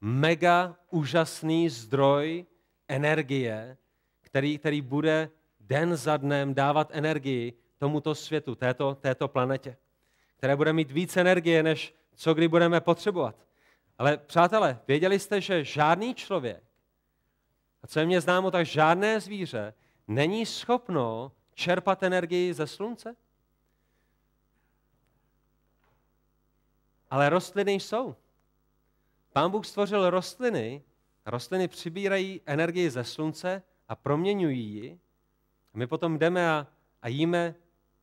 mega 0.00 0.76
úžasný 0.90 1.68
zdroj 1.68 2.46
energie, 2.88 3.76
který, 4.20 4.58
který 4.58 4.80
bude 4.80 5.30
den 5.66 5.96
za 5.96 6.16
dnem 6.16 6.54
dávat 6.54 6.88
energii 6.92 7.52
tomuto 7.78 8.14
světu, 8.14 8.54
této, 8.54 8.94
této 8.94 9.28
planetě, 9.28 9.76
které 10.36 10.56
bude 10.56 10.72
mít 10.72 10.90
víc 10.90 11.16
energie, 11.16 11.62
než 11.62 11.94
co 12.14 12.34
kdy 12.34 12.48
budeme 12.48 12.80
potřebovat. 12.80 13.36
Ale 13.98 14.16
přátelé, 14.16 14.80
věděli 14.88 15.18
jste, 15.18 15.40
že 15.40 15.64
žádný 15.64 16.14
člověk, 16.14 16.62
a 17.82 17.86
co 17.86 18.00
je 18.00 18.06
mě 18.06 18.20
známo, 18.20 18.50
tak 18.50 18.66
žádné 18.66 19.20
zvíře 19.20 19.74
není 20.08 20.46
schopno 20.46 21.32
čerpat 21.54 22.02
energii 22.02 22.54
ze 22.54 22.66
slunce? 22.66 23.16
Ale 27.10 27.28
rostliny 27.28 27.72
jsou. 27.72 28.16
Pán 29.32 29.50
Bůh 29.50 29.66
stvořil 29.66 30.10
rostliny, 30.10 30.82
rostliny 31.26 31.68
přibírají 31.68 32.40
energii 32.46 32.90
ze 32.90 33.04
slunce 33.04 33.62
a 33.88 33.96
proměňují 33.96 34.60
ji. 34.60 34.98
My 35.76 35.86
potom 35.86 36.18
jdeme 36.18 36.50
a, 36.50 36.66
a 37.02 37.08
jíme 37.08 37.54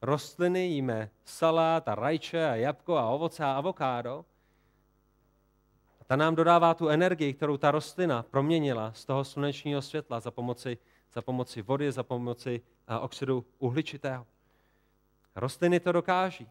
rostliny, 0.02 0.68
jíme 0.68 1.10
salát 1.26 1.88
a 1.88 1.96
rajče 1.96 2.50
a 2.50 2.56
jabko 2.56 2.98
a 2.98 3.10
ovoce 3.10 3.44
a 3.44 3.54
avokádo. 3.54 4.26
A 6.02 6.04
ta 6.04 6.16
nám 6.16 6.36
dodává 6.36 6.74
tu 6.74 6.90
energii, 6.90 7.34
kterou 7.34 7.58
ta 7.58 7.72
rostlina 7.72 8.24
proměnila 8.24 8.94
z 8.94 9.06
toho 9.06 9.24
slunečního 9.24 9.82
světla 9.82 10.20
za 10.20 10.32
pomoci 10.32 10.78
za 11.14 11.22
pomoci 11.22 11.62
vody, 11.62 11.92
za 11.92 12.04
pomoci 12.04 12.62
oxidu 13.02 13.46
uhličitého. 13.60 14.26
Rostliny 15.36 15.80
to 15.80 15.92
dokáží. 15.92 16.50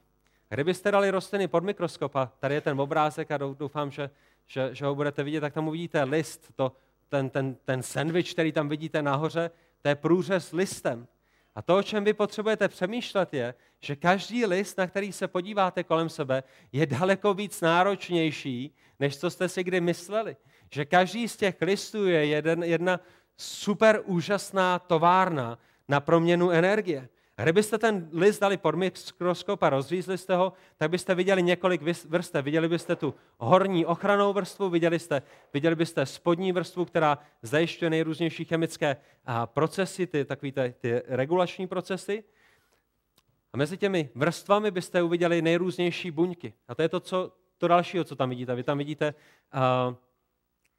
Kdybyste 0.49 0.91
dali 0.91 1.11
rostliny 1.11 1.49
pod 1.49 1.65
mikroskop, 1.65 2.17
a 2.17 2.33
tady 2.41 2.55
je 2.55 2.61
ten 2.61 2.81
obrázek 2.81 3.31
a 3.31 3.37
doufám, 3.37 3.91
že, 3.91 4.11
že, 4.47 4.75
že 4.75 4.87
ho 4.87 4.95
budete 4.95 5.23
vidět, 5.23 5.41
tak 5.41 5.55
tam 5.55 5.69
uvidíte 5.69 6.05
list, 6.05 6.53
to, 6.57 6.73
ten, 7.09 7.31
ten, 7.31 7.55
ten 7.55 7.83
sandwich, 7.83 8.35
který 8.35 8.53
tam 8.53 8.69
vidíte 8.69 9.03
nahoře, 9.03 9.51
to 9.83 9.89
je 9.89 9.95
průřez 9.95 10.53
listem. 10.53 11.09
A 11.55 11.63
to, 11.63 11.77
o 11.77 11.83
čem 11.83 12.05
vy 12.05 12.13
potřebujete 12.13 12.69
přemýšlet, 12.69 13.35
je, 13.35 13.55
že 13.81 13.97
každý 13.97 14.47
list, 14.47 14.79
na 14.79 14.87
který 14.87 15.13
se 15.13 15.29
podíváte 15.29 15.85
kolem 15.85 16.09
sebe, 16.09 16.43
je 16.73 16.87
daleko 16.87 17.35
víc 17.35 17.61
náročnější, 17.61 18.75
než 19.01 19.19
co 19.19 19.31
jste 19.31 19.49
si 19.49 19.65
kdy 19.65 19.81
mysleli 19.81 20.37
že 20.73 20.85
každý 20.85 21.29
z 21.29 21.37
těch 21.37 21.57
listů 21.61 22.07
je 22.07 22.27
jeden, 22.27 22.63
jedna 22.63 23.01
super 23.37 24.03
úžasná 24.05 24.79
továrna 24.79 25.59
na 25.89 26.01
proměnu 26.01 26.51
energie. 26.51 27.09
A 27.37 27.43
kdybyste 27.43 27.79
ten 27.79 28.09
list 28.13 28.39
dali 28.39 28.57
pod 28.57 28.75
mikroskop 28.75 29.63
a 29.63 29.71
rozřízli 29.71 30.19
jste 30.19 30.37
ho, 30.37 30.53
tak 30.77 30.91
byste 30.91 31.15
viděli 31.15 31.43
několik 31.43 31.83
vrstev. 32.09 32.45
Viděli 32.45 32.69
byste 32.69 32.97
tu 32.97 33.15
horní 33.39 33.87
ochranou 33.87 34.33
vrstvu, 34.33 34.71
viděli, 34.71 34.99
jste, 34.99 35.23
viděli 35.55 35.75
byste 35.75 36.07
spodní 36.07 36.53
vrstvu, 36.53 36.85
která 36.85 37.19
zajišťuje 37.43 37.91
nejrůznější 37.91 38.45
chemické 38.45 38.97
procesy, 39.45 40.07
ty, 40.07 40.25
takové 40.25 40.53
ty, 40.53 40.75
ty 40.81 41.03
regulační 41.07 41.67
procesy. 41.67 42.25
A 43.53 43.57
mezi 43.57 43.77
těmi 43.77 44.09
vrstvami 44.15 44.71
byste 44.71 45.03
uviděli 45.03 45.43
nejrůznější 45.43 46.11
buňky. 46.11 46.53
A 46.69 46.75
to 46.75 46.83
je 46.83 46.89
to, 46.89 47.01
co, 47.01 47.33
to 47.59 47.69
dalšího, 47.69 48.05
co 48.05 48.17
tam 48.17 48.31
vidíte. 48.31 48.55
Vy 48.55 48.63
tam 48.63 48.79
vidíte 48.79 49.15
uh, 49.55 49.95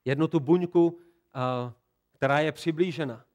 jednu 0.06 0.28
tu 0.28 0.40
buňku, 0.40 0.86
uh, 0.88 1.72
která 2.14 2.40
je 2.40 2.52
přiblížena. 2.52 3.26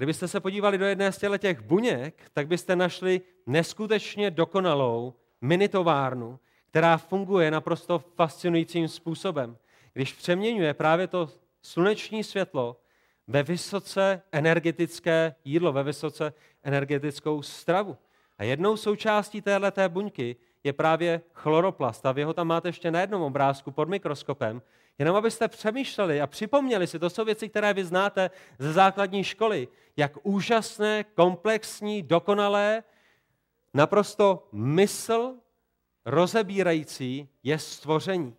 Kdybyste 0.00 0.28
se 0.28 0.40
podívali 0.40 0.78
do 0.78 0.84
jedné 0.84 1.12
z 1.12 1.24
těch 1.38 1.60
buněk, 1.60 2.30
tak 2.32 2.46
byste 2.46 2.76
našli 2.76 3.20
neskutečně 3.46 4.30
dokonalou 4.30 5.14
minitovárnu, 5.40 6.38
která 6.70 6.96
funguje 6.96 7.50
naprosto 7.50 7.98
fascinujícím 7.98 8.88
způsobem. 8.88 9.56
Když 9.92 10.12
přeměňuje 10.12 10.74
právě 10.74 11.06
to 11.06 11.28
sluneční 11.62 12.24
světlo 12.24 12.80
ve 13.26 13.42
vysoce 13.42 14.22
energetické 14.32 15.34
jídlo, 15.44 15.72
ve 15.72 15.82
vysoce 15.82 16.32
energetickou 16.62 17.42
stravu. 17.42 17.96
A 18.38 18.44
jednou 18.44 18.76
součástí 18.76 19.42
téhleté 19.42 19.88
buňky 19.88 20.36
je 20.64 20.72
právě 20.72 21.20
chloroplast. 21.34 22.06
A 22.06 22.12
vy 22.12 22.22
ho 22.22 22.34
tam 22.34 22.46
máte 22.46 22.68
ještě 22.68 22.90
na 22.90 23.00
jednom 23.00 23.22
obrázku 23.22 23.70
pod 23.70 23.88
mikroskopem. 23.88 24.62
Jenom 24.98 25.16
abyste 25.16 25.48
přemýšleli 25.48 26.20
a 26.20 26.26
připomněli 26.26 26.86
si, 26.86 26.98
to 26.98 27.10
jsou 27.10 27.24
věci, 27.24 27.48
které 27.48 27.74
vy 27.74 27.84
znáte 27.84 28.30
ze 28.58 28.72
základní 28.72 29.24
školy, 29.24 29.68
jak 29.96 30.12
úžasné, 30.22 31.04
komplexní, 31.04 32.02
dokonalé, 32.02 32.82
naprosto 33.74 34.48
mysl 34.52 35.34
rozebírající 36.04 37.28
je 37.42 37.58
stvoření. 37.58 38.36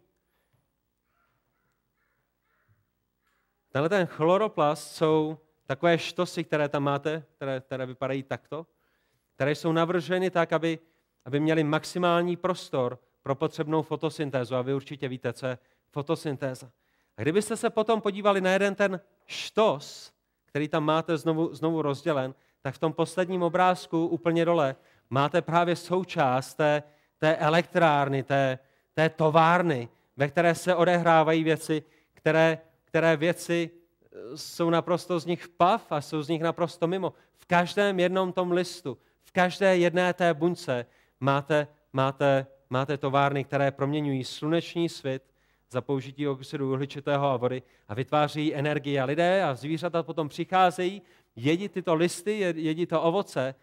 Tenhle 3.71 3.89
ten 3.89 4.07
chloroplast 4.07 4.95
jsou 4.95 5.37
takové 5.65 5.97
štosy, 5.97 6.43
které 6.43 6.69
tam 6.69 6.83
máte, 6.83 7.23
které, 7.35 7.61
které 7.61 7.85
vypadají 7.85 8.23
takto, 8.23 8.67
které 9.35 9.55
jsou 9.55 9.71
navrženy 9.71 10.29
tak, 10.29 10.53
aby, 10.53 10.79
aby 11.25 11.39
měly 11.39 11.63
maximální 11.63 12.37
prostor 12.37 12.99
pro 13.23 13.35
potřebnou 13.35 13.81
fotosyntézu. 13.81 14.55
A 14.55 14.61
vy 14.61 14.73
určitě 14.73 15.07
víte, 15.07 15.33
co 15.33 15.47
je 15.47 15.57
fotosyntéza. 15.91 16.71
A 17.17 17.21
kdybyste 17.21 17.57
se 17.57 17.69
potom 17.69 18.01
podívali 18.01 18.41
na 18.41 18.51
jeden 18.51 18.75
ten 18.75 18.99
štos, 19.25 20.11
který 20.45 20.67
tam 20.67 20.83
máte 20.83 21.17
znovu, 21.17 21.53
znovu 21.53 21.81
rozdělen, 21.81 22.35
tak 22.61 22.75
v 22.75 22.79
tom 22.79 22.93
posledním 22.93 23.43
obrázku 23.43 24.07
úplně 24.07 24.45
dole 24.45 24.75
máte 25.09 25.41
právě 25.41 25.75
součást 25.75 26.53
té, 26.53 26.83
té 27.17 27.35
elektrárny, 27.35 28.23
té, 28.23 28.59
té 28.93 29.09
továrny, 29.09 29.89
ve 30.17 30.27
které 30.27 30.55
se 30.55 30.75
odehrávají 30.75 31.43
věci, 31.43 31.83
které, 32.13 32.57
které 32.85 33.17
věci 33.17 33.69
eh, 33.71 34.37
jsou 34.37 34.69
naprosto 34.69 35.19
z 35.19 35.25
nich 35.25 35.47
pav 35.47 35.91
a 35.91 36.01
jsou 36.01 36.21
z 36.21 36.29
nich 36.29 36.41
naprosto 36.41 36.87
mimo. 36.87 37.13
V 37.37 37.45
každém 37.45 37.99
jednom 37.99 38.33
tom 38.33 38.51
listu, 38.51 38.97
v 39.23 39.31
každé 39.31 39.77
jedné 39.77 40.13
té 40.13 40.33
buňce 40.33 40.85
máte, 41.19 41.67
máte, 41.93 42.47
máte 42.69 42.97
továrny, 42.97 43.43
které 43.43 43.71
proměňují 43.71 44.23
sluneční 44.23 44.89
svět 44.89 45.30
za 45.71 45.81
použití 45.81 46.27
oxidu 46.27 46.71
uhličitého 46.71 47.27
a 47.27 47.37
vody 47.37 47.61
a 47.87 47.93
vytváří 47.93 48.55
energii. 48.55 48.99
A 48.99 49.05
lidé 49.05 49.43
a 49.43 49.55
zvířata 49.55 50.03
potom 50.03 50.29
přicházejí, 50.29 51.01
jedí 51.35 51.69
tyto 51.69 51.95
listy, 51.95 52.39
jedí 52.55 52.85
to 52.85 53.01
ovoce 53.01 53.55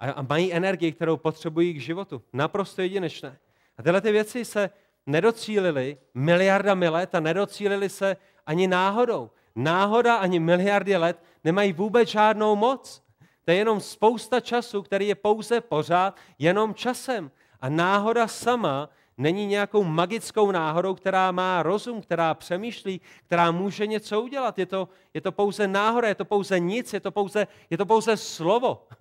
a, 0.00 0.22
mají 0.22 0.52
energii, 0.52 0.92
kterou 0.92 1.16
potřebují 1.16 1.74
k 1.74 1.80
životu. 1.80 2.22
Naprosto 2.32 2.82
jedinečné. 2.82 3.38
A 3.78 3.82
tyhle 3.82 4.00
ty 4.00 4.12
věci 4.12 4.44
se 4.44 4.70
nedocílily 5.06 5.96
miliardami 6.14 6.88
let 6.88 7.14
a 7.14 7.20
nedocílily 7.20 7.88
se 7.88 8.16
ani 8.46 8.66
náhodou. 8.66 9.30
Náhoda 9.56 10.16
ani 10.16 10.40
miliardy 10.40 10.96
let 10.96 11.22
nemají 11.44 11.72
vůbec 11.72 12.08
žádnou 12.08 12.56
moc. 12.56 13.02
To 13.44 13.50
je 13.50 13.56
jenom 13.56 13.80
spousta 13.80 14.40
času, 14.40 14.82
který 14.82 15.08
je 15.08 15.14
pouze 15.14 15.60
pořád 15.60 16.16
jenom 16.38 16.74
časem. 16.74 17.30
A 17.60 17.68
náhoda 17.68 18.28
sama 18.28 18.88
není 19.22 19.46
nějakou 19.46 19.84
magickou 19.84 20.50
náhodou, 20.50 20.94
která 20.94 21.32
má 21.32 21.62
rozum, 21.62 22.02
která 22.02 22.34
přemýšlí, 22.34 23.00
která 23.26 23.50
může 23.50 23.86
něco 23.86 24.22
udělat. 24.22 24.58
Je 24.58 24.66
to, 24.66 24.88
je 25.14 25.20
to 25.20 25.32
pouze 25.32 25.68
náhoda, 25.68 26.08
je 26.08 26.14
to 26.14 26.24
pouze 26.24 26.60
nic, 26.60 26.92
je 26.92 27.00
to 27.00 27.10
pouze, 27.10 27.46
je 27.70 27.78
to 27.78 27.86
pouze 27.86 28.16
slovo. 28.16 28.86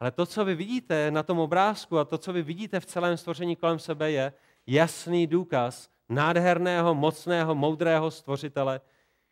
Ale 0.00 0.10
to, 0.10 0.26
co 0.26 0.44
vy 0.44 0.54
vidíte 0.54 1.10
na 1.10 1.22
tom 1.22 1.38
obrázku 1.38 1.98
a 1.98 2.04
to, 2.04 2.18
co 2.18 2.32
vy 2.32 2.42
vidíte 2.42 2.80
v 2.80 2.86
celém 2.86 3.16
stvoření 3.16 3.56
kolem 3.56 3.78
sebe, 3.78 4.10
je 4.10 4.32
jasný 4.66 5.26
důkaz 5.26 5.90
nádherného, 6.08 6.94
mocného, 6.94 7.54
moudrého 7.54 8.10
stvořitele, 8.10 8.80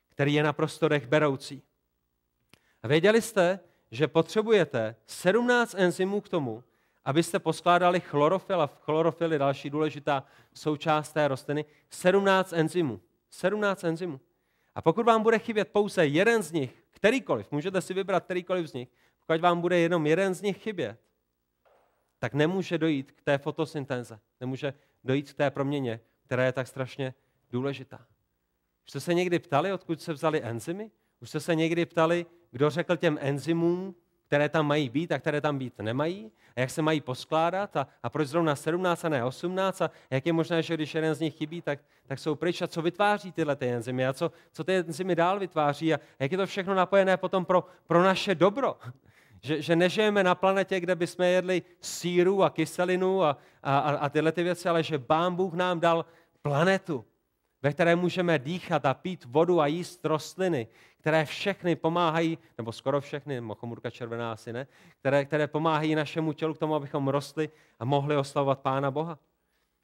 který 0.08 0.34
je 0.34 0.42
naprosto 0.42 0.88
dechberoucí. 0.88 1.62
A 2.82 2.88
věděli 2.88 3.22
jste, 3.22 3.60
že 3.90 4.08
potřebujete 4.08 4.96
17 5.06 5.74
enzymů 5.78 6.20
k 6.20 6.28
tomu, 6.28 6.64
abyste 7.04 7.38
poskládali 7.38 8.00
chlorofil, 8.00 8.62
a 8.62 8.66
chlorofil 8.66 9.32
je 9.32 9.38
další 9.38 9.70
důležitá 9.70 10.24
součást 10.54 11.12
té 11.12 11.28
rostliny, 11.28 11.64
17 11.90 12.52
enzymů. 12.52 13.00
17 13.30 13.84
enzymů. 13.84 14.20
A 14.74 14.82
pokud 14.82 15.06
vám 15.06 15.22
bude 15.22 15.38
chybět 15.38 15.68
pouze 15.68 16.06
jeden 16.06 16.42
z 16.42 16.52
nich, 16.52 16.84
kterýkoliv, 16.90 17.52
můžete 17.52 17.80
si 17.80 17.94
vybrat 17.94 18.24
kterýkoliv 18.24 18.66
z 18.66 18.72
nich, 18.72 18.88
pokud 19.26 19.40
vám 19.40 19.60
bude 19.60 19.78
jenom 19.78 20.06
jeden 20.06 20.34
z 20.34 20.42
nich 20.42 20.62
chybět, 20.62 21.00
tak 22.18 22.34
nemůže 22.34 22.78
dojít 22.78 23.12
k 23.12 23.22
té 23.22 23.38
fotosyntéze, 23.38 24.20
nemůže 24.40 24.74
dojít 25.04 25.32
k 25.32 25.36
té 25.36 25.50
proměně, 25.50 26.00
která 26.26 26.44
je 26.44 26.52
tak 26.52 26.66
strašně 26.66 27.14
důležitá. 27.50 28.06
Už 28.84 28.90
jste 28.90 29.00
se 29.00 29.14
někdy 29.14 29.38
ptali, 29.38 29.72
odkud 29.72 30.02
se 30.02 30.12
vzali 30.12 30.42
enzymy? 30.42 30.90
Už 31.20 31.28
jste 31.28 31.40
se 31.40 31.54
někdy 31.54 31.86
ptali, 31.86 32.26
kdo 32.50 32.70
řekl 32.70 32.96
těm 32.96 33.18
enzymům, 33.20 33.94
které 34.32 34.48
tam 34.48 34.66
mají 34.66 34.88
být 34.88 35.12
a 35.12 35.18
které 35.18 35.40
tam 35.40 35.58
být 35.58 35.78
nemají, 35.78 36.32
a 36.56 36.60
jak 36.60 36.70
se 36.70 36.82
mají 36.82 37.00
poskládat? 37.00 37.76
A, 37.76 37.86
a 38.02 38.10
proč 38.10 38.28
zrovna 38.28 38.56
17 38.56 39.04
a 39.04 39.08
ne 39.08 39.24
18 39.24 39.82
a 39.82 39.90
jak 40.10 40.26
je 40.26 40.32
možné, 40.32 40.62
že 40.62 40.74
když 40.74 40.94
jeden 40.94 41.14
z 41.14 41.20
nich 41.20 41.34
chybí, 41.34 41.62
tak, 41.62 41.78
tak 42.06 42.18
jsou 42.18 42.34
pryč? 42.34 42.62
A 42.62 42.66
co 42.66 42.82
vytváří 42.82 43.32
tyhle 43.32 43.56
ty 43.56 43.68
enzymy? 43.68 44.06
A 44.06 44.12
co, 44.12 44.32
co 44.52 44.64
ty 44.64 44.74
enzymy 44.74 45.14
dál 45.14 45.38
vytváří? 45.38 45.94
A 45.94 46.00
jak 46.18 46.32
je 46.32 46.38
to 46.38 46.46
všechno 46.46 46.74
napojené 46.74 47.16
potom 47.16 47.44
pro, 47.44 47.64
pro 47.86 48.02
naše 48.02 48.34
dobro. 48.34 48.76
Že, 49.42 49.62
že 49.62 49.76
nežijeme 49.76 50.24
na 50.24 50.34
planetě, 50.34 50.80
kde 50.80 50.96
bychom 50.96 51.24
jedli 51.24 51.62
síru 51.80 52.42
a 52.42 52.50
kyselinu 52.50 53.22
a, 53.22 53.36
a, 53.62 53.78
a 53.78 54.08
tyhle 54.08 54.32
ty 54.32 54.42
věci, 54.42 54.68
ale 54.68 54.82
že 54.82 54.98
Pán 54.98 55.34
Bůh 55.34 55.54
nám 55.54 55.80
dal 55.80 56.04
planetu, 56.42 57.04
ve 57.62 57.72
které 57.72 57.96
můžeme 57.96 58.38
dýchat 58.38 58.86
a 58.86 58.94
pít 58.94 59.24
vodu 59.24 59.60
a 59.60 59.66
jíst 59.66 60.04
rostliny, 60.04 60.68
které 61.02 61.24
všechny 61.24 61.76
pomáhají, 61.76 62.38
nebo 62.58 62.72
skoro 62.72 63.00
všechny, 63.00 63.40
mochomurka 63.40 63.90
červená 63.90 64.32
asi 64.32 64.52
ne, 64.52 64.66
které, 64.98 65.24
které 65.24 65.46
pomáhají 65.46 65.94
našemu 65.94 66.32
tělu 66.32 66.54
k 66.54 66.58
tomu, 66.58 66.74
abychom 66.74 67.08
rostli 67.08 67.50
a 67.78 67.84
mohli 67.84 68.16
oslavovat 68.16 68.60
Pána 68.60 68.90
Boha. 68.90 69.18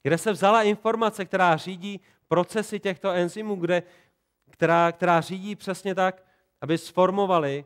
Kde 0.02 0.18
se 0.18 0.32
vzala 0.32 0.62
informace, 0.62 1.24
která 1.24 1.56
řídí 1.56 2.00
procesy 2.28 2.80
těchto 2.80 3.10
enzymů, 3.10 3.56
kde, 3.56 3.82
která, 4.50 4.92
která 4.92 5.20
řídí 5.20 5.56
přesně 5.56 5.94
tak, 5.94 6.22
aby 6.60 6.78
sformovali 6.78 7.64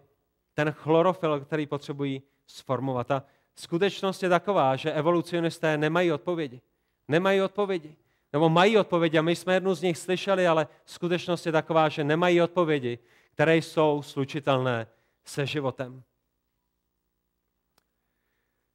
ten 0.54 0.72
chlorofil, 0.72 1.40
který 1.40 1.66
potřebují 1.66 2.22
sformovat. 2.46 3.10
A 3.10 3.24
skutečnost 3.56 4.22
je 4.22 4.28
taková, 4.28 4.76
že 4.76 4.92
evolucionisté 4.92 5.78
nemají 5.78 6.12
odpovědi. 6.12 6.60
Nemají 7.08 7.42
odpovědi. 7.42 7.96
Nebo 8.32 8.48
mají 8.48 8.78
odpovědi 8.78 9.18
a 9.18 9.22
my 9.22 9.36
jsme 9.36 9.54
jednu 9.54 9.74
z 9.74 9.82
nich 9.82 9.98
slyšeli, 9.98 10.46
ale 10.46 10.66
skutečnost 10.84 11.46
je 11.46 11.52
taková, 11.52 11.88
že 11.88 12.04
nemají 12.04 12.42
odpovědi, 12.42 12.98
které 13.32 13.56
jsou 13.56 14.02
slučitelné 14.02 14.86
se 15.24 15.46
životem. 15.46 16.02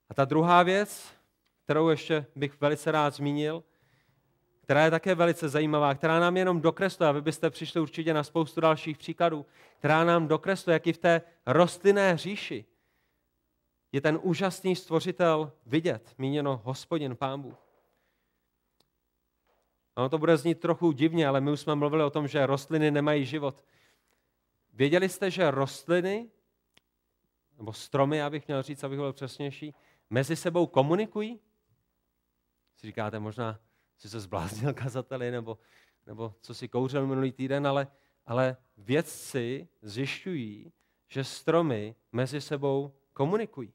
A 0.10 0.14
ta 0.14 0.26
druhá 0.26 0.64
věc, 0.64 1.14
kterou 1.64 1.89
ještě 1.89 2.26
bych 2.36 2.62
velice 2.62 2.91
rád 2.91 3.14
zmínil, 3.14 3.64
která 4.62 4.86
je 4.86 4.91
také 4.91 5.16
velice 5.16 5.49
zajímavá, 5.49 5.95
která 5.95 6.20
nám 6.20 6.38
jenom 6.38 6.62
dokresluje, 6.62 7.10
a 7.10 7.12
vy 7.12 7.22
byste 7.22 7.49
přišli 7.49 7.82
určitě 7.82 8.14
na 8.14 8.24
spoustu 8.24 8.62
dalších 8.62 8.97
příkladů, 8.97 9.45
která 9.80 10.03
nám 10.03 10.28
dokresluje, 10.28 10.74
jak 10.74 10.88
i 10.88 10.93
v 10.93 10.97
té 10.97 11.22
rostlinné 11.45 12.18
říši 12.18 12.66
je 13.91 14.01
ten 14.01 14.20
úžasný 14.22 14.76
stvořitel 14.76 15.51
vidět, 15.66 16.14
míněno 16.18 16.62
hospodin, 16.64 17.16
pán 17.16 17.41
Bůh. 17.41 17.68
Ono 19.95 20.10
to 20.10 20.18
bude 20.18 20.38
znít 20.38 20.60
trochu 20.60 20.91
divně, 20.91 21.28
ale 21.28 21.41
my 21.41 21.51
už 21.51 21.60
jsme 21.60 21.76
mluvili 21.76 22.03
o 22.03 22.10
tom, 22.10 22.28
že 22.28 22.45
rostliny 22.45 22.91
nemají 22.91 23.26
život. 23.26 23.64
Věděli 24.78 25.10
jste, 25.10 25.32
že 25.32 25.52
rostliny, 25.52 26.30
nebo 27.58 27.74
stromy, 27.74 28.22
abych 28.22 28.48
měl 28.48 28.64
říct, 28.64 28.84
abych 28.84 29.00
byl 29.00 29.14
přesnější, 29.14 29.74
mezi 30.10 30.36
sebou 30.36 30.68
komunikují? 30.68 31.40
Si 32.76 32.88
říkáte 32.88 33.20
možná, 33.20 33.60
jsi 33.98 34.10
se 34.10 34.20
zbláznil 34.20 34.74
kazateli, 34.84 35.32
nebo, 35.32 35.58
nebo 36.06 36.36
co 36.42 36.54
si 36.54 36.68
kouřil 36.68 37.08
minulý 37.08 37.32
týden, 37.32 37.68
ale, 37.68 37.88
ale 38.26 38.58
vědci 38.78 39.68
zjišťují, 39.82 40.72
že 41.08 41.24
stromy 41.24 41.96
mezi 42.12 42.42
sebou 42.42 42.96
komunikují. 43.14 43.74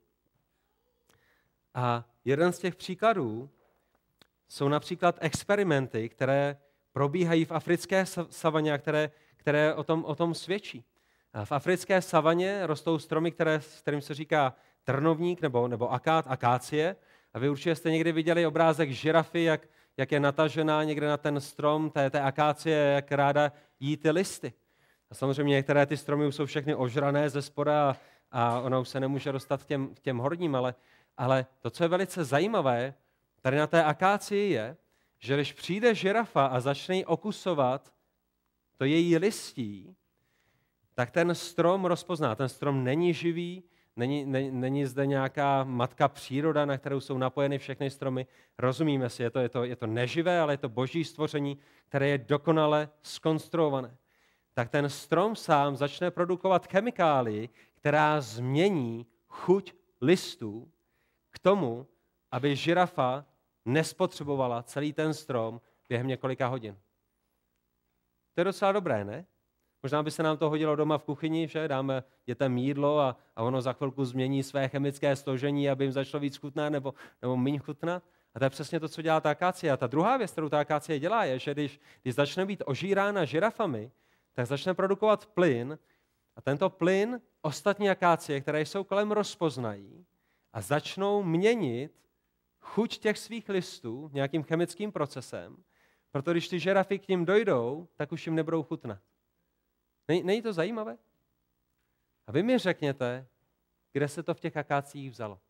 A 1.75 2.09
jeden 2.25 2.53
z 2.53 2.59
těch 2.59 2.77
příkladů 2.77 3.51
jsou 4.49 4.69
například 4.69 5.19
experimenty, 5.21 6.09
které 6.09 6.61
probíhají 6.93 7.45
v 7.45 7.53
africké 7.53 8.07
savaně 8.31 8.73
a 8.73 8.79
které, 8.79 9.11
které 9.37 9.75
o, 9.75 9.85
tom, 9.85 10.05
o 10.05 10.15
tom 10.15 10.35
svědčí. 10.35 10.85
V 11.45 11.53
africké 11.53 12.03
savaně 12.03 12.67
rostou 12.67 12.99
stromy, 12.99 13.31
které, 13.31 13.61
kterým 13.79 14.01
se 14.01 14.15
říká 14.15 14.55
trnovník 14.85 15.43
nebo, 15.43 15.69
nebo 15.69 15.93
akát, 15.93 16.25
akácie. 16.29 16.97
A 17.35 17.39
vy 17.39 17.49
určitě 17.49 17.75
jste 17.75 17.91
někdy 17.91 18.13
viděli 18.13 18.47
obrázek 18.47 18.91
žirafy, 18.91 19.43
jak, 19.43 19.69
jak 19.97 20.13
je 20.13 20.21
natažená 20.21 20.85
někde 20.85 21.09
na 21.09 21.17
ten 21.17 21.41
strom 21.41 21.91
té, 21.91 22.11
té 22.11 22.21
akácie, 22.21 22.79
jak 22.79 23.13
ráda 23.13 23.53
jí 23.81 23.97
ty 23.97 24.11
listy. 24.11 24.53
A 25.11 25.15
samozřejmě 25.15 25.55
některé 25.55 25.87
ty 25.87 25.97
stromy 25.97 26.27
už 26.27 26.35
jsou 26.35 26.47
všechny 26.47 26.75
ožrané 26.75 27.31
ze 27.31 27.43
spora 27.43 27.91
a, 27.91 27.97
a 28.31 28.61
ona 28.61 28.79
už 28.79 28.89
se 28.89 29.01
nemůže 29.01 29.33
dostat 29.33 29.65
k 29.65 29.67
těm, 29.67 29.95
k 29.95 30.01
těm 30.01 30.19
horním, 30.19 30.55
ale, 30.55 30.75
ale 31.17 31.47
to, 31.59 31.71
co 31.71 31.85
je 31.85 31.89
velice 31.89 32.25
zajímavé, 32.25 32.95
tady 33.41 33.57
na 33.57 33.67
té 33.67 33.85
akácii 33.85 34.53
je, 34.53 34.77
že 35.19 35.35
když 35.35 35.53
přijde 35.53 35.95
žirafa 35.95 36.47
a 36.47 36.61
začne 36.61 36.97
jí 36.97 37.05
okusovat 37.05 37.93
to 38.77 38.85
její 38.85 39.17
listí, 39.19 39.97
tak 40.95 41.11
ten 41.11 41.35
strom 41.35 41.85
rozpozná. 41.85 42.35
Ten 42.35 42.49
strom 42.49 42.85
není 42.85 43.15
živý, 43.15 43.63
není, 43.97 44.25
ne, 44.25 44.51
není 44.51 44.87
zde 44.87 45.07
nějaká 45.07 45.65
matka 45.65 46.09
příroda, 46.09 46.65
na 46.65 46.79
kterou 46.79 47.01
jsou 47.01 47.19
napojeny 47.19 47.59
všechny 47.59 47.91
stromy. 47.91 48.27
Rozumíme 48.59 49.11
si, 49.11 49.23
je 49.23 49.31
to, 49.31 49.39
je, 49.39 49.49
to, 49.49 49.65
je 49.65 49.77
to 49.77 49.87
neživé, 49.87 50.41
ale 50.41 50.53
je 50.53 50.59
to 50.59 50.69
boží 50.69 51.05
stvoření, 51.05 51.59
které 51.89 52.09
je 52.09 52.19
dokonale 52.19 52.89
skonstruované. 53.03 53.97
Tak 54.55 54.69
ten 54.69 54.89
strom 54.89 55.37
sám 55.37 55.77
začne 55.77 56.11
produkovat 56.11 56.67
chemikálii, 56.67 57.49
která 57.75 58.21
změní 58.21 59.07
chuť 59.29 59.75
listů 60.01 60.73
k 61.31 61.39
tomu, 61.39 61.87
aby 62.31 62.57
žirafa 62.57 63.25
nespotřebovala 63.65 64.63
celý 64.63 64.93
ten 64.93 65.15
strom 65.15 65.61
během 65.89 66.07
několika 66.07 66.47
hodin. 66.47 66.79
To 68.35 68.41
je 68.41 68.45
docela 68.45 68.73
dobré, 68.73 69.05
ne? 69.05 69.27
Možná 69.83 70.03
by 70.03 70.11
se 70.11 70.23
nám 70.23 70.37
to 70.37 70.51
hodilo 70.51 70.77
doma 70.77 70.99
v 70.99 71.05
kuchyni, 71.05 71.49
že 71.49 71.69
dáme 71.69 72.03
dětem 72.27 72.59
jídlo 72.59 73.01
a, 73.01 73.17
a 73.37 73.43
ono 73.43 73.63
za 73.63 73.73
chvilku 73.73 74.05
změní 74.05 74.43
své 74.43 74.69
chemické 74.69 75.17
složení, 75.17 75.71
aby 75.71 75.85
jim 75.85 75.93
začalo 75.93 76.21
víc 76.21 76.37
chutnat 76.37 76.73
nebo, 76.73 76.95
nebo 77.23 77.37
méně 77.37 77.59
chutnat. 77.59 78.03
A 78.35 78.39
to 78.39 78.45
je 78.45 78.51
přesně 78.51 78.81
to, 78.81 78.89
co 78.89 79.03
dělá 79.03 79.21
ta 79.21 79.31
akácie. 79.31 79.73
A 79.73 79.77
ta 79.77 79.87
druhá 79.87 80.17
věc, 80.17 80.31
kterou 80.33 80.49
ta 80.49 80.61
akácie 80.61 80.99
dělá, 80.99 81.25
je, 81.25 81.39
že 81.39 81.55
když, 81.55 81.81
když 82.03 82.15
začne 82.15 82.47
být 82.47 82.63
ožírána 82.67 83.25
žirafami, 83.25 83.91
tak 84.33 84.47
začne 84.47 84.75
produkovat 84.75 85.27
plyn 85.27 85.79
a 86.37 86.41
tento 86.41 86.71
plyn 86.71 87.21
ostatní 87.43 87.91
akácie, 87.91 88.41
které 88.41 88.61
jsou 88.61 88.85
kolem, 88.85 89.13
rozpoznají 89.13 90.07
a 90.53 90.61
začnou 90.61 91.23
měnit 91.23 91.93
chuť 92.61 92.99
těch 92.99 93.19
svých 93.19 93.49
listů 93.49 94.11
nějakým 94.13 94.43
chemickým 94.43 94.93
procesem, 94.93 95.57
protože 96.11 96.35
když 96.35 96.49
ty 96.49 96.61
žirafy 96.61 96.99
k 96.99 97.09
ním 97.09 97.25
dojdou, 97.25 97.89
tak 97.95 98.13
už 98.13 98.27
jim 98.27 98.35
nebudou 98.35 98.63
chutnat. 98.63 99.01
Není, 100.09 100.43
to 100.43 100.53
zajímavé? 100.53 100.99
A 102.27 102.33
vy 102.33 102.43
mi 102.43 102.59
řekněte, 102.59 103.27
kde 103.93 104.09
se 104.09 104.23
to 104.23 104.35
v 104.35 104.41
těch 104.41 104.57
akácích 104.57 105.11
vzalo. 105.11 105.41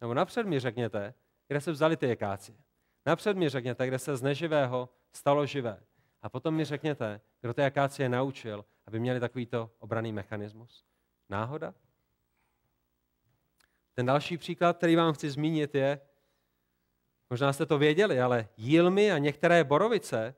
Nebo 0.00 0.14
napřed 0.14 0.46
mi 0.46 0.60
řekněte, 0.60 1.14
kde 1.48 1.60
se 1.60 1.72
vzali 1.72 1.96
ty 1.96 2.12
akácie. 2.12 2.58
Napřed 3.06 3.36
mi 3.36 3.48
řekněte, 3.48 3.86
kde 3.86 3.98
se 3.98 4.16
z 4.16 4.22
neživého 4.22 4.88
stalo 5.12 5.46
živé. 5.46 5.82
A 6.22 6.28
potom 6.28 6.54
mi 6.54 6.64
řekněte, 6.64 7.20
kdo 7.40 7.54
ty 7.54 7.62
akácie 7.62 8.08
naučil, 8.08 8.64
aby 8.86 9.00
měli 9.00 9.20
takovýto 9.20 9.70
obraný 9.78 10.12
mechanismus. 10.12 10.84
Náhoda? 11.28 11.74
Ten 13.94 14.06
další 14.06 14.38
příklad, 14.38 14.76
který 14.76 14.96
vám 14.96 15.12
chci 15.12 15.30
zmínit, 15.30 15.74
je, 15.74 16.00
možná 17.30 17.52
jste 17.52 17.66
to 17.66 17.78
věděli, 17.78 18.20
ale 18.20 18.48
jílmy 18.56 19.12
a 19.12 19.18
některé 19.18 19.64
borovice 19.64 20.34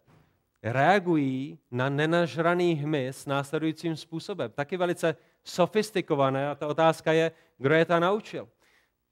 reagují 0.63 1.59
na 1.71 1.89
nenažraný 1.89 2.75
hmyz 2.75 3.27
následujícím 3.27 3.97
způsobem. 3.97 4.51
Taky 4.51 4.77
velice 4.77 5.17
sofistikované 5.45 6.51
a 6.51 6.55
ta 6.55 6.67
otázka 6.67 7.13
je, 7.13 7.33
kdo 7.59 7.75
je 7.75 7.85
ta 7.85 7.99
naučil. 7.99 8.49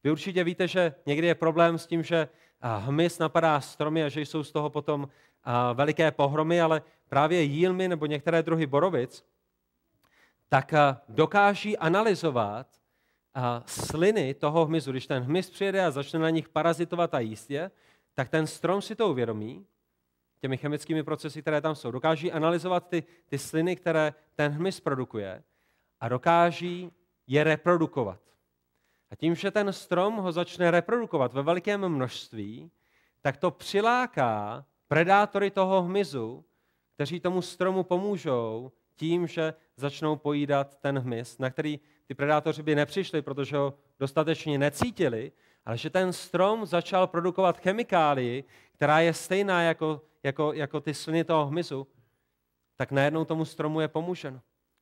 Vy 0.04 0.10
určitě 0.10 0.44
víte, 0.44 0.68
že 0.68 0.94
někdy 1.06 1.26
je 1.26 1.34
problém 1.34 1.78
s 1.78 1.86
tím, 1.86 2.02
že 2.02 2.28
hmyz 2.78 3.18
napadá 3.18 3.60
stromy 3.60 4.04
a 4.04 4.08
že 4.08 4.20
jsou 4.20 4.44
z 4.44 4.52
toho 4.52 4.70
potom 4.70 5.08
veliké 5.74 6.10
pohromy, 6.10 6.60
ale 6.60 6.82
právě 7.08 7.42
jílmy 7.42 7.88
nebo 7.88 8.06
některé 8.06 8.42
druhy 8.42 8.66
borovic, 8.66 9.24
tak 10.48 10.74
dokáží 11.08 11.78
analyzovat 11.78 12.66
sliny 13.66 14.34
toho 14.34 14.66
hmyzu. 14.66 14.90
Když 14.90 15.06
ten 15.06 15.22
hmyz 15.22 15.50
přijede 15.50 15.84
a 15.84 15.90
začne 15.90 16.18
na 16.18 16.30
nich 16.30 16.48
parazitovat 16.48 17.14
a 17.14 17.18
jíst 17.18 17.50
je, 17.50 17.70
tak 18.14 18.28
ten 18.28 18.46
strom 18.46 18.82
si 18.82 18.94
to 18.94 19.08
uvědomí 19.08 19.66
těmi 20.40 20.56
chemickými 20.56 21.02
procesy, 21.02 21.42
které 21.42 21.60
tam 21.60 21.74
jsou. 21.74 21.90
Dokáží 21.90 22.32
analyzovat 22.32 22.88
ty, 22.88 23.04
ty 23.28 23.38
sliny, 23.38 23.76
které 23.76 24.14
ten 24.34 24.52
hmyz 24.52 24.80
produkuje 24.80 25.42
a 26.00 26.08
dokáží 26.08 26.92
je 27.26 27.44
reprodukovat. 27.44 28.20
A 29.10 29.16
tím, 29.16 29.34
že 29.34 29.50
ten 29.50 29.72
strom 29.72 30.16
ho 30.16 30.32
začne 30.32 30.70
reprodukovat 30.70 31.32
ve 31.32 31.42
velikém 31.42 31.88
množství, 31.88 32.70
tak 33.20 33.36
to 33.36 33.50
přiláká 33.50 34.64
predátory 34.88 35.50
toho 35.50 35.82
hmyzu, 35.82 36.44
kteří 36.94 37.20
tomu 37.20 37.42
stromu 37.42 37.82
pomůžou 37.82 38.72
tím, 38.94 39.26
že 39.26 39.54
začnou 39.76 40.16
pojídat 40.16 40.78
ten 40.80 40.98
hmyz, 40.98 41.38
na 41.38 41.50
který 41.50 41.80
ty 42.06 42.14
predátoři 42.14 42.62
by 42.62 42.74
nepřišli, 42.74 43.22
protože 43.22 43.56
ho 43.56 43.74
dostatečně 43.98 44.58
necítili, 44.58 45.32
ale 45.68 45.76
že 45.76 45.90
ten 45.90 46.12
strom 46.12 46.66
začal 46.66 47.06
produkovat 47.06 47.60
chemikálii, 47.60 48.44
která 48.72 49.00
je 49.00 49.14
stejná 49.14 49.62
jako 49.62 50.00
jako, 50.22 50.52
jako 50.52 50.80
ty 50.80 50.94
sliny 50.94 51.24
toho 51.24 51.46
hmyzu, 51.46 51.86
tak 52.76 52.92
najednou 52.92 53.24
tomu 53.24 53.44
stromu 53.44 53.80
je 53.80 53.88
pomůženo. 53.88 54.40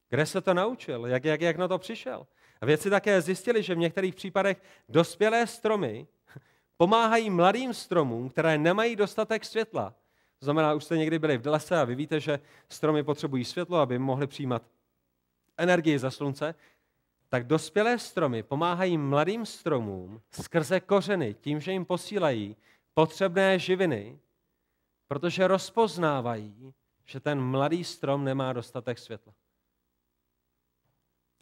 Kde 0.08 0.26
se 0.26 0.40
to 0.40 0.54
naučil? 0.54 1.06
Jak, 1.06 1.24
jak, 1.24 1.40
jak 1.40 1.56
na 1.56 1.68
to 1.68 1.78
přišel? 1.78 2.26
A 2.60 2.66
věci 2.66 2.90
také 2.90 3.22
zjistili, 3.22 3.62
že 3.62 3.74
v 3.74 3.78
některých 3.78 4.14
případech 4.14 4.62
dospělé 4.88 5.46
stromy 5.46 6.06
pomáhají 6.76 7.30
mladým 7.30 7.74
stromům, 7.74 8.30
které 8.30 8.58
nemají 8.58 8.96
dostatek 8.96 9.44
světla. 9.44 9.94
To 10.38 10.44
znamená, 10.44 10.74
už 10.74 10.84
jste 10.84 10.98
někdy 10.98 11.18
byli 11.18 11.38
v 11.38 11.46
lese 11.46 11.80
a 11.80 11.84
vy 11.84 11.94
víte, 11.94 12.20
že 12.20 12.40
stromy 12.68 13.02
potřebují 13.02 13.44
světlo, 13.44 13.78
aby 13.78 13.98
mohly 13.98 14.26
přijímat 14.26 14.62
energii 15.56 15.98
za 15.98 16.10
slunce, 16.10 16.54
tak 17.28 17.46
dospělé 17.46 17.98
stromy 17.98 18.42
pomáhají 18.42 18.98
mladým 18.98 19.46
stromům 19.46 20.20
skrze 20.30 20.80
kořeny, 20.80 21.34
tím, 21.34 21.60
že 21.60 21.72
jim 21.72 21.84
posílají 21.84 22.56
potřebné 22.94 23.58
živiny, 23.58 24.18
protože 25.08 25.48
rozpoznávají, 25.48 26.74
že 27.04 27.20
ten 27.20 27.40
mladý 27.40 27.84
strom 27.84 28.24
nemá 28.24 28.52
dostatek 28.52 28.98
světla. 28.98 29.32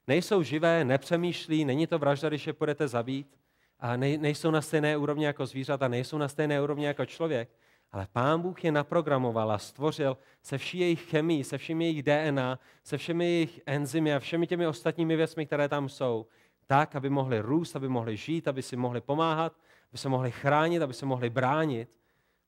Nejsou 0.06 0.42
živé, 0.42 0.84
nepřemýšlí, 0.84 1.64
není 1.64 1.86
to 1.86 1.98
vražda, 1.98 2.28
když 2.28 2.46
je 2.46 2.52
budete 2.52 2.88
zabít, 2.88 3.38
a 3.80 3.96
nejsou 3.96 4.50
na 4.50 4.62
stejné 4.62 4.96
úrovni 4.96 5.24
jako 5.24 5.46
zvířata, 5.46 5.88
nejsou 5.88 6.18
na 6.18 6.28
stejné 6.28 6.62
úrovni 6.62 6.86
jako 6.86 7.06
člověk, 7.06 7.50
ale 7.94 8.06
Pán 8.12 8.40
Bůh 8.40 8.64
je 8.64 8.72
naprogramoval 8.72 9.52
a 9.52 9.58
stvořil 9.58 10.16
se 10.42 10.58
vší 10.58 10.78
jejich 10.78 11.10
chemií, 11.10 11.44
se 11.44 11.58
všemi 11.58 11.84
jejich 11.84 12.02
DNA, 12.02 12.58
se 12.84 12.98
všemi 12.98 13.24
jejich 13.24 13.60
enzymy 13.66 14.14
a 14.14 14.18
všemi 14.18 14.46
těmi 14.46 14.66
ostatními 14.66 15.16
věcmi, 15.16 15.46
které 15.46 15.68
tam 15.68 15.88
jsou, 15.88 16.26
tak, 16.66 16.96
aby 16.96 17.10
mohli 17.10 17.40
růst, 17.40 17.76
aby 17.76 17.88
mohli 17.88 18.16
žít, 18.16 18.48
aby 18.48 18.62
si 18.62 18.76
mohli 18.76 19.00
pomáhat, 19.00 19.52
aby 19.90 19.98
se 19.98 20.08
mohli 20.08 20.30
chránit, 20.30 20.82
aby 20.82 20.94
se 20.94 21.06
mohli 21.06 21.30
bránit 21.30 21.88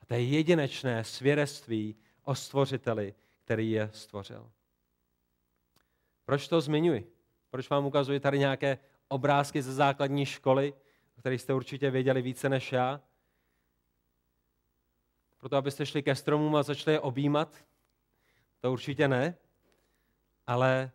to 0.06 0.14
je 0.14 0.24
jedinečné 0.24 1.04
svědectví 1.04 1.96
o 2.22 2.34
stvořiteli, 2.34 3.14
který 3.44 3.70
je 3.70 3.90
stvořil. 3.92 4.50
Proč 6.24 6.48
to 6.48 6.60
zmiňuji? 6.60 7.12
Proč 7.50 7.70
vám 7.70 7.86
ukazuji 7.86 8.20
tady 8.20 8.38
nějaké 8.38 8.78
obrázky 9.08 9.62
ze 9.62 9.72
základní 9.72 10.26
školy, 10.26 10.74
o 11.18 11.20
kterých 11.20 11.40
jste 11.40 11.54
určitě 11.54 11.90
věděli 11.90 12.22
více 12.22 12.48
než 12.48 12.72
já? 12.72 13.00
Proto, 15.38 15.56
abyste 15.56 15.86
šli 15.86 16.02
ke 16.02 16.14
stromům 16.14 16.56
a 16.56 16.62
začali 16.62 16.94
je 16.94 17.00
objímat? 17.00 17.56
To 18.60 18.72
určitě 18.72 19.08
ne. 19.08 19.34
Ale 20.46 20.90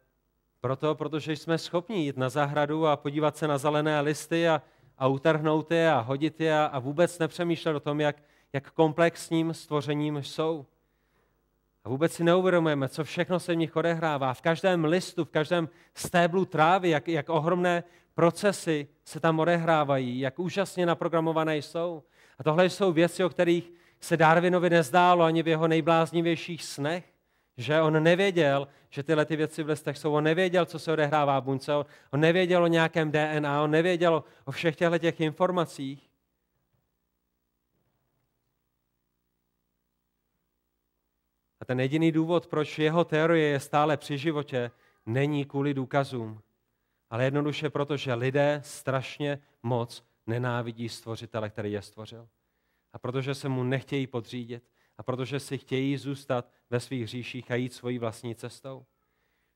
proto, 0.61 0.95
protože 0.95 1.35
jsme 1.35 1.57
schopni 1.57 2.05
jít 2.05 2.17
na 2.17 2.29
zahradu 2.29 2.87
a 2.87 2.97
podívat 2.97 3.37
se 3.37 3.47
na 3.47 3.57
zelené 3.57 4.01
listy 4.01 4.49
a, 4.49 4.61
a 4.97 5.07
utrhnout 5.07 5.71
je 5.71 5.91
a 5.91 5.99
hodit 5.99 6.41
je 6.41 6.59
a, 6.59 6.65
a 6.65 6.79
vůbec 6.79 7.19
nepřemýšlet 7.19 7.75
o 7.75 7.79
tom, 7.79 8.01
jak, 8.01 8.23
jak 8.53 8.71
komplexním 8.71 9.53
stvořením 9.53 10.17
jsou. 10.17 10.65
A 11.83 11.89
vůbec 11.89 12.13
si 12.13 12.23
neuvědomujeme, 12.23 12.89
co 12.89 13.03
všechno 13.03 13.39
se 13.39 13.53
v 13.53 13.57
nich 13.57 13.75
odehrává. 13.75 14.33
V 14.33 14.41
každém 14.41 14.85
listu, 14.85 15.25
v 15.25 15.29
každém 15.29 15.69
stéblu 15.93 16.45
trávy, 16.45 16.89
jak, 16.89 17.07
jak 17.07 17.29
ohromné 17.29 17.83
procesy 18.13 18.87
se 19.05 19.19
tam 19.19 19.39
odehrávají, 19.39 20.19
jak 20.19 20.39
úžasně 20.39 20.85
naprogramované 20.85 21.57
jsou. 21.57 22.03
A 22.39 22.43
tohle 22.43 22.69
jsou 22.69 22.91
věci, 22.91 23.23
o 23.23 23.29
kterých, 23.29 23.71
se 24.01 24.17
Darwinovi 24.17 24.69
nezdálo 24.69 25.23
ani 25.23 25.43
v 25.43 25.47
jeho 25.47 25.67
nejbláznivějších 25.67 26.63
snech, 26.63 27.13
že 27.57 27.81
on 27.81 28.03
nevěděl, 28.03 28.67
že 28.89 29.03
tyhle 29.03 29.25
ty 29.25 29.35
věci 29.35 29.63
v 29.63 29.67
listech 29.67 29.97
jsou. 29.97 30.13
On 30.13 30.23
nevěděl, 30.23 30.65
co 30.65 30.79
se 30.79 30.91
odehrává 30.91 31.39
v 31.39 31.43
bunce. 31.43 31.73
On 32.11 32.19
nevěděl 32.19 32.63
o 32.63 32.67
nějakém 32.67 33.11
DNA. 33.11 33.63
On 33.63 33.71
nevěděl 33.71 34.23
o 34.45 34.51
všech 34.51 34.75
těchto 34.75 34.97
těch 34.97 35.19
informacích. 35.19 36.09
A 41.59 41.65
ten 41.65 41.79
jediný 41.79 42.11
důvod, 42.11 42.47
proč 42.47 42.79
jeho 42.79 43.03
teorie 43.03 43.47
je 43.47 43.59
stále 43.59 43.97
při 43.97 44.17
životě, 44.17 44.71
není 45.05 45.45
kvůli 45.45 45.73
důkazům, 45.73 46.41
ale 47.09 47.23
jednoduše 47.23 47.69
proto, 47.69 47.97
že 47.97 48.13
lidé 48.13 48.61
strašně 48.63 49.39
moc 49.63 50.03
nenávidí 50.27 50.89
stvořitele, 50.89 51.49
který 51.49 51.71
je 51.71 51.81
stvořil. 51.81 52.27
A 52.93 52.99
protože 52.99 53.35
se 53.35 53.49
mu 53.49 53.63
nechtějí 53.63 54.07
podřídit 54.07 54.63
a 54.97 55.03
protože 55.03 55.39
si 55.39 55.57
chtějí 55.57 55.97
zůstat 55.97 56.51
ve 56.69 56.79
svých 56.79 57.07
říších 57.07 57.51
a 57.51 57.55
jít 57.55 57.73
svojí 57.73 57.99
vlastní 57.99 58.35
cestou. 58.35 58.85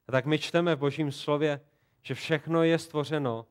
A 0.07 0.11
tak 0.11 0.25
my 0.25 0.39
čteme 0.39 0.75
v 0.75 0.79
Božím 0.79 1.11
slově, 1.11 1.61
že 2.01 2.13
všechno 2.13 2.63
je 2.63 2.79
stvořeno 2.79 3.45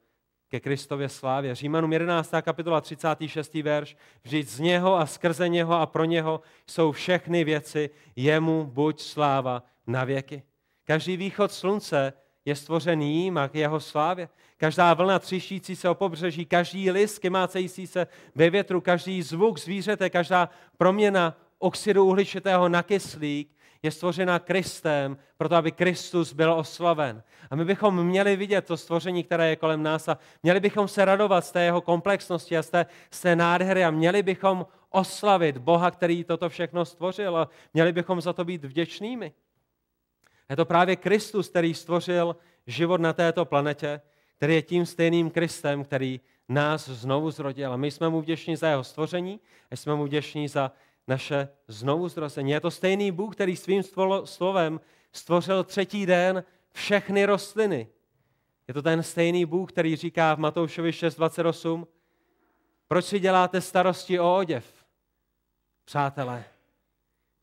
ke 0.49 0.61
Kristově 0.61 1.09
slávě. 1.09 1.55
Římanům 1.55 1.93
11. 1.93 2.35
kapitola 2.43 2.81
36. 2.81 3.55
verš. 3.55 3.97
Vždyť 4.23 4.49
z 4.49 4.61
něho 4.61 4.97
a 4.97 5.07
skrze 5.07 5.49
něho 5.49 5.75
a 5.75 5.87
pro 5.87 6.05
něho 6.05 6.41
jsou 6.67 6.93
všechny 6.93 7.45
věci, 7.45 7.91
jemu 8.17 8.65
buď 8.65 9.01
sláva 9.01 9.63
na 9.87 10.05
věky. 10.05 10.43
Každý 10.85 11.17
východ 11.17 11.53
slunce 11.53 12.13
je 12.45 12.57
stvořen 12.57 13.03
jím 13.03 13.39
a 13.39 13.49
k 13.49 13.55
jeho 13.55 13.81
slávě. 13.81 14.29
Každá 14.57 14.95
vlna 14.95 15.19
třištící 15.19 15.77
se 15.77 15.89
o 15.89 15.95
pobřeží, 15.95 16.47
každý 16.47 16.91
list 16.91 17.19
kymácející 17.19 17.87
se 17.87 18.07
ve 18.35 18.51
větru, 18.51 18.81
každý 18.81 19.23
zvuk 19.23 19.59
zvířete, 19.59 20.11
každá 20.11 20.49
proměna 20.77 21.37
oxidu 21.59 22.05
uhličitého 22.05 22.69
na 22.69 22.83
kyslík 22.83 23.55
je 23.85 23.91
stvořena 23.91 24.39
Kristem, 24.39 25.19
proto 25.37 25.57
aby 25.57 25.73
Kristus 25.73 26.33
byl 26.33 26.53
oslaven. 26.53 27.23
A 27.51 27.57
my 27.57 27.65
bychom 27.65 28.07
měli 28.07 28.37
vidět 28.37 28.67
to 28.67 28.77
stvoření, 28.77 29.25
které 29.25 29.49
je 29.49 29.57
kolem 29.57 29.83
nás 29.83 30.09
a 30.09 30.19
měli 30.43 30.61
bychom 30.61 30.89
se 30.89 31.05
radovat 31.05 31.45
z 31.45 31.53
té 31.53 31.63
jeho 31.63 31.81
komplexnosti 31.81 32.57
a 32.57 32.63
z 32.63 32.71
té, 32.71 32.87
z 33.11 33.21
té 33.21 33.37
nádhery 33.37 33.85
a 33.85 33.91
měli 33.91 34.23
bychom 34.23 34.67
oslavit 34.91 35.59
Boha, 35.59 35.91
který 35.91 36.25
toto 36.25 36.49
všechno 36.49 36.85
stvořil 36.85 37.37
a 37.37 37.49
měli 37.75 37.93
bychom 37.93 38.21
za 38.21 38.33
to 38.33 38.45
být 38.45 38.65
vděčnými. 38.65 39.33
Je 40.51 40.57
to 40.57 40.65
právě 40.65 40.97
Kristus, 40.97 41.49
který 41.49 41.75
stvořil 41.75 42.37
život 42.67 43.01
na 43.01 43.13
této 43.13 43.45
planetě, 43.45 44.01
který 44.37 44.55
je 44.55 44.63
tím 44.63 44.87
stejným 44.87 45.31
Kristem, 45.31 45.85
který 45.85 46.21
nás 46.49 46.89
znovu 46.89 47.31
zrodil. 47.31 47.73
A 47.73 47.77
my 47.77 47.91
jsme 47.91 48.09
mu 48.09 48.21
vděční 48.21 48.57
za 48.57 48.69
jeho 48.69 48.85
stvoření 48.85 49.41
a 49.71 49.77
jsme 49.77 49.95
mu 49.95 50.05
vděční 50.05 50.49
za 50.49 50.73
naše 51.09 51.49
znovu 51.69 52.09
zrození. 52.09 52.51
Je 52.51 52.61
to 52.61 52.71
stejný 52.71 53.13
Bůh, 53.13 53.35
který 53.35 53.57
svým 53.57 53.83
slovem 54.25 54.81
stvořil 55.13 55.65
třetí 55.65 56.07
den 56.07 56.45
všechny 56.73 57.25
rostliny. 57.25 57.89
Je 58.69 58.75
to 58.75 58.83
ten 58.83 59.03
stejný 59.03 59.45
Bůh, 59.45 59.73
který 59.73 59.97
říká 59.97 60.35
v 60.35 60.39
Matoušovi 60.39 60.91
6.28, 60.91 61.87
proč 62.89 63.05
si 63.05 63.21
děláte 63.21 63.61
starosti 63.61 64.21
o 64.21 64.37
oděv, 64.37 64.85
přátelé? 65.85 66.45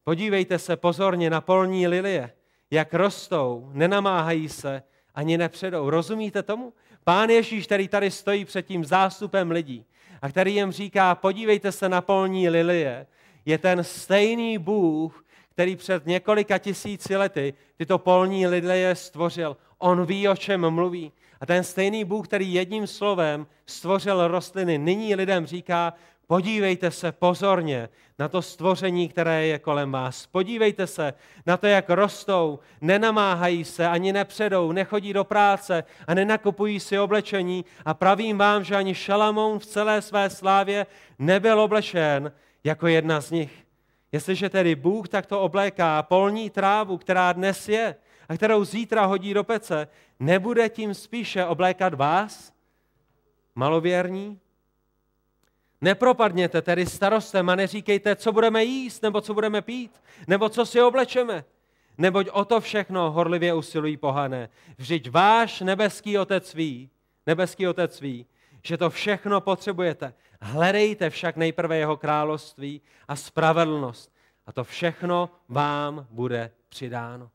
Podívejte 0.03 0.59
se 0.59 0.75
pozorně 0.75 1.29
na 1.29 1.41
polní 1.41 1.87
lilie, 1.87 2.33
jak 2.71 2.93
rostou, 2.93 3.69
nenamáhají 3.73 4.49
se, 4.49 4.83
ani 5.15 5.37
nepředou. 5.37 5.89
Rozumíte 5.89 6.43
tomu? 6.43 6.73
Pán 7.03 7.29
Ježíš, 7.29 7.65
který 7.65 7.87
tady 7.87 8.11
stojí 8.11 8.45
před 8.45 8.65
tím 8.65 8.85
zástupem 8.85 9.51
lidí 9.51 9.85
a 10.21 10.29
který 10.29 10.55
jim 10.55 10.71
říká, 10.71 11.15
podívejte 11.15 11.71
se 11.71 11.89
na 11.89 12.01
polní 12.01 12.49
lilie, 12.49 13.07
je 13.45 13.57
ten 13.57 13.83
stejný 13.83 14.57
Bůh, 14.57 15.25
který 15.49 15.75
před 15.75 16.05
několika 16.05 16.57
tisíci 16.57 17.15
lety 17.15 17.53
tyto 17.77 17.97
polní 17.97 18.47
lilie 18.47 18.95
stvořil. 18.95 19.57
On 19.77 20.05
ví, 20.05 20.29
o 20.29 20.35
čem 20.35 20.69
mluví. 20.69 21.11
A 21.41 21.45
ten 21.45 21.63
stejný 21.63 22.03
Bůh, 22.03 22.27
který 22.27 22.53
jedním 22.53 22.87
slovem 22.87 23.47
stvořil 23.65 24.27
rostliny, 24.27 24.77
nyní 24.77 25.15
lidem 25.15 25.45
říká, 25.45 25.93
Podívejte 26.27 26.91
se 26.91 27.11
pozorně 27.11 27.89
na 28.19 28.27
to 28.27 28.41
stvoření, 28.41 29.09
které 29.09 29.45
je 29.45 29.59
kolem 29.59 29.91
vás. 29.91 30.27
Podívejte 30.27 30.87
se 30.87 31.13
na 31.45 31.57
to, 31.57 31.67
jak 31.67 31.89
rostou, 31.89 32.59
nenamáhají 32.81 33.63
se, 33.63 33.87
ani 33.87 34.13
nepředou, 34.13 34.71
nechodí 34.71 35.13
do 35.13 35.23
práce 35.23 35.83
a 36.07 36.13
nenakupují 36.13 36.79
si 36.79 36.99
oblečení. 36.99 37.65
A 37.85 37.93
pravím 37.93 38.37
vám, 38.37 38.63
že 38.63 38.75
ani 38.75 38.95
Šalamoun 38.95 39.59
v 39.59 39.65
celé 39.65 40.01
své 40.01 40.29
slávě 40.29 40.85
nebyl 41.19 41.59
oblečen 41.61 42.31
jako 42.63 42.87
jedna 42.87 43.21
z 43.21 43.31
nich. 43.31 43.65
Jestliže 44.11 44.49
tedy 44.49 44.75
Bůh 44.75 45.09
takto 45.09 45.41
obléká 45.41 46.03
polní 46.03 46.49
trávu, 46.49 46.97
která 46.97 47.33
dnes 47.33 47.69
je 47.69 47.95
a 48.29 48.35
kterou 48.35 48.63
zítra 48.63 49.05
hodí 49.05 49.33
do 49.33 49.43
pece, 49.43 49.87
nebude 50.19 50.69
tím 50.69 50.93
spíše 50.93 51.45
oblékat 51.45 51.93
vás, 51.93 52.53
malověrní? 53.55 54.39
Nepropadněte 55.81 56.61
tedy 56.61 56.85
starostem 56.85 57.49
a 57.49 57.55
neříkejte, 57.55 58.15
co 58.15 58.31
budeme 58.31 58.63
jíst, 58.63 59.03
nebo 59.03 59.21
co 59.21 59.33
budeme 59.33 59.61
pít, 59.61 60.01
nebo 60.27 60.49
co 60.49 60.65
si 60.65 60.81
oblečeme. 60.81 61.43
Neboť 61.97 62.27
o 62.31 62.45
to 62.45 62.61
všechno 62.61 63.11
horlivě 63.11 63.53
usilují 63.53 63.97
pohané. 63.97 64.49
Vždyť 64.77 65.09
váš 65.09 65.61
nebeský 65.61 66.17
otec 66.17 66.53
ví, 66.53 66.89
nebeský 67.27 67.67
otec 67.67 68.01
ví, 68.01 68.25
že 68.63 68.77
to 68.77 68.89
všechno 68.89 69.41
potřebujete. 69.41 70.13
Hledejte 70.41 71.09
však 71.09 71.37
nejprve 71.37 71.77
jeho 71.77 71.97
království 71.97 72.81
a 73.07 73.15
spravedlnost. 73.15 74.11
A 74.45 74.51
to 74.51 74.63
všechno 74.63 75.29
vám 75.49 76.07
bude 76.09 76.51
přidáno. 76.69 77.29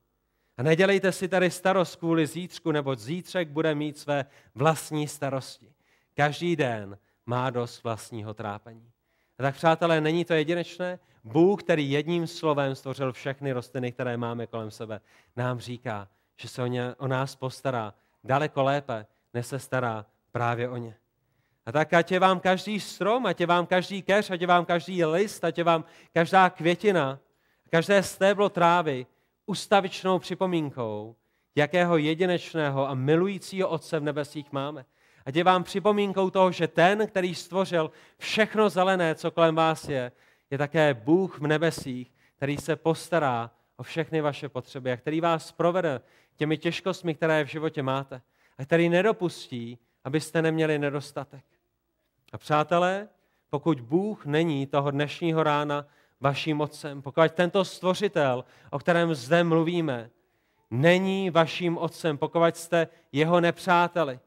A 0.58 0.62
nedělejte 0.62 1.12
si 1.12 1.28
tady 1.28 1.50
starost 1.50 1.96
kvůli 1.96 2.26
zítřku, 2.26 2.72
neboť 2.72 2.98
zítřek 2.98 3.48
bude 3.48 3.74
mít 3.74 3.98
své 3.98 4.26
vlastní 4.54 5.08
starosti. 5.08 5.72
Každý 6.14 6.56
den 6.56 6.98
má 7.26 7.50
dost 7.50 7.82
vlastního 7.82 8.34
trápení. 8.34 8.90
A 9.38 9.42
tak, 9.42 9.54
přátelé, 9.54 10.00
není 10.00 10.24
to 10.24 10.34
jedinečné? 10.34 10.98
Bůh, 11.24 11.62
který 11.62 11.90
jedním 11.90 12.26
slovem 12.26 12.74
stvořil 12.74 13.12
všechny 13.12 13.52
rostliny, 13.52 13.92
které 13.92 14.16
máme 14.16 14.46
kolem 14.46 14.70
sebe, 14.70 15.00
nám 15.36 15.58
říká, 15.58 16.08
že 16.36 16.48
se 16.48 16.62
o, 16.62 16.66
ně, 16.66 16.94
o 16.98 17.08
nás 17.08 17.36
postará 17.36 17.94
daleko 18.24 18.62
lépe, 18.62 19.06
než 19.34 19.46
se 19.46 19.58
stará 19.58 20.06
právě 20.32 20.68
o 20.68 20.76
ně. 20.76 20.96
A 21.66 21.72
tak 21.72 21.92
ať 21.92 22.12
je 22.12 22.20
vám 22.20 22.40
každý 22.40 22.80
strom, 22.80 23.26
ať 23.26 23.40
je 23.40 23.46
vám 23.46 23.66
každý 23.66 24.02
keř, 24.02 24.30
ať 24.30 24.40
je 24.40 24.46
vám 24.46 24.64
každý 24.64 25.04
list, 25.04 25.44
ať 25.44 25.58
je 25.58 25.64
vám 25.64 25.84
každá 26.12 26.50
květina, 26.50 27.18
každé 27.70 28.02
stéblo 28.02 28.48
trávy 28.48 29.06
ustavičnou 29.46 30.18
připomínkou, 30.18 31.16
jakého 31.54 31.96
jedinečného 31.96 32.88
a 32.88 32.94
milujícího 32.94 33.68
Otce 33.68 34.00
v 34.00 34.02
nebesích 34.02 34.52
máme. 34.52 34.84
Ať 35.26 35.36
je 35.36 35.44
vám 35.44 35.64
připomínkou 35.64 36.30
toho, 36.30 36.52
že 36.52 36.68
ten, 36.68 37.06
který 37.06 37.34
stvořil 37.34 37.90
všechno 38.18 38.70
zelené, 38.70 39.14
co 39.14 39.30
kolem 39.30 39.54
vás 39.54 39.88
je, 39.88 40.12
je 40.50 40.58
také 40.58 40.94
Bůh 40.94 41.40
v 41.40 41.46
nebesích, 41.46 42.12
který 42.36 42.56
se 42.56 42.76
postará 42.76 43.50
o 43.76 43.82
všechny 43.82 44.20
vaše 44.20 44.48
potřeby 44.48 44.92
a 44.92 44.96
který 44.96 45.20
vás 45.20 45.52
provede 45.52 46.00
těmi 46.36 46.58
těžkostmi, 46.58 47.14
které 47.14 47.44
v 47.44 47.48
životě 47.48 47.82
máte 47.82 48.22
a 48.58 48.64
který 48.64 48.88
nedopustí, 48.88 49.78
abyste 50.04 50.42
neměli 50.42 50.78
nedostatek. 50.78 51.44
A 52.32 52.38
přátelé, 52.38 53.08
pokud 53.50 53.80
Bůh 53.80 54.26
není 54.26 54.66
toho 54.66 54.90
dnešního 54.90 55.42
rána 55.42 55.86
vaším 56.20 56.60
otcem, 56.60 57.02
pokud 57.02 57.32
tento 57.32 57.64
stvořitel, 57.64 58.44
o 58.70 58.78
kterém 58.78 59.14
zde 59.14 59.44
mluvíme, 59.44 60.10
není 60.70 61.30
vaším 61.30 61.78
otcem, 61.78 62.18
pokud 62.18 62.56
jste 62.56 62.88
jeho 63.12 63.40
nepřáteli, 63.40 64.20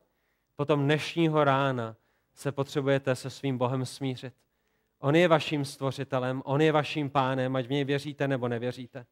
potom 0.59 0.83
dnešního 0.83 1.43
rána 1.43 1.95
se 2.33 2.51
potřebujete 2.51 3.15
se 3.15 3.29
svým 3.29 3.57
Bohem 3.57 3.85
smířit. 3.85 4.33
On 4.99 5.15
je 5.15 5.27
vaším 5.27 5.65
stvořitelem, 5.65 6.41
on 6.45 6.61
je 6.61 6.71
vaším 6.71 7.09
pánem, 7.09 7.55
ať 7.55 7.65
v 7.65 7.69
něj 7.69 7.83
věříte 7.83 8.27
nebo 8.27 8.47
nevěříte. 8.47 9.05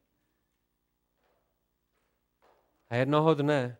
A 2.89 2.95
jednoho 2.95 3.33
dne 3.33 3.77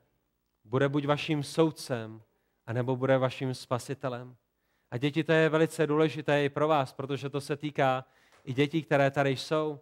bude 0.64 0.90
buď 0.90 1.06
vaším 1.06 1.44
soudcem, 1.44 2.22
anebo 2.66 2.96
bude 2.96 3.18
vaším 3.18 3.54
spasitelem. 3.54 4.36
A 4.92 4.98
děti, 4.98 5.24
to 5.24 5.32
je 5.32 5.50
velice 5.50 5.88
důležité 5.88 6.46
i 6.46 6.50
pro 6.50 6.68
vás, 6.68 6.94
protože 6.94 7.30
to 7.30 7.42
se 7.42 7.58
týká 7.58 8.06
i 8.44 8.54
dětí, 8.54 8.84
které 8.84 9.12
tady 9.12 9.30
jsou. 9.30 9.80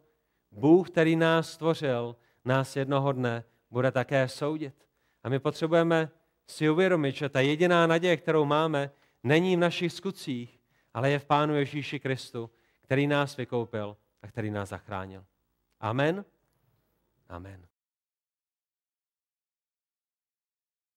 Bůh, 0.52 0.90
který 0.90 1.16
nás 1.16 1.50
stvořil, 1.50 2.16
nás 2.46 2.76
jednoho 2.76 3.12
dne 3.12 3.44
bude 3.72 3.92
také 3.92 4.28
soudit. 4.28 4.88
A 5.24 5.30
my 5.30 5.40
potřebujeme 5.40 6.12
si 6.48 6.70
uvědomit, 6.70 7.16
že 7.16 7.30
ta 7.30 7.40
jediná 7.40 7.88
naděje, 7.88 8.18
kterou 8.18 8.46
máme, 8.46 8.92
není 9.24 9.56
v 9.56 9.60
našich 9.60 9.94
skutcích, 9.94 10.60
ale 10.94 11.12
je 11.12 11.20
v 11.20 11.26
Pánu 11.26 11.56
Ježíši 11.56 12.00
Kristu, 12.00 12.50
který 12.82 13.08
nás 13.08 13.38
vykoupil 13.38 13.98
a 14.22 14.28
který 14.28 14.52
nás 14.52 14.70
zachránil. 14.70 15.26
Amen. 15.80 16.26
Amen. 17.30 17.68